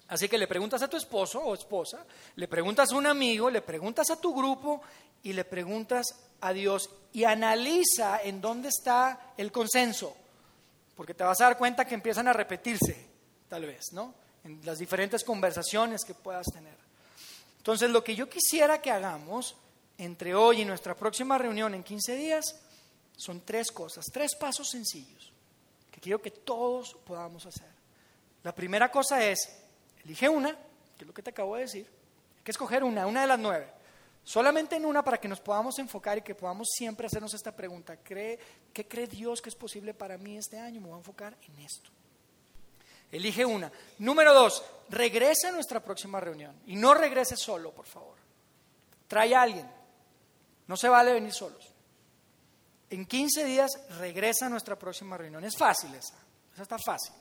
Así 0.10 0.28
que 0.28 0.38
le 0.38 0.48
preguntas 0.48 0.82
a 0.82 0.88
tu 0.88 0.98
esposo 0.98 1.40
o 1.40 1.54
esposa, 1.54 2.04
le 2.36 2.48
preguntas 2.48 2.92
a 2.92 2.96
un 2.96 3.06
amigo, 3.06 3.50
le 3.50 3.62
preguntas 3.62 4.10
a 4.10 4.20
tu 4.20 4.34
grupo 4.34 4.82
y 5.22 5.34
le 5.34 5.46
preguntas 5.46 6.16
a 6.42 6.52
Dios 6.52 6.90
y 7.14 7.24
analiza 7.26 8.22
en 8.24 8.42
dónde 8.42 8.70
está 8.70 9.34
el 9.38 9.52
consenso, 9.52 10.16
porque 10.96 11.14
te 11.14 11.24
vas 11.24 11.40
a 11.42 11.46
dar 11.46 11.58
cuenta 11.58 11.86
que 11.86 11.94
empiezan 11.94 12.28
a 12.28 12.34
repetirse, 12.34 13.06
tal 13.48 13.66
vez, 13.66 13.94
¿no? 13.94 14.16
En 14.44 14.60
las 14.66 14.80
diferentes 14.80 15.24
conversaciones 15.24 16.04
que 16.04 16.16
puedas 16.16 16.48
tener. 16.48 16.78
Entonces, 17.58 17.92
lo 17.92 18.04
que 18.04 18.16
yo 18.16 18.28
quisiera 18.28 18.82
que 18.82 18.90
hagamos 18.90 19.56
entre 20.00 20.34
hoy 20.34 20.62
y 20.62 20.66
nuestra 20.66 20.96
próxima 20.96 21.38
reunión 21.38 21.76
en 21.76 21.84
15 21.84 22.16
días 22.16 22.56
son 23.16 23.42
tres 23.42 23.70
cosas, 23.72 24.06
tres 24.12 24.36
pasos 24.36 24.70
sencillos 24.70 25.32
que 25.92 26.00
quiero 26.00 26.22
que 26.22 26.32
todos 26.32 26.98
podamos 27.06 27.46
hacer. 27.46 27.70
La 28.44 28.56
primera 28.56 28.90
cosa 28.90 29.24
es, 29.24 29.40
elige 30.04 30.30
una, 30.30 30.52
que 30.52 31.04
es 31.04 31.08
lo 31.08 31.14
que 31.14 31.24
te 31.24 31.30
acabo 31.30 31.56
de 31.56 31.62
decir, 31.62 31.88
hay 32.38 32.44
que 32.44 32.52
escoger 32.52 32.84
una, 32.84 33.06
una 33.08 33.22
de 33.22 33.28
las 33.28 33.40
nueve. 33.40 33.80
Solamente 34.24 34.76
en 34.76 34.86
una 34.86 35.04
para 35.04 35.18
que 35.18 35.28
nos 35.28 35.40
podamos 35.40 35.80
enfocar 35.80 36.18
y 36.18 36.22
que 36.22 36.36
podamos 36.36 36.68
siempre 36.72 37.08
hacernos 37.08 37.34
esta 37.34 37.56
pregunta. 37.56 37.98
¿Cree, 37.98 38.38
¿Qué 38.72 38.88
cree 38.88 39.08
Dios 39.08 39.42
que 39.42 39.50
es 39.50 39.56
posible 39.56 39.94
para 39.94 40.18
mí 40.18 40.38
este 40.38 40.60
año? 40.60 40.82
Me 40.82 40.88
voy 40.88 40.96
a 40.96 41.00
enfocar 41.00 41.36
en 41.42 41.60
esto. 41.60 41.90
Elige 43.12 43.44
una. 43.44 43.72
Número 43.98 44.34
dos, 44.34 44.64
regrese 44.90 45.48
a 45.48 45.52
nuestra 45.52 45.80
próxima 45.80 46.20
reunión. 46.20 46.56
Y 46.68 46.76
no 46.76 46.94
regrese 46.94 47.36
solo, 47.36 47.72
por 47.72 47.88
favor. 47.88 48.18
Trae 49.08 49.34
a 49.34 49.42
alguien. 49.42 49.68
No 50.68 50.78
se 50.78 50.90
vale 50.90 51.14
venir 51.14 51.34
solos. 51.34 51.74
En 52.92 53.06
15 53.06 53.46
días 53.46 53.72
regresa 53.98 54.46
a 54.46 54.50
nuestra 54.50 54.78
próxima 54.78 55.18
reunión. 55.18 55.44
Es 55.44 55.58
fácil 55.58 55.94
esa. 55.96 56.16
Esa 56.54 56.64
está 56.64 56.78
fácil. 56.78 57.14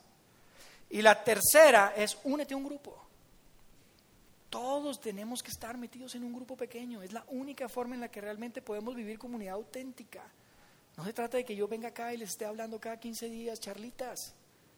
Y 0.91 1.03
la 1.03 1.23
tercera 1.23 1.93
es 1.97 2.19
únete 2.25 2.55
a 2.55 2.57
un 2.57 2.65
grupo. 2.65 3.09
Todos 4.49 5.01
tenemos 5.01 5.43
que 5.43 5.51
estar 5.51 5.77
metidos 5.77 6.15
en 6.15 6.25
un 6.25 6.33
grupo 6.33 6.57
pequeño. 6.57 7.03
Es 7.03 7.13
la 7.13 7.25
única 7.29 7.69
forma 7.69 7.95
en 7.95 8.01
la 8.01 8.11
que 8.11 8.21
realmente 8.21 8.63
podemos 8.63 8.95
vivir 8.95 9.19
comunidad 9.19 9.55
auténtica. 9.55 10.25
No 10.97 11.05
se 11.05 11.13
trata 11.13 11.37
de 11.37 11.45
que 11.45 11.55
yo 11.55 11.69
venga 11.69 11.89
acá 11.89 12.13
y 12.15 12.17
les 12.17 12.31
esté 12.31 12.47
hablando 12.47 12.81
cada 12.81 12.99
15 12.99 13.29
días, 13.29 13.61
charlitas. 13.61 14.35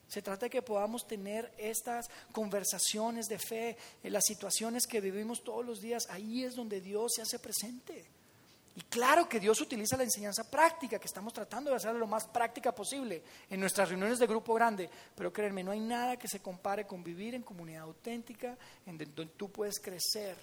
Se 0.08 0.22
trata 0.22 0.46
de 0.46 0.50
que 0.50 0.60
podamos 0.60 1.06
tener 1.06 1.52
estas 1.56 2.10
conversaciones 2.32 3.26
de 3.26 3.38
fe 3.38 3.76
en 4.02 4.12
las 4.12 4.24
situaciones 4.24 4.88
que 4.88 5.00
vivimos 5.00 5.44
todos 5.44 5.64
los 5.64 5.80
días. 5.80 6.08
Ahí 6.10 6.42
es 6.42 6.56
donde 6.56 6.80
Dios 6.80 7.12
se 7.14 7.22
hace 7.22 7.38
presente. 7.38 8.04
Y 8.76 8.82
claro 8.82 9.28
que 9.28 9.40
Dios 9.40 9.60
utiliza 9.60 9.96
la 9.96 10.04
enseñanza 10.04 10.48
práctica, 10.48 10.98
que 10.98 11.06
estamos 11.06 11.32
tratando 11.32 11.70
de 11.70 11.76
hacerlo 11.76 11.98
lo 11.98 12.06
más 12.06 12.26
práctica 12.28 12.72
posible 12.72 13.22
en 13.48 13.58
nuestras 13.58 13.88
reuniones 13.88 14.18
de 14.18 14.26
grupo 14.26 14.54
grande, 14.54 14.88
pero 15.14 15.32
créanme, 15.32 15.64
no 15.64 15.72
hay 15.72 15.80
nada 15.80 16.16
que 16.16 16.28
se 16.28 16.40
compare 16.40 16.86
con 16.86 17.02
vivir 17.02 17.34
en 17.34 17.42
comunidad 17.42 17.82
auténtica, 17.82 18.56
en 18.86 18.96
donde 18.96 19.26
tú 19.36 19.50
puedes 19.50 19.80
crecer 19.80 20.36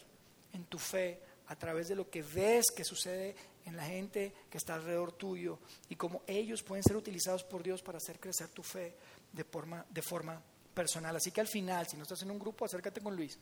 en 0.53 0.65
tu 0.65 0.77
fe 0.77 1.21
a 1.47 1.55
través 1.55 1.87
de 1.87 1.95
lo 1.95 2.09
que 2.09 2.21
ves 2.21 2.65
que 2.75 2.83
sucede 2.83 3.35
en 3.65 3.75
la 3.77 3.83
gente 3.83 4.33
que 4.49 4.57
está 4.57 4.75
alrededor 4.75 5.13
tuyo 5.13 5.59
y 5.89 5.95
cómo 5.95 6.21
ellos 6.27 6.63
pueden 6.63 6.83
ser 6.83 6.95
utilizados 6.97 7.43
por 7.43 7.63
Dios 7.63 7.81
para 7.81 7.97
hacer 7.97 8.19
crecer 8.19 8.49
tu 8.49 8.63
fe 8.63 8.95
de 9.31 9.43
forma, 9.45 9.85
de 9.89 10.01
forma 10.01 10.41
personal. 10.73 11.15
Así 11.15 11.31
que 11.31 11.41
al 11.41 11.47
final, 11.47 11.87
si 11.87 11.95
no 11.95 12.03
estás 12.03 12.21
en 12.21 12.31
un 12.31 12.39
grupo, 12.39 12.65
acércate 12.65 13.01
con 13.01 13.15
Luis. 13.15 13.37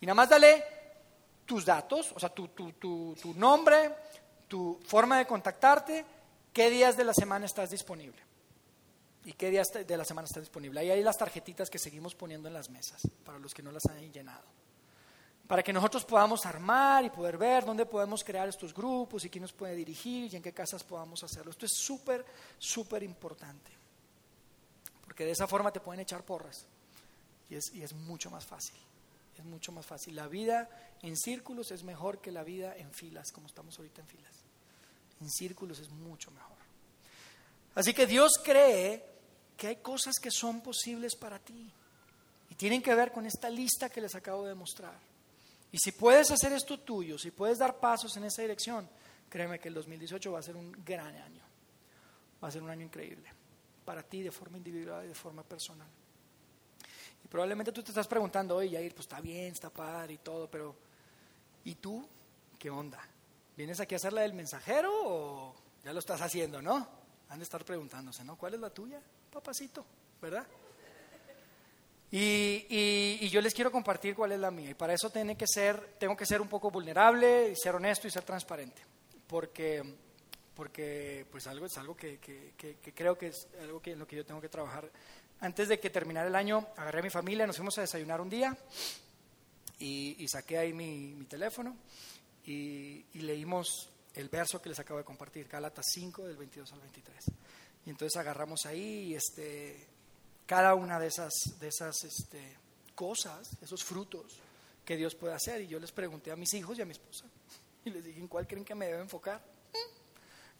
Y 0.00 0.06
nada 0.06 0.14
más 0.14 0.28
dale 0.28 0.64
tus 1.44 1.64
datos, 1.64 2.12
o 2.14 2.20
sea, 2.20 2.28
tu, 2.30 2.48
tu, 2.48 2.72
tu, 2.72 3.16
tu 3.20 3.34
nombre, 3.34 3.90
tu 4.50 4.80
forma 4.84 5.16
de 5.16 5.26
contactarte, 5.26 6.04
qué 6.52 6.70
días 6.70 6.96
de 6.96 7.04
la 7.04 7.14
semana 7.14 7.46
estás 7.46 7.70
disponible 7.70 8.20
y 9.24 9.32
qué 9.34 9.48
días 9.48 9.68
de 9.72 9.96
la 9.96 10.04
semana 10.04 10.26
estás 10.26 10.42
disponible. 10.42 10.80
Ahí 10.80 10.90
hay 10.90 11.04
las 11.04 11.16
tarjetitas 11.16 11.70
que 11.70 11.78
seguimos 11.78 12.16
poniendo 12.16 12.48
en 12.48 12.54
las 12.54 12.68
mesas 12.68 13.00
para 13.24 13.38
los 13.38 13.54
que 13.54 13.62
no 13.62 13.70
las 13.70 13.86
han 13.86 14.12
llenado. 14.12 14.42
Para 15.46 15.62
que 15.62 15.72
nosotros 15.72 16.04
podamos 16.04 16.44
armar 16.46 17.04
y 17.04 17.10
poder 17.10 17.38
ver 17.38 17.64
dónde 17.64 17.86
podemos 17.86 18.24
crear 18.24 18.48
estos 18.48 18.74
grupos 18.74 19.24
y 19.24 19.30
quién 19.30 19.42
nos 19.42 19.52
puede 19.52 19.76
dirigir 19.76 20.32
y 20.32 20.36
en 20.36 20.42
qué 20.42 20.52
casas 20.52 20.82
podamos 20.82 21.22
hacerlo. 21.22 21.52
Esto 21.52 21.66
es 21.66 21.72
súper, 21.72 22.26
súper 22.58 23.04
importante. 23.04 23.70
Porque 25.04 25.24
de 25.24 25.30
esa 25.30 25.46
forma 25.46 25.70
te 25.70 25.78
pueden 25.78 26.00
echar 26.00 26.24
porras 26.24 26.66
y 27.48 27.54
es, 27.54 27.72
y 27.72 27.84
es 27.84 27.92
mucho 27.92 28.32
más 28.32 28.44
fácil. 28.44 28.76
Es 29.36 29.44
mucho 29.44 29.72
más 29.72 29.86
fácil. 29.86 30.16
La 30.16 30.28
vida 30.28 30.68
en 31.02 31.16
círculos 31.16 31.70
es 31.70 31.82
mejor 31.82 32.20
que 32.20 32.30
la 32.30 32.44
vida 32.44 32.76
en 32.76 32.92
filas, 32.92 33.32
como 33.32 33.46
estamos 33.46 33.78
ahorita 33.78 34.02
en 34.02 34.08
filas 34.08 34.44
en 35.20 35.28
círculos 35.28 35.78
es 35.78 35.90
mucho 35.90 36.30
mejor. 36.30 36.56
Así 37.74 37.94
que 37.94 38.06
Dios 38.06 38.32
cree 38.42 39.04
que 39.56 39.68
hay 39.68 39.76
cosas 39.76 40.16
que 40.20 40.30
son 40.30 40.60
posibles 40.60 41.14
para 41.14 41.38
ti 41.38 41.70
y 42.48 42.54
tienen 42.54 42.82
que 42.82 42.94
ver 42.94 43.12
con 43.12 43.26
esta 43.26 43.48
lista 43.48 43.90
que 43.90 44.00
les 44.00 44.14
acabo 44.14 44.44
de 44.46 44.54
mostrar. 44.54 44.98
Y 45.70 45.78
si 45.78 45.92
puedes 45.92 46.30
hacer 46.30 46.52
esto 46.52 46.80
tuyo, 46.80 47.16
si 47.18 47.30
puedes 47.30 47.58
dar 47.58 47.78
pasos 47.78 48.16
en 48.16 48.24
esa 48.24 48.42
dirección, 48.42 48.88
créeme 49.28 49.60
que 49.60 49.68
el 49.68 49.74
2018 49.74 50.32
va 50.32 50.40
a 50.40 50.42
ser 50.42 50.56
un 50.56 50.72
gran 50.84 51.14
año. 51.14 51.44
Va 52.42 52.48
a 52.48 52.50
ser 52.50 52.62
un 52.62 52.70
año 52.70 52.84
increíble 52.84 53.30
para 53.84 54.02
ti 54.02 54.22
de 54.22 54.32
forma 54.32 54.56
individual 54.56 55.04
y 55.04 55.08
de 55.08 55.14
forma 55.14 55.42
personal. 55.42 55.88
Y 57.30 57.32
probablemente 57.32 57.72
tú 57.72 57.82
te 57.82 57.90
estás 57.90 58.08
preguntando, 58.08 58.56
oye, 58.56 58.76
Jair, 58.76 58.94
pues 58.94 59.06
está 59.06 59.20
bien, 59.20 59.52
está 59.52 59.70
padre 59.70 60.14
y 60.14 60.18
todo, 60.18 60.50
pero 60.50 60.74
¿y 61.64 61.76
tú 61.76 62.06
qué 62.58 62.70
onda? 62.70 63.00
¿Vienes 63.56 63.80
aquí 63.80 63.94
a 63.94 63.96
hacer 63.96 64.12
la 64.12 64.22
del 64.22 64.34
mensajero 64.34 64.90
o 64.92 65.54
ya 65.84 65.92
lo 65.92 65.98
estás 65.98 66.20
haciendo, 66.20 66.60
no? 66.60 66.88
Han 67.28 67.38
de 67.38 67.44
estar 67.44 67.64
preguntándose, 67.64 68.24
¿no? 68.24 68.36
¿Cuál 68.36 68.54
es 68.54 68.60
la 68.60 68.70
tuya, 68.70 69.00
papacito? 69.32 69.84
¿Verdad? 70.20 70.46
Y, 72.12 73.28
yo 73.28 73.40
les 73.40 73.54
quiero 73.54 73.70
compartir 73.70 74.14
cuál 74.14 74.32
es 74.32 74.40
la 74.40 74.50
mía. 74.50 74.70
Y 74.70 74.74
para 74.74 74.94
eso 74.94 75.10
tiene 75.10 75.36
que 75.36 75.46
ser, 75.46 75.94
tengo 75.98 76.16
que 76.16 76.26
ser 76.26 76.40
un 76.40 76.48
poco 76.48 76.70
vulnerable, 76.70 77.50
y 77.50 77.56
ser 77.56 77.76
honesto 77.76 78.08
y 78.08 78.10
ser 78.10 78.24
transparente. 78.24 78.82
Porque, 79.28 79.82
porque 80.54 81.24
pues 81.30 81.46
algo 81.46 81.66
es 81.66 81.78
algo 81.78 81.96
que, 81.96 82.18
creo 82.94 83.16
que 83.16 83.28
es 83.28 83.46
algo 83.60 83.80
que, 83.80 83.92
en 83.92 83.98
lo 84.00 84.06
que 84.06 84.16
yo 84.16 84.26
tengo 84.26 84.40
que 84.40 84.48
trabajar. 84.48 84.90
Antes 85.40 85.68
de 85.68 85.80
que 85.80 85.90
terminara 85.90 86.28
el 86.28 86.34
año, 86.34 86.66
agarré 86.76 87.00
a 87.00 87.02
mi 87.02 87.10
familia, 87.10 87.46
nos 87.46 87.56
fuimos 87.56 87.76
a 87.78 87.80
desayunar 87.80 88.20
un 88.20 88.28
día 88.28 88.56
y, 89.78 90.26
saqué 90.28 90.58
ahí 90.58 90.72
mi, 90.72 91.14
mi 91.14 91.24
teléfono 91.24 91.76
y, 92.44 93.04
leímos 93.14 93.88
el 94.14 94.28
verso 94.28 94.60
que 94.60 94.68
les 94.68 94.78
acabo 94.78 94.98
de 94.98 95.04
compartir, 95.04 95.48
Gálatas 95.48 95.86
5 95.92 96.26
del 96.26 96.36
22 96.36 96.72
al 96.72 96.80
23. 96.80 97.24
Y 97.86 97.90
entonces 97.90 98.16
agarramos 98.20 98.66
ahí 98.66 99.14
este, 99.14 99.86
cada 100.46 100.74
una 100.74 100.98
de 100.98 101.06
esas, 101.06 101.32
de 101.58 101.68
esas 101.68 102.04
este, 102.04 102.56
cosas, 102.94 103.56
esos 103.62 103.84
frutos 103.84 104.40
que 104.84 104.96
Dios 104.96 105.14
puede 105.14 105.34
hacer. 105.34 105.62
Y 105.62 105.68
yo 105.68 105.78
les 105.78 105.92
pregunté 105.92 106.30
a 106.32 106.36
mis 106.36 106.52
hijos 106.54 106.78
y 106.78 106.82
a 106.82 106.84
mi 106.84 106.92
esposa, 106.92 107.24
y 107.84 107.90
les 107.90 108.04
dije, 108.04 108.18
¿en 108.18 108.28
cuál 108.28 108.46
creen 108.46 108.64
que 108.64 108.74
me 108.74 108.86
debo 108.86 109.00
enfocar? 109.00 109.40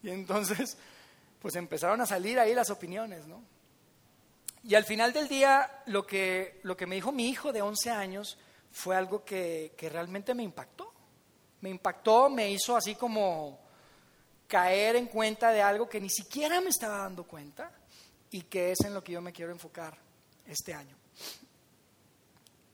Y 0.01 0.09
entonces, 0.09 0.77
pues 1.39 1.55
empezaron 1.55 2.01
a 2.01 2.05
salir 2.05 2.39
ahí 2.39 2.55
las 2.55 2.71
opiniones, 2.71 3.27
¿no? 3.27 3.43
Y 4.63 4.75
al 4.75 4.85
final 4.85 5.11
del 5.13 5.27
día, 5.27 5.83
lo 5.87 6.05
que, 6.05 6.59
lo 6.63 6.77
que 6.77 6.85
me 6.85 6.95
dijo 6.95 7.11
mi 7.11 7.29
hijo 7.29 7.51
de 7.51 7.61
11 7.61 7.89
años 7.89 8.37
fue 8.71 8.95
algo 8.95 9.25
que, 9.25 9.73
que 9.77 9.89
realmente 9.89 10.33
me 10.33 10.43
impactó 10.43 10.91
me 11.61 11.69
impactó, 11.69 12.29
me 12.29 12.51
hizo 12.51 12.75
así 12.75 12.95
como 12.95 13.59
caer 14.47 14.95
en 14.95 15.05
cuenta 15.05 15.51
de 15.51 15.61
algo 15.61 15.87
que 15.87 16.01
ni 16.01 16.09
siquiera 16.09 16.59
me 16.59 16.69
estaba 16.69 16.97
dando 16.97 17.23
cuenta 17.23 17.71
y 18.31 18.41
que 18.41 18.71
es 18.71 18.81
en 18.81 18.93
lo 18.93 19.03
que 19.03 19.13
yo 19.13 19.21
me 19.21 19.31
quiero 19.31 19.51
enfocar 19.51 19.97
este 20.45 20.73
año. 20.73 20.97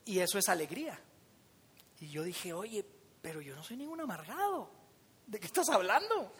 Y 0.06 0.18
eso 0.18 0.38
es 0.38 0.48
alegría. 0.48 0.98
Y 2.00 2.08
yo 2.08 2.22
dije, 2.22 2.52
oye, 2.52 2.84
pero 3.20 3.40
yo 3.40 3.54
no 3.54 3.62
soy 3.62 3.76
ningún 3.76 4.00
amargado. 4.00 4.70
¿de 5.26 5.38
qué 5.38 5.46
estás 5.46 5.68
hablando? 5.68 6.32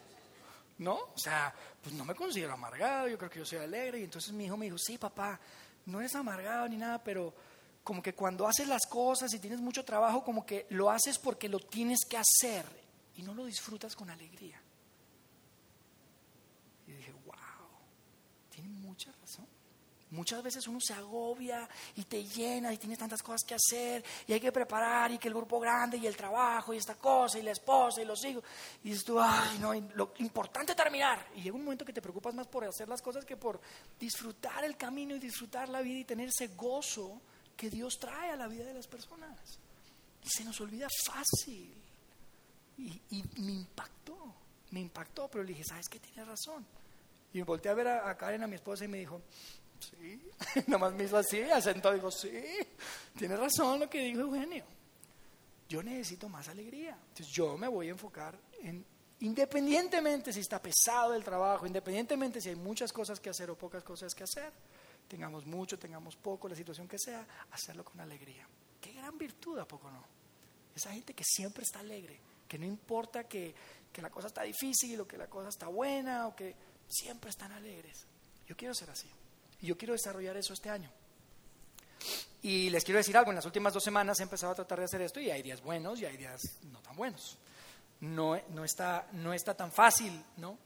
¿No? 0.79 0.95
O 0.95 1.19
sea, 1.19 1.53
pues 1.83 1.95
no 1.95 2.05
me 2.05 2.15
considero 2.15 2.53
amargado, 2.53 3.09
yo 3.09 3.19
creo 3.19 3.31
que 3.31 3.41
yo 3.41 3.45
soy 3.45 3.59
alegre. 3.59 4.01
Y 4.01 4.05
entonces 4.05 4.33
mi 4.33 4.45
hijo 4.45 4.57
me 4.57 4.67
dijo, 4.67 4.79
sí, 4.79 4.97
papá, 4.97 5.41
no 5.87 6.01
eres 6.01 6.15
amargado 6.15 6.69
ni 6.69 6.77
nada, 6.77 7.03
pero 7.03 7.35
como 7.83 8.03
que 8.03 8.15
cuando 8.15 8.47
haces 8.47 8.69
las 8.69 8.87
cosas 8.87 9.33
y 9.35 9.39
tienes 9.39 9.61
mucho 9.61 9.85
trabajo, 9.85 10.23
como 10.23 10.45
que 10.45 10.67
lo 10.71 10.91
haces 10.91 11.19
porque 11.19 11.49
lo 11.49 11.59
tienes 11.59 12.01
que 12.09 12.19
hacer 12.19 12.65
y 13.17 13.23
no 13.23 13.35
lo 13.35 13.47
disfrutas 13.47 13.97
con 13.97 14.11
alegría. 14.11 14.61
Y 16.87 16.93
dije, 16.93 17.13
wow, 17.25 17.35
tiene 18.51 18.69
mucha 18.69 19.11
razón. 19.13 19.47
Muchas 20.11 20.43
veces 20.43 20.67
uno 20.67 20.81
se 20.81 20.95
agobia 20.95 21.69
y 21.97 22.05
te 22.05 22.25
llena 22.25 22.73
y 22.73 22.79
tienes 22.79 22.99
tantas 22.99 23.23
cosas 23.23 23.43
que 23.47 23.55
hacer 23.55 24.03
y 24.27 24.33
hay 24.33 24.41
que 24.41 24.51
preparar 24.51 25.13
y 25.13 25.19
que 25.19 25.29
el 25.29 25.35
grupo 25.35 25.61
grande 25.61 25.99
y 25.99 26.07
el 26.07 26.17
trabajo 26.17 26.73
y 26.73 26.79
esta 26.79 26.95
cosa 26.95 27.39
y 27.39 27.43
la 27.43 27.51
esposa 27.51 28.01
y 28.01 28.07
los 28.07 28.25
hijos. 28.25 28.43
Y 28.83 28.89
dices 28.89 29.05
tú, 29.05 29.21
ay, 29.21 29.59
no, 29.59 29.75
lo 29.75 30.15
importante 30.19 30.73
es 30.73 30.77
terminar. 30.77 31.27
Y 31.37 31.43
llega 31.43 31.57
un 31.57 31.65
momento 31.65 31.85
que 31.85 31.93
te 31.93 32.01
preocupas 32.01 32.35
más 32.35 32.47
por 32.47 32.65
hacer 32.65 32.89
las 32.89 33.03
cosas 33.03 33.27
que 33.27 33.37
por 33.37 33.61
disfrutar 34.01 34.65
el 34.65 34.79
camino 34.79 35.15
y 35.15 35.19
disfrutar 35.19 35.69
la 35.69 35.83
vida 35.83 35.99
y 35.99 36.05
tener 36.05 36.29
ese 36.29 36.49
gozo 36.49 37.21
que 37.55 37.69
Dios 37.69 37.99
trae 38.01 38.31
a 38.31 38.37
la 38.37 38.49
vida 38.49 38.65
de 38.65 38.73
las 38.73 38.87
personas. 38.87 39.59
Y 40.25 40.29
se 40.31 40.43
nos 40.43 40.59
olvida 40.63 40.87
fácil. 41.07 41.75
Y, 42.79 43.03
y 43.11 43.25
me 43.43 43.53
impactó, 43.53 44.17
me 44.71 44.81
impactó, 44.81 45.29
pero 45.29 45.45
le 45.45 45.51
dije, 45.51 45.65
¿sabes 45.65 45.87
qué? 45.91 45.99
Tienes 45.99 46.27
razón. 46.27 46.65
Y 47.33 47.43
volteé 47.43 47.71
a 47.71 47.75
ver 47.75 47.89
a 47.89 48.17
Karen, 48.17 48.43
a 48.43 48.47
mi 48.47 48.55
esposa, 48.55 48.85
y 48.85 48.89
me 48.89 48.99
dijo, 48.99 49.21
Sí, 49.79 50.31
nomás 50.67 50.93
me 50.95 51.05
hizo 51.05 51.17
así, 51.17 51.41
asentó 51.43 51.93
dijo, 51.93 52.11
sí, 52.11 52.31
tiene 53.17 53.37
razón 53.37 53.81
lo 53.81 53.89
que 53.91 54.01
dijo 54.01 54.21
Eugenio. 54.21 54.65
Yo 55.69 55.83
necesito 55.83 56.29
más 56.29 56.49
alegría. 56.49 56.99
Entonces 57.09 57.29
yo 57.29 57.57
me 57.59 57.69
voy 57.69 57.89
a 57.89 57.91
enfocar 57.91 58.39
en, 58.63 58.85
independientemente 59.21 60.33
si 60.33 60.41
está 60.41 60.61
pesado 60.61 61.15
el 61.15 61.23
trabajo, 61.23 61.67
independientemente 61.67 62.41
si 62.41 62.49
hay 62.49 62.57
muchas 62.57 62.93
cosas 62.93 63.21
que 63.21 63.31
hacer 63.31 63.51
o 63.51 63.59
pocas 63.59 63.85
cosas 63.85 64.15
que 64.15 64.25
hacer, 64.25 64.53
tengamos 65.07 65.47
mucho, 65.47 65.79
tengamos 65.79 66.17
poco, 66.17 66.49
la 66.49 66.57
situación 66.57 66.89
que 66.89 66.99
sea, 66.99 67.27
hacerlo 67.51 67.85
con 67.85 68.01
alegría. 68.01 68.47
Qué 68.81 68.93
gran 68.93 69.19
virtud, 69.19 69.59
¿a 69.59 69.67
poco 69.67 69.91
no? 69.91 70.03
Esa 70.75 70.93
gente 70.93 71.13
que 71.13 71.25
siempre 71.25 71.65
está 71.65 71.81
alegre, 71.81 72.21
que 72.47 72.59
no 72.59 72.65
importa 72.65 73.25
que, 73.25 73.55
que 73.93 74.01
la 74.01 74.11
cosa 74.11 74.29
está 74.29 74.43
difícil 74.43 75.01
o 75.01 75.09
que 75.09 75.19
la 75.19 75.29
cosa 75.29 75.49
está 75.49 75.67
buena 75.67 76.29
o 76.29 76.37
que 76.37 76.55
siempre 76.87 77.31
están 77.31 77.53
alegres. 77.53 78.07
Yo 78.47 78.57
quiero 78.57 78.75
ser 78.75 78.91
así. 78.91 79.09
Y 79.61 79.67
yo 79.67 79.77
quiero 79.77 79.93
desarrollar 79.93 80.37
eso 80.37 80.53
este 80.53 80.71
año. 80.71 80.91
Y 82.43 82.71
les 82.71 82.85
quiero 82.85 82.99
decir 82.99 83.17
algo, 83.17 83.31
en 83.31 83.37
las 83.37 83.47
últimas 83.47 83.75
dos 83.75 83.83
semanas 83.83 84.21
he 84.21 84.23
empezado 84.23 84.53
a 84.53 84.55
tratar 84.55 84.79
de 84.79 84.85
hacer 84.85 85.03
esto 85.03 85.21
y 85.21 85.31
hay 85.31 85.43
días 85.43 85.61
buenos 85.61 86.01
y 86.01 86.07
hay 86.07 86.17
días 86.17 86.41
no 86.71 86.81
tan 86.81 86.95
buenos. 86.97 87.37
No, 88.01 88.41
no, 88.51 88.65
está, 88.65 89.09
no 89.13 89.35
está 89.35 89.55
tan 89.55 89.73
fácil, 89.73 90.23
¿no? 90.37 90.59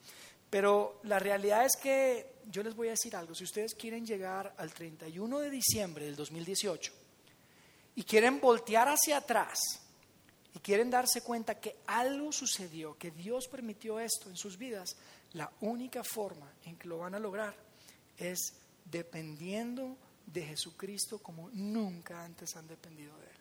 Pero 0.51 1.01
la 1.05 1.19
realidad 1.19 1.65
es 1.65 1.77
que 1.77 2.35
yo 2.51 2.63
les 2.63 2.77
voy 2.77 2.89
a 2.89 2.91
decir 2.91 3.17
algo, 3.17 3.35
si 3.35 3.45
ustedes 3.45 3.75
quieren 3.75 4.05
llegar 4.05 4.55
al 4.59 4.75
31 4.75 5.39
de 5.39 5.49
diciembre 5.49 6.05
del 6.05 6.15
2018 6.15 6.93
y 7.97 8.03
quieren 8.03 8.39
voltear 8.39 8.89
hacia 8.89 9.17
atrás 9.17 9.59
y 10.55 10.59
quieren 10.59 10.91
darse 10.91 11.23
cuenta 11.23 11.59
que 11.59 11.77
algo 11.87 12.33
sucedió, 12.33 12.99
que 12.99 13.11
Dios 13.11 13.49
permitió 13.49 13.99
esto 13.99 14.29
en 14.29 14.37
sus 14.37 14.59
vidas, 14.59 14.95
la 15.33 15.51
única 15.63 16.05
forma 16.05 16.53
en 16.67 16.77
que 16.77 16.89
lo 16.89 16.99
van 16.99 17.15
a 17.15 17.19
lograr 17.19 17.55
es 18.19 18.53
dependiendo 18.93 19.97
de 20.27 20.43
Jesucristo 20.43 21.19
como 21.19 21.51
nunca 21.51 22.23
antes 22.23 22.55
han 22.55 22.69
dependido 22.69 23.17
de 23.19 23.25
Él. 23.25 23.37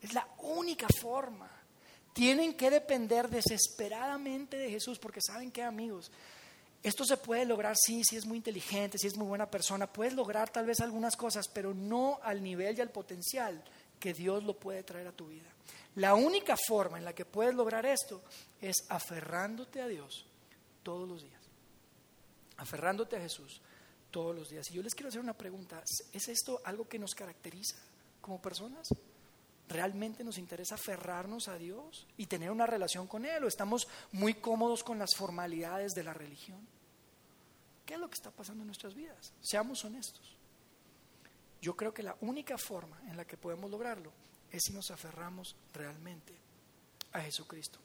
Es 0.00 0.14
la 0.14 0.26
única 0.38 0.86
forma. 0.88 1.50
Tienen 2.14 2.54
que 2.54 2.70
depender 2.70 3.28
desesperadamente 3.28 4.56
de 4.56 4.70
Jesús 4.70 4.98
porque 4.98 5.20
saben 5.20 5.50
que 5.50 5.62
amigos, 5.62 6.10
esto 6.82 7.04
se 7.04 7.16
puede 7.16 7.44
lograr, 7.44 7.74
sí, 7.76 8.02
si 8.04 8.16
es 8.16 8.24
muy 8.24 8.36
inteligente, 8.36 8.98
si 8.98 9.06
es 9.06 9.16
muy 9.16 9.26
buena 9.26 9.50
persona, 9.50 9.92
puedes 9.92 10.14
lograr 10.14 10.50
tal 10.50 10.66
vez 10.66 10.80
algunas 10.80 11.16
cosas, 11.16 11.48
pero 11.48 11.74
no 11.74 12.18
al 12.22 12.42
nivel 12.42 12.76
y 12.76 12.80
al 12.80 12.90
potencial 12.90 13.62
que 13.98 14.12
Dios 14.12 14.44
lo 14.44 14.54
puede 14.58 14.82
traer 14.82 15.08
a 15.08 15.12
tu 15.12 15.26
vida. 15.26 15.48
La 15.96 16.14
única 16.14 16.56
forma 16.56 16.98
en 16.98 17.04
la 17.04 17.14
que 17.14 17.24
puedes 17.24 17.54
lograr 17.54 17.86
esto 17.86 18.22
es 18.60 18.84
aferrándote 18.88 19.80
a 19.80 19.88
Dios 19.88 20.26
todos 20.82 21.08
los 21.08 21.22
días, 21.22 21.42
aferrándote 22.56 23.16
a 23.16 23.20
Jesús 23.20 23.60
todos 24.12 24.36
los 24.36 24.48
días. 24.50 24.70
Y 24.70 24.74
yo 24.74 24.82
les 24.82 24.94
quiero 24.94 25.08
hacer 25.08 25.20
una 25.20 25.36
pregunta. 25.36 25.82
¿Es 26.12 26.28
esto 26.28 26.60
algo 26.64 26.86
que 26.86 27.00
nos 27.00 27.14
caracteriza 27.14 27.76
como 28.20 28.40
personas? 28.40 28.86
¿Realmente 29.68 30.22
nos 30.22 30.38
interesa 30.38 30.76
aferrarnos 30.76 31.48
a 31.48 31.56
Dios 31.56 32.06
y 32.16 32.26
tener 32.26 32.50
una 32.50 32.66
relación 32.66 33.08
con 33.08 33.24
Él? 33.24 33.42
¿O 33.42 33.48
estamos 33.48 33.88
muy 34.12 34.34
cómodos 34.34 34.84
con 34.84 34.98
las 34.98 35.16
formalidades 35.16 35.92
de 35.94 36.04
la 36.04 36.14
religión? 36.14 36.60
¿Qué 37.84 37.94
es 37.94 38.00
lo 38.00 38.08
que 38.08 38.14
está 38.14 38.30
pasando 38.30 38.62
en 38.62 38.68
nuestras 38.68 38.94
vidas? 38.94 39.32
Seamos 39.40 39.84
honestos. 39.84 40.36
Yo 41.60 41.74
creo 41.74 41.94
que 41.94 42.02
la 42.02 42.16
única 42.20 42.58
forma 42.58 43.00
en 43.08 43.16
la 43.16 43.24
que 43.24 43.36
podemos 43.36 43.70
lograrlo 43.70 44.12
es 44.50 44.62
si 44.64 44.72
nos 44.72 44.90
aferramos 44.90 45.56
realmente 45.72 46.34
a 47.12 47.20
Jesucristo. 47.20 47.78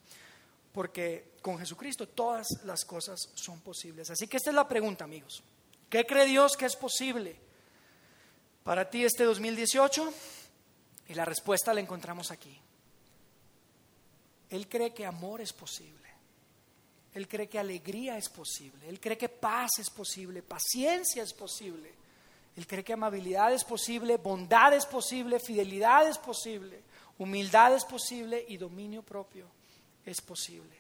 Porque 0.74 1.38
con 1.42 1.58
Jesucristo 1.58 2.08
todas 2.08 2.48
las 2.66 2.84
cosas 2.86 3.18
son 3.34 3.62
posibles. 3.62 4.10
Así 4.10 4.28
que 4.28 4.38
esta 4.38 4.50
es 4.50 4.56
la 4.56 4.68
pregunta, 4.68 5.06
amigos. 5.06 5.42
¿Qué 5.90 6.06
cree 6.06 6.26
Dios 6.26 6.58
que 6.58 6.66
es 6.66 6.76
posible 6.76 7.40
para 8.64 8.90
ti 8.90 9.06
este 9.06 9.24
2018? 9.24 10.14
Y 11.10 11.14
la 11.14 11.24
respuesta 11.24 11.74
la 11.74 11.80
encontramos 11.80 12.32
aquí. 12.32 12.60
Él 14.50 14.68
cree 14.68 14.94
que 14.94 15.06
amor 15.06 15.42
es 15.42 15.54
posible. 15.54 16.08
Él 17.14 17.28
cree 17.28 17.48
que 17.48 17.58
alegría 17.58 18.18
es 18.18 18.30
posible. 18.30 18.88
Él 18.88 19.00
cree 19.00 19.18
que 19.18 19.30
paz 19.30 19.72
es 19.80 19.90
posible, 19.90 20.44
paciencia 20.44 21.24
es 21.24 21.34
posible. 21.34 21.94
Él 22.56 22.68
cree 22.68 22.84
que 22.84 22.94
amabilidad 22.94 23.54
es 23.54 23.64
posible, 23.64 24.18
bondad 24.18 24.74
es 24.74 24.86
posible, 24.86 25.40
fidelidad 25.40 26.08
es 26.08 26.18
posible, 26.18 26.82
humildad 27.20 27.76
es 27.76 27.86
posible 27.86 28.44
y 28.48 28.58
dominio 28.58 29.04
propio 29.04 29.48
es 30.06 30.22
posible. 30.22 30.76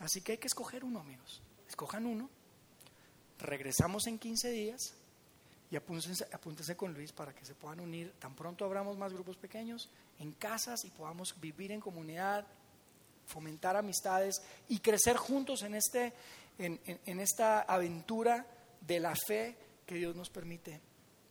Así 0.00 0.20
que 0.20 0.32
hay 0.32 0.38
que 0.38 0.48
escoger 0.48 0.84
uno, 0.84 1.00
amigos. 1.00 1.40
Escojan 1.68 2.04
uno 2.04 2.28
Regresamos 3.38 4.06
en 4.06 4.18
15 4.18 4.50
días 4.50 4.94
y 5.70 5.76
apúntense, 5.76 6.76
con 6.76 6.94
Luis 6.94 7.12
para 7.12 7.34
que 7.34 7.44
se 7.44 7.54
puedan 7.54 7.80
unir. 7.80 8.12
Tan 8.20 8.34
pronto 8.34 8.64
abramos 8.64 8.96
más 8.96 9.12
grupos 9.12 9.36
pequeños 9.36 9.88
en 10.20 10.32
casas 10.32 10.84
y 10.84 10.90
podamos 10.90 11.34
vivir 11.40 11.72
en 11.72 11.80
comunidad, 11.80 12.46
fomentar 13.26 13.76
amistades 13.76 14.40
y 14.68 14.78
crecer 14.78 15.16
juntos 15.16 15.62
en, 15.62 15.74
este, 15.74 16.12
en, 16.58 17.20
esta 17.20 17.62
aventura 17.62 18.46
de 18.80 19.00
la 19.00 19.14
fe 19.16 19.56
que 19.84 19.96
Dios 19.96 20.14
nos 20.14 20.30
permite, 20.30 20.80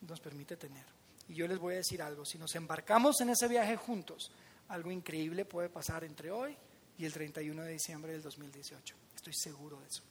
nos 0.01 0.19
permite 0.19 0.57
tener. 0.57 0.85
Y 1.29 1.35
yo 1.35 1.47
les 1.47 1.57
voy 1.57 1.75
a 1.75 1.77
decir 1.77 2.01
algo, 2.01 2.25
si 2.25 2.37
nos 2.37 2.53
embarcamos 2.55 3.21
en 3.21 3.29
ese 3.29 3.47
viaje 3.47 3.77
juntos, 3.77 4.29
algo 4.67 4.91
increíble 4.91 5.45
puede 5.45 5.69
pasar 5.69 6.03
entre 6.03 6.31
hoy 6.31 6.57
y 6.97 7.05
el 7.05 7.13
31 7.13 7.63
de 7.63 7.71
diciembre 7.71 8.11
del 8.11 8.21
2018. 8.21 8.95
Estoy 9.15 9.33
seguro 9.33 9.79
de 9.79 9.87
eso. 9.87 10.03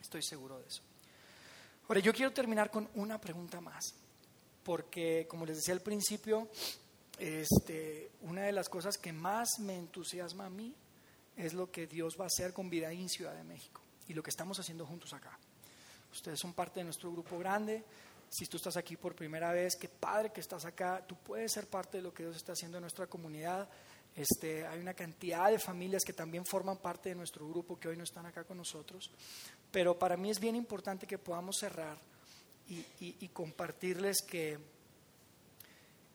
Estoy 0.00 0.22
seguro 0.22 0.58
de 0.58 0.66
eso. 0.66 0.82
Ahora, 1.86 2.00
yo 2.00 2.14
quiero 2.14 2.32
terminar 2.32 2.70
con 2.70 2.88
una 2.94 3.20
pregunta 3.20 3.60
más, 3.60 3.94
porque 4.62 5.26
como 5.28 5.44
les 5.44 5.56
decía 5.56 5.74
al 5.74 5.82
principio, 5.82 6.48
este, 7.18 8.10
una 8.22 8.42
de 8.42 8.52
las 8.52 8.70
cosas 8.70 8.96
que 8.96 9.12
más 9.12 9.58
me 9.58 9.76
entusiasma 9.76 10.46
a 10.46 10.50
mí 10.50 10.74
es 11.36 11.52
lo 11.52 11.70
que 11.70 11.86
Dios 11.86 12.16
va 12.18 12.24
a 12.24 12.28
hacer 12.28 12.54
con 12.54 12.70
Vida 12.70 12.90
en 12.90 13.08
Ciudad 13.10 13.34
de 13.34 13.44
México 13.44 13.82
y 14.08 14.14
lo 14.14 14.22
que 14.22 14.30
estamos 14.30 14.58
haciendo 14.58 14.86
juntos 14.86 15.12
acá. 15.12 15.38
Ustedes 16.10 16.40
son 16.40 16.54
parte 16.54 16.80
de 16.80 16.84
nuestro 16.84 17.12
grupo 17.12 17.38
grande. 17.38 17.84
Si 18.30 18.46
tú 18.46 18.56
estás 18.56 18.78
aquí 18.78 18.96
por 18.96 19.14
primera 19.14 19.52
vez, 19.52 19.76
qué 19.76 19.88
padre 19.88 20.32
que 20.32 20.40
estás 20.40 20.64
acá. 20.64 21.04
Tú 21.06 21.16
puedes 21.16 21.52
ser 21.52 21.66
parte 21.66 21.98
de 21.98 22.02
lo 22.02 22.14
que 22.14 22.22
Dios 22.22 22.36
está 22.36 22.52
haciendo 22.52 22.78
en 22.78 22.82
nuestra 22.82 23.06
comunidad. 23.06 23.68
Este, 24.16 24.64
hay 24.66 24.78
una 24.78 24.94
cantidad 24.94 25.50
de 25.50 25.58
familias 25.58 26.04
que 26.04 26.12
también 26.12 26.46
forman 26.46 26.78
parte 26.78 27.08
de 27.08 27.14
nuestro 27.14 27.48
grupo 27.48 27.78
que 27.78 27.88
hoy 27.88 27.96
no 27.96 28.04
están 28.04 28.26
acá 28.26 28.44
con 28.44 28.56
nosotros. 28.56 29.10
Pero 29.70 29.98
para 29.98 30.16
mí 30.16 30.30
es 30.30 30.38
bien 30.38 30.54
importante 30.54 31.06
que 31.06 31.18
podamos 31.18 31.56
cerrar 31.58 31.98
y, 32.68 33.28
compartirles 33.28 34.22
que 34.22 34.58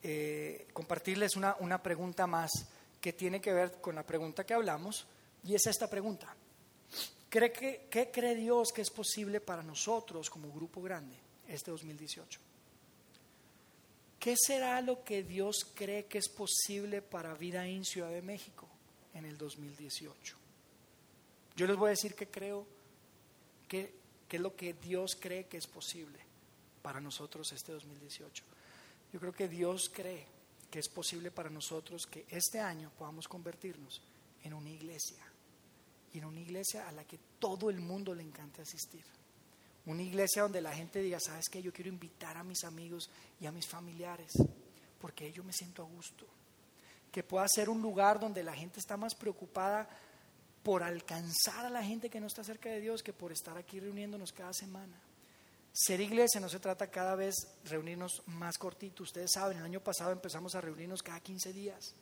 eh, 0.01 0.67
compartirles 0.73 1.35
una, 1.35 1.55
una 1.59 1.83
pregunta 1.83 2.25
más 2.25 2.49
que 3.01 3.13
tiene 3.13 3.41
que 3.41 3.53
ver 3.53 3.81
con 3.81 3.95
la 3.95 4.03
pregunta 4.03 4.45
que 4.45 4.53
hablamos 4.53 5.05
y 5.43 5.55
es 5.55 5.67
esta 5.67 5.89
pregunta. 5.89 6.35
¿Cree 7.29 7.51
que, 7.51 7.87
¿Qué 7.91 8.09
cree 8.11 8.35
Dios 8.35 8.71
que 8.73 8.81
es 8.81 8.89
posible 8.89 9.39
para 9.41 9.61
nosotros 9.61 10.29
como 10.29 10.51
grupo 10.51 10.81
grande 10.81 11.15
este 11.47 11.69
2018? 11.69 12.39
¿Qué 14.19 14.35
será 14.37 14.81
lo 14.81 15.03
que 15.03 15.23
Dios 15.23 15.65
cree 15.73 16.05
que 16.05 16.17
es 16.17 16.27
posible 16.27 17.01
para 17.01 17.33
vida 17.35 17.65
en 17.65 17.85
Ciudad 17.85 18.09
de 18.09 18.21
México 18.21 18.67
en 19.13 19.25
el 19.25 19.37
2018? 19.37 20.35
Yo 21.55 21.67
les 21.67 21.77
voy 21.77 21.87
a 21.87 21.91
decir 21.91 22.15
que 22.15 22.27
creo 22.27 22.65
¿Qué, 23.69 23.93
es 24.31 24.41
lo 24.41 24.55
que 24.55 24.73
Dios 24.73 25.15
cree 25.19 25.45
que 25.45 25.57
es 25.57 25.67
posible 25.67 26.19
para 26.81 26.99
nosotros 26.99 27.51
este 27.51 27.71
2018? 27.71 28.43
Yo 29.13 29.19
creo 29.19 29.31
que 29.31 29.47
Dios 29.47 29.91
cree 29.93 30.25
que 30.71 30.79
es 30.79 30.89
posible 30.89 31.29
para 31.29 31.51
nosotros 31.51 32.07
que 32.07 32.25
este 32.29 32.59
año 32.59 32.91
podamos 32.97 33.27
convertirnos 33.27 34.01
en 34.43 34.53
una 34.53 34.71
iglesia. 34.71 35.23
Y 36.13 36.17
en 36.17 36.25
una 36.25 36.39
iglesia 36.39 36.89
a 36.89 36.91
la 36.91 37.03
que 37.03 37.19
todo 37.37 37.69
el 37.69 37.79
mundo 37.79 38.15
le 38.15 38.23
encanta 38.23 38.63
asistir. 38.63 39.03
Una 39.89 40.03
iglesia 40.03 40.43
donde 40.43 40.61
la 40.61 40.71
gente 40.71 41.01
diga, 41.01 41.19
¿sabes 41.19 41.49
qué? 41.49 41.63
Yo 41.63 41.73
quiero 41.73 41.89
invitar 41.89 42.37
a 42.37 42.43
mis 42.43 42.63
amigos 42.63 43.09
y 43.41 43.47
a 43.47 43.51
mis 43.51 43.67
familiares, 43.67 44.33
porque 45.01 45.31
yo 45.31 45.43
me 45.43 45.51
siento 45.51 45.81
a 45.81 45.85
gusto. 45.85 46.27
Que 47.11 47.23
pueda 47.23 47.47
ser 47.47 47.71
un 47.71 47.81
lugar 47.81 48.19
donde 48.19 48.43
la 48.43 48.53
gente 48.53 48.79
está 48.79 48.97
más 48.97 49.15
preocupada 49.15 49.89
por 50.61 50.83
alcanzar 50.83 51.65
a 51.65 51.71
la 51.71 51.83
gente 51.83 52.07
que 52.07 52.19
no 52.19 52.27
está 52.27 52.43
cerca 52.43 52.69
de 52.69 52.81
Dios 52.81 53.01
que 53.01 53.13
por 53.13 53.31
estar 53.31 53.57
aquí 53.57 53.79
reuniéndonos 53.79 54.31
cada 54.31 54.53
semana. 54.53 54.93
Ser 55.73 56.01
iglesia 56.01 56.39
no 56.39 56.49
se 56.49 56.59
trata 56.59 56.91
cada 56.91 57.15
vez 57.15 57.33
reunirnos 57.65 58.21
más 58.27 58.59
cortito. 58.59 59.01
Ustedes 59.01 59.31
saben, 59.33 59.57
el 59.57 59.65
año 59.65 59.79
pasado 59.79 60.11
empezamos 60.11 60.53
a 60.53 60.61
reunirnos 60.61 61.01
cada 61.01 61.19
15 61.19 61.51
días. 61.51 61.95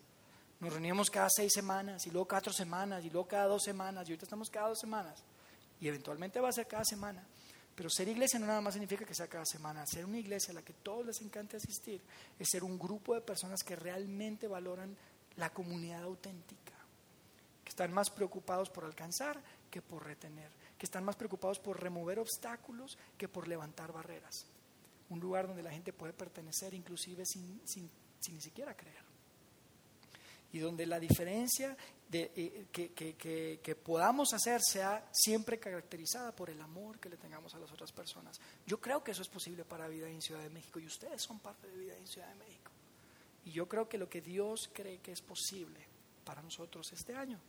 Nos 0.59 0.73
reuníamos 0.73 1.09
cada 1.09 1.29
seis 1.29 1.53
semanas 1.53 2.05
y 2.05 2.11
luego 2.11 2.27
cuatro 2.27 2.51
semanas 2.51 3.05
y 3.05 3.09
luego 3.09 3.29
cada 3.29 3.45
dos 3.45 3.63
semanas 3.63 4.09
y 4.09 4.11
ahorita 4.11 4.25
estamos 4.25 4.49
cada 4.49 4.67
dos 4.67 4.79
semanas 4.79 5.23
y 5.79 5.87
eventualmente 5.87 6.41
va 6.41 6.49
a 6.49 6.51
ser 6.51 6.67
cada 6.67 6.83
semana. 6.83 7.23
Pero 7.77 7.91
ser 7.91 8.07
iglesia 8.07 8.39
no 8.39 8.47
nada 8.47 8.59
más 8.59 8.73
significa 8.73 9.05
que 9.05 9.13
sea 9.13 9.27
cada 9.27 9.45
semana. 9.45 9.85
Ser 9.85 10.03
una 10.03 10.17
iglesia 10.17 10.49
a 10.49 10.55
la 10.55 10.63
que 10.63 10.73
todos 10.73 11.05
les 11.05 11.21
encanta 11.21 11.57
asistir 11.57 12.01
es 12.39 12.49
ser 12.49 12.63
un 12.63 12.79
grupo 12.79 13.13
de 13.13 13.21
personas 13.21 13.63
que 13.63 13.75
realmente 13.75 14.47
valoran 14.47 14.97
la 15.35 15.51
comunidad 15.51 16.01
auténtica, 16.01 16.73
que 17.63 17.69
están 17.69 17.93
más 17.93 18.09
preocupados 18.09 18.71
por 18.71 18.83
alcanzar 18.83 19.39
que 19.69 19.83
por 19.83 20.03
retener, 20.03 20.49
que 20.75 20.87
están 20.87 21.03
más 21.03 21.15
preocupados 21.15 21.59
por 21.59 21.79
remover 21.79 22.17
obstáculos 22.17 22.97
que 23.15 23.27
por 23.27 23.47
levantar 23.47 23.91
barreras. 23.91 24.47
Un 25.09 25.19
lugar 25.19 25.45
donde 25.45 25.61
la 25.61 25.71
gente 25.71 25.93
puede 25.93 26.13
pertenecer 26.13 26.73
inclusive 26.73 27.27
sin, 27.27 27.61
sin, 27.63 27.87
sin 28.19 28.33
ni 28.33 28.41
siquiera 28.41 28.75
creer 28.75 29.07
y 30.51 30.59
donde 30.59 30.85
la 30.85 30.99
diferencia 30.99 31.75
de, 32.09 32.31
eh, 32.35 33.59
que, 33.61 33.75
podamos 33.75 34.33
hacer 34.33 34.61
sea 34.61 35.07
siempre 35.11 35.59
caracterizada 35.59 36.31
por 36.33 36.49
el 36.49 36.61
amor 36.61 36.99
que 36.99 37.09
le 37.09 37.17
tengamos 37.17 37.53
a 37.53 37.59
las 37.59 37.71
otras 37.71 37.91
personas. 37.91 38.39
Yo 38.65 38.79
creo 38.79 39.03
que 39.03 39.11
eso 39.11 39.21
es 39.21 39.27
posible 39.27 39.65
para 39.65 39.87
Vida 39.87 40.07
en 40.09 40.21
Ciudad 40.21 40.41
de 40.41 40.49
México 40.49 40.79
y 40.79 40.85
ustedes 40.85 41.21
son 41.21 41.39
parte 41.39 41.67
de 41.67 41.77
Vida 41.77 41.97
en 41.97 42.07
Ciudad 42.07 42.29
de 42.29 42.35
México. 42.35 42.71
Y 43.45 43.51
yo 43.51 43.67
creo 43.67 43.87
que 43.89 43.97
lo 43.97 44.09
que 44.09 44.21
Dios 44.21 44.69
cree 44.73 44.99
que 44.99 45.11
es 45.11 45.21
posible 45.21 45.79
para 46.23 46.41
nosotros 46.41 46.91
este 46.93 47.15
año 47.15 47.39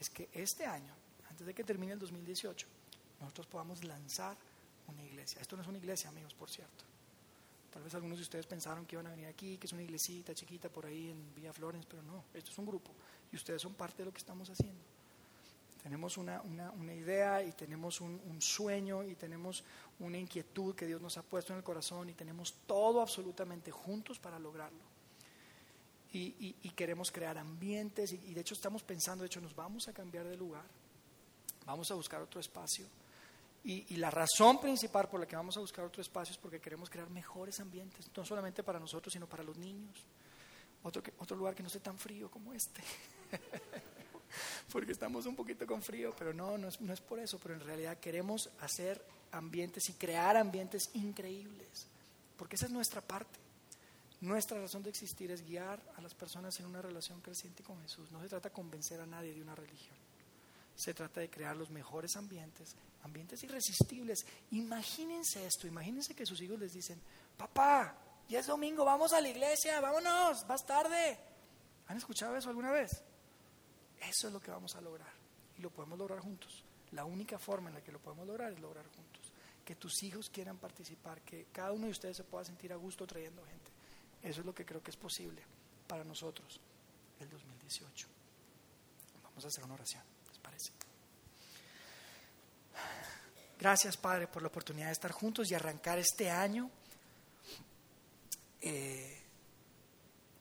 es 0.00 0.10
que 0.10 0.28
este 0.32 0.64
año, 0.64 0.94
antes 1.28 1.46
de 1.46 1.54
que 1.54 1.64
termine 1.64 1.92
el 1.92 1.98
2018, 1.98 2.66
nosotros 3.20 3.46
podamos 3.46 3.84
lanzar 3.84 4.36
una 4.86 5.02
iglesia. 5.02 5.40
Esto 5.40 5.56
no 5.56 5.62
es 5.62 5.68
una 5.68 5.78
iglesia, 5.78 6.08
amigos, 6.08 6.34
por 6.34 6.50
cierto. 6.50 6.84
Tal 7.72 7.82
vez 7.82 7.94
algunos 7.94 8.18
de 8.18 8.22
ustedes 8.22 8.46
pensaron 8.46 8.86
que 8.86 8.96
iban 8.96 9.06
a 9.06 9.10
venir 9.10 9.26
aquí, 9.26 9.58
que 9.58 9.66
es 9.66 9.72
una 9.72 9.82
iglesita 9.82 10.34
chiquita 10.34 10.70
por 10.70 10.86
ahí 10.86 11.10
en 11.10 11.34
Villa 11.34 11.52
Florence, 11.52 11.86
pero 11.88 12.02
no, 12.02 12.24
esto 12.32 12.50
es 12.50 12.58
un 12.58 12.66
grupo 12.66 12.92
y 13.32 13.36
ustedes 13.36 13.62
son 13.62 13.74
parte 13.74 13.98
de 13.98 14.06
lo 14.06 14.12
que 14.12 14.18
estamos 14.18 14.48
haciendo. 14.50 14.82
Tenemos 15.82 16.16
una, 16.18 16.42
idea 16.94 17.42
y 17.42 17.52
tenemos 17.52 18.00
un, 18.00 18.40
sueño 18.40 19.04
y 19.04 19.14
tenemos 19.14 19.64
una 20.00 20.18
inquietud 20.18 20.74
que 20.74 20.86
Dios 20.86 21.00
nos 21.00 21.16
ha 21.16 21.22
puesto 21.22 21.52
en 21.52 21.58
el 21.58 21.64
corazón 21.64 22.08
y 22.10 22.14
tenemos 22.14 22.54
todo 22.66 23.00
absolutamente 23.00 23.70
juntos 23.70 24.18
para 24.18 24.38
lograrlo. 24.38 24.82
Y, 26.12 26.52
queremos 26.76 27.10
crear 27.10 27.38
ambientes 27.38 28.12
y 28.12 28.34
de 28.34 28.40
hecho 28.40 28.54
estamos 28.54 28.82
pensando, 28.82 29.22
de 29.22 29.26
hecho 29.26 29.40
nos 29.40 29.54
vamos 29.54 29.88
a 29.88 29.92
cambiar 29.92 30.26
de 30.26 30.36
lugar, 30.36 30.64
vamos 31.66 31.90
a 31.90 31.94
buscar 31.94 32.22
otro 32.22 32.40
espacio 32.40 32.86
y, 33.64 33.96
la 33.96 34.10
razón 34.10 34.60
principal 34.60 35.08
por 35.08 35.20
la 35.20 35.26
que 35.26 35.36
vamos 35.36 35.56
a 35.56 35.60
buscar 35.60 35.84
otro 35.84 36.00
espacio 36.00 36.32
es 36.32 36.38
porque 36.38 36.60
queremos 36.60 36.88
crear 36.88 37.10
mejores 37.10 37.60
ambientes, 37.60 38.10
no 38.16 38.24
solamente 38.24 38.62
para 38.62 38.78
nosotros, 38.78 39.12
sino 39.12 39.26
para 39.26 39.42
los 39.42 39.58
niños. 39.58 40.04
Otro, 40.82 41.02
otro 41.18 41.36
lugar 41.36 41.54
que 41.54 41.62
no 41.62 41.66
esté 41.66 41.80
tan 41.80 41.98
frío 41.98 42.30
como 42.30 42.52
este. 42.52 42.80
porque 44.72 44.92
estamos 44.92 45.26
un 45.26 45.34
poquito 45.36 45.66
con 45.66 45.82
frío, 45.82 46.14
pero 46.16 46.32
no, 46.32 46.58
no 46.58 46.68
es, 46.68 46.80
no 46.80 46.92
es 46.92 47.00
por 47.00 47.18
eso, 47.18 47.38
pero 47.38 47.54
en 47.54 47.60
realidad 47.60 47.98
queremos 47.98 48.50
hacer 48.60 49.02
ambientes 49.32 49.88
y 49.88 49.94
crear 49.94 50.36
ambientes 50.36 50.90
increíbles, 50.94 51.86
porque 52.36 52.56
esa 52.56 52.66
es 52.66 52.72
nuestra 52.72 53.00
parte. 53.00 53.38
Nuestra 54.20 54.60
razón 54.60 54.82
de 54.82 54.90
existir 54.90 55.30
es 55.30 55.46
guiar 55.46 55.80
a 55.96 56.00
las 56.00 56.12
personas 56.12 56.58
en 56.58 56.66
una 56.66 56.82
relación 56.82 57.20
creciente 57.20 57.62
con 57.62 57.80
Jesús. 57.82 58.10
No 58.10 58.20
se 58.20 58.28
trata 58.28 58.48
de 58.48 58.54
convencer 58.54 59.00
a 59.00 59.06
nadie 59.06 59.32
de 59.32 59.40
una 59.40 59.54
religión. 59.54 59.96
Se 60.74 60.92
trata 60.92 61.20
de 61.20 61.30
crear 61.30 61.56
los 61.56 61.70
mejores 61.70 62.16
ambientes, 62.16 62.74
ambientes 63.04 63.42
irresistibles. 63.44 64.26
Imagínense 64.50 65.46
esto, 65.46 65.68
imagínense 65.68 66.14
que 66.14 66.26
sus 66.26 66.40
hijos 66.40 66.58
les 66.58 66.72
dicen, 66.72 67.00
papá, 67.36 67.96
ya 68.28 68.40
es 68.40 68.46
domingo, 68.46 68.84
vamos 68.84 69.12
a 69.12 69.20
la 69.20 69.28
iglesia, 69.28 69.80
vámonos, 69.80 70.46
vas 70.46 70.64
tarde. 70.66 71.18
¿Han 71.86 71.96
escuchado 71.96 72.36
eso 72.36 72.48
alguna 72.48 72.70
vez? 72.70 73.02
Eso 74.00 74.28
es 74.28 74.32
lo 74.32 74.40
que 74.40 74.50
vamos 74.50 74.74
a 74.76 74.80
lograr 74.80 75.12
y 75.56 75.62
lo 75.62 75.70
podemos 75.70 75.98
lograr 75.98 76.20
juntos. 76.20 76.64
La 76.92 77.04
única 77.04 77.38
forma 77.38 77.68
en 77.68 77.74
la 77.76 77.82
que 77.82 77.92
lo 77.92 77.98
podemos 77.98 78.26
lograr 78.26 78.52
es 78.52 78.60
lograr 78.60 78.86
juntos. 78.86 79.32
Que 79.64 79.74
tus 79.74 80.02
hijos 80.02 80.30
quieran 80.30 80.58
participar, 80.58 81.20
que 81.22 81.46
cada 81.52 81.72
uno 81.72 81.86
de 81.86 81.92
ustedes 81.92 82.16
se 82.16 82.24
pueda 82.24 82.44
sentir 82.44 82.72
a 82.72 82.76
gusto 82.76 83.06
trayendo 83.06 83.44
gente. 83.44 83.70
Eso 84.22 84.40
es 84.40 84.46
lo 84.46 84.54
que 84.54 84.64
creo 84.64 84.82
que 84.82 84.90
es 84.90 84.96
posible 84.96 85.42
para 85.86 86.04
nosotros 86.04 86.60
el 87.20 87.28
2018. 87.28 88.08
Vamos 89.22 89.44
a 89.44 89.48
hacer 89.48 89.64
una 89.64 89.74
oración. 89.74 90.02
Gracias, 93.58 93.96
Padre, 93.96 94.28
por 94.28 94.40
la 94.40 94.48
oportunidad 94.48 94.86
de 94.86 94.92
estar 94.92 95.10
juntos 95.10 95.50
y 95.50 95.54
arrancar 95.54 95.98
este 95.98 96.30
año 96.30 96.70
eh, 98.60 99.22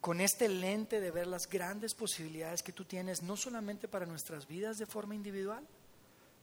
con 0.01 0.21
este 0.21 0.47
lente 0.47 1.01
de 1.01 1.11
ver 1.11 1.27
las 1.27 1.47
grandes 1.47 1.93
posibilidades 1.93 2.63
que 2.63 2.71
tú 2.71 2.85
tienes, 2.85 3.23
no 3.23 3.35
solamente 3.35 3.87
para 3.87 4.05
nuestras 4.05 4.47
vidas 4.47 4.77
de 4.77 4.85
forma 4.85 5.15
individual, 5.15 5.67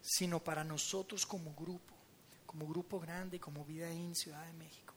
sino 0.02 0.38
para 0.42 0.64
nosotros 0.64 1.24
como 1.24 1.54
grupo, 1.54 1.94
como 2.46 2.66
grupo 2.66 3.00
grande, 3.00 3.40
como 3.40 3.64
Vida 3.64 3.90
en 3.90 4.14
Ciudad 4.14 4.44
de 4.44 4.52
México. 4.52 4.92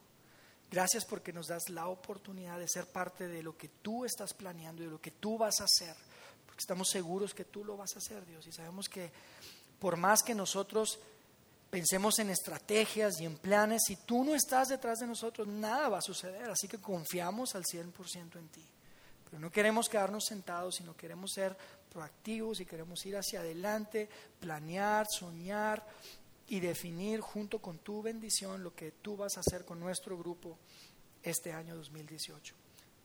Gracias 0.69 1.05
porque 1.05 1.31
nos 1.31 1.47
das 1.47 1.69
la 1.69 1.87
oportunidad 1.87 2.59
de 2.59 2.67
ser 2.67 2.87
parte 2.87 3.27
de 3.27 3.41
lo 3.41 3.57
que 3.57 3.69
tú 3.69 4.03
estás 4.03 4.33
planeando 4.33 4.83
y 4.83 4.87
de 4.87 4.91
lo 4.91 4.99
que 4.99 5.11
tú 5.11 5.37
vas 5.37 5.61
a 5.61 5.63
hacer, 5.63 5.95
porque 6.45 6.59
estamos 6.59 6.89
seguros 6.89 7.33
que 7.33 7.45
tú 7.45 7.63
lo 7.63 7.77
vas 7.77 7.95
a 7.95 7.99
hacer, 7.99 8.25
Dios, 8.25 8.45
y 8.47 8.51
sabemos 8.51 8.89
que 8.89 9.11
por 9.79 9.95
más 9.95 10.23
que 10.23 10.35
nosotros 10.35 10.99
pensemos 11.69 12.19
en 12.19 12.29
estrategias 12.29 13.19
y 13.19 13.25
en 13.25 13.37
planes, 13.37 13.83
si 13.85 13.95
tú 13.97 14.23
no 14.23 14.33
estás 14.35 14.69
detrás 14.69 14.99
de 14.99 15.07
nosotros, 15.07 15.47
nada 15.47 15.89
va 15.89 15.97
a 15.99 16.01
suceder, 16.01 16.49
así 16.49 16.67
que 16.67 16.79
confiamos 16.79 17.55
al 17.55 17.63
100% 17.63 18.37
en 18.37 18.47
ti. 18.49 18.65
Pero 19.25 19.39
no 19.39 19.51
queremos 19.51 19.89
quedarnos 19.89 20.25
sentados, 20.25 20.75
sino 20.75 20.95
queremos 20.95 21.31
ser 21.33 21.57
proactivos 21.91 22.59
y 22.61 22.65
queremos 22.65 23.05
ir 23.05 23.17
hacia 23.17 23.41
adelante, 23.41 24.09
planear, 24.39 25.05
soñar 25.09 25.85
y 26.47 26.59
definir 26.59 27.19
junto 27.19 27.59
con 27.59 27.79
tu 27.79 28.01
bendición 28.01 28.63
lo 28.63 28.73
que 28.73 28.91
tú 28.91 29.17
vas 29.17 29.35
a 29.35 29.41
hacer 29.41 29.65
con 29.65 29.79
nuestro 29.79 30.17
grupo 30.17 30.57
este 31.21 31.51
año 31.51 31.75
2018. 31.75 32.55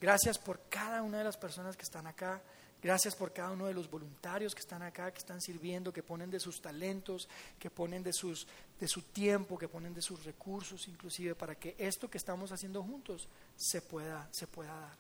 Gracias 0.01 0.39
por 0.39 0.69
cada 0.69 1.03
una 1.03 1.19
de 1.19 1.25
las 1.25 1.37
personas 1.37 1.77
que 1.77 1.83
están 1.83 2.07
acá. 2.07 2.41
Gracias 2.83 3.15
por 3.15 3.33
cada 3.33 3.53
uno 3.53 3.67
de 3.67 3.75
los 3.75 3.89
voluntarios 3.89 4.57
que 4.57 4.61
están 4.61 4.83
acá, 4.83 5.13
que 5.13 5.19
están 5.19 5.41
sirviendo, 5.41 5.93
que 5.93 6.03
ponen 6.03 6.33
de 6.33 6.41
sus 6.41 6.61
talentos, 6.61 7.29
que 7.57 7.71
ponen 7.71 8.03
de, 8.03 8.13
sus, 8.13 8.49
de 8.81 8.89
su 8.89 9.03
tiempo, 9.03 9.57
que 9.57 9.69
ponen 9.69 9.95
de 9.95 10.03
sus 10.03 10.25
recursos, 10.25 10.89
inclusive 10.89 11.37
para 11.37 11.55
que 11.55 11.77
esto 11.79 12.11
que 12.11 12.19
estamos 12.19 12.51
haciendo 12.51 12.83
juntos 12.83 13.29
se 13.55 13.83
pueda, 13.83 14.29
se 14.33 14.49
pueda 14.49 14.75
dar. 14.75 14.97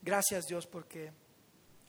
Gracias 0.00 0.46
Dios 0.46 0.66
porque 0.66 1.12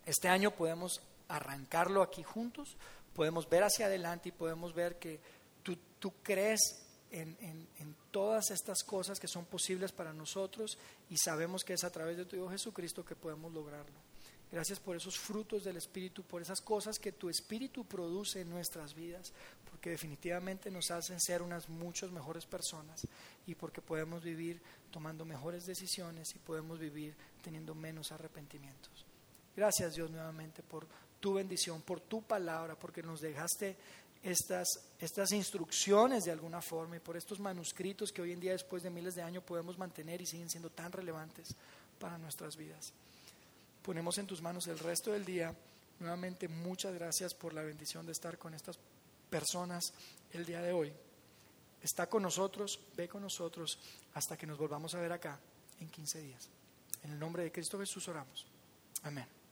este 0.05 0.27
año 0.27 0.51
podemos 0.51 1.01
arrancarlo 1.29 2.03
aquí 2.03 2.21
juntos, 2.21 2.75
podemos 3.15 3.47
ver 3.47 3.63
hacia 3.63 3.86
adelante 3.86 4.29
y 4.29 4.31
podemos 4.34 4.73
ver 4.73 4.99
que 4.99 5.21
tú, 5.63 5.77
tú 5.97 6.11
crees 6.21 6.59
en, 7.09 7.38
en, 7.39 7.67
en, 7.79 7.95
todas 8.11 8.51
estas 8.51 8.84
cosas 8.84 9.19
que 9.19 9.27
son 9.27 9.45
posibles 9.45 9.93
para 9.93 10.13
nosotros 10.13 10.77
y 11.09 11.15
sabemos 11.17 11.63
que 11.63 11.73
es 11.73 11.84
a 11.86 11.89
través 11.89 12.17
de 12.17 12.25
tu 12.25 12.36
Hijo 12.36 12.49
Jesucristo 12.49 13.05
que 13.05 13.15
podemos 13.15 13.53
lograrlo. 13.53 14.12
Gracias 14.54 14.80
por 14.80 14.95
esos 14.95 15.18
frutos 15.18 15.64
del 15.64 15.78
Espíritu, 15.78 16.22
por 16.22 16.39
esas 16.39 16.62
cosas 16.62 16.99
que 16.99 17.12
tu 17.12 17.28
Espíritu 17.28 17.86
produce 17.86 18.41
en 18.41 18.51
nuestras 18.51 18.93
vidas, 18.93 19.34
porque 19.68 19.89
definitivamente 19.89 20.70
nos 20.70 20.91
hacen 20.91 21.20
ser 21.20 21.41
unas 21.41 21.70
muchas 21.70 22.12
mejores 22.12 22.45
personas 22.45 23.01
y 23.47 23.56
porque 23.56 23.82
podemos 23.82 24.22
vivir 24.22 24.62
tomando 24.91 25.26
mejores 25.26 25.66
decisiones 25.66 26.36
y 26.36 26.38
podemos 26.38 26.78
vivir 26.78 27.16
teniendo 27.41 27.74
menos 27.74 28.12
arrepentimientos. 28.12 29.08
Gracias 29.56 29.95
Dios 29.95 30.12
nuevamente 30.12 30.62
por 30.62 30.86
tu 31.20 31.34
bendición, 31.34 31.82
por 31.82 31.99
tu 31.99 32.22
palabra, 32.22 32.76
porque 32.76 33.01
nos 33.01 33.22
dejaste 33.22 33.76
estas, 34.22 34.68
estas 34.99 35.32
instrucciones 35.32 36.26
de 36.26 36.32
alguna 36.32 36.62
forma 36.62 36.97
y 36.97 36.99
por 36.99 37.18
estos 37.18 37.39
manuscritos 37.39 38.12
que 38.12 38.22
hoy 38.22 38.34
en 38.34 38.39
día 38.39 38.51
después 38.51 38.84
de 38.84 38.91
miles 38.91 39.16
de 39.16 39.24
años 39.24 39.43
podemos 39.43 39.80
mantener 39.80 40.22
y 40.22 40.28
siguen 40.28 40.51
siendo 40.51 40.70
tan 40.70 40.91
relevantes 40.91 41.56
para 41.97 42.20
nuestras 42.20 42.56
vidas 42.56 42.93
ponemos 43.84 44.17
en 44.17 44.25
tus 44.25 44.41
manos 44.41 44.67
el 44.67 44.79
resto 44.79 45.11
del 45.11 45.25
día. 45.25 45.53
Nuevamente, 45.99 46.47
muchas 46.47 46.93
gracias 46.95 47.34
por 47.34 47.53
la 47.53 47.61
bendición 47.61 48.05
de 48.05 48.13
estar 48.13 48.38
con 48.38 48.53
estas 48.53 48.79
personas 49.29 49.93
el 50.31 50.45
día 50.45 50.61
de 50.61 50.71
hoy. 50.71 50.91
Está 51.81 52.07
con 52.07 52.23
nosotros, 52.23 52.79
ve 52.95 53.07
con 53.07 53.21
nosotros 53.21 53.77
hasta 54.13 54.38
que 54.38 54.47
nos 54.47 54.57
volvamos 54.57 54.95
a 54.95 55.01
ver 55.01 55.11
acá 55.11 55.38
en 55.79 55.89
15 55.89 56.21
días. 56.21 56.49
En 57.03 57.11
el 57.11 57.19
nombre 57.19 57.43
de 57.43 57.51
Cristo 57.51 57.77
Jesús 57.77 58.07
oramos. 58.07 58.45
Amén. 59.03 59.43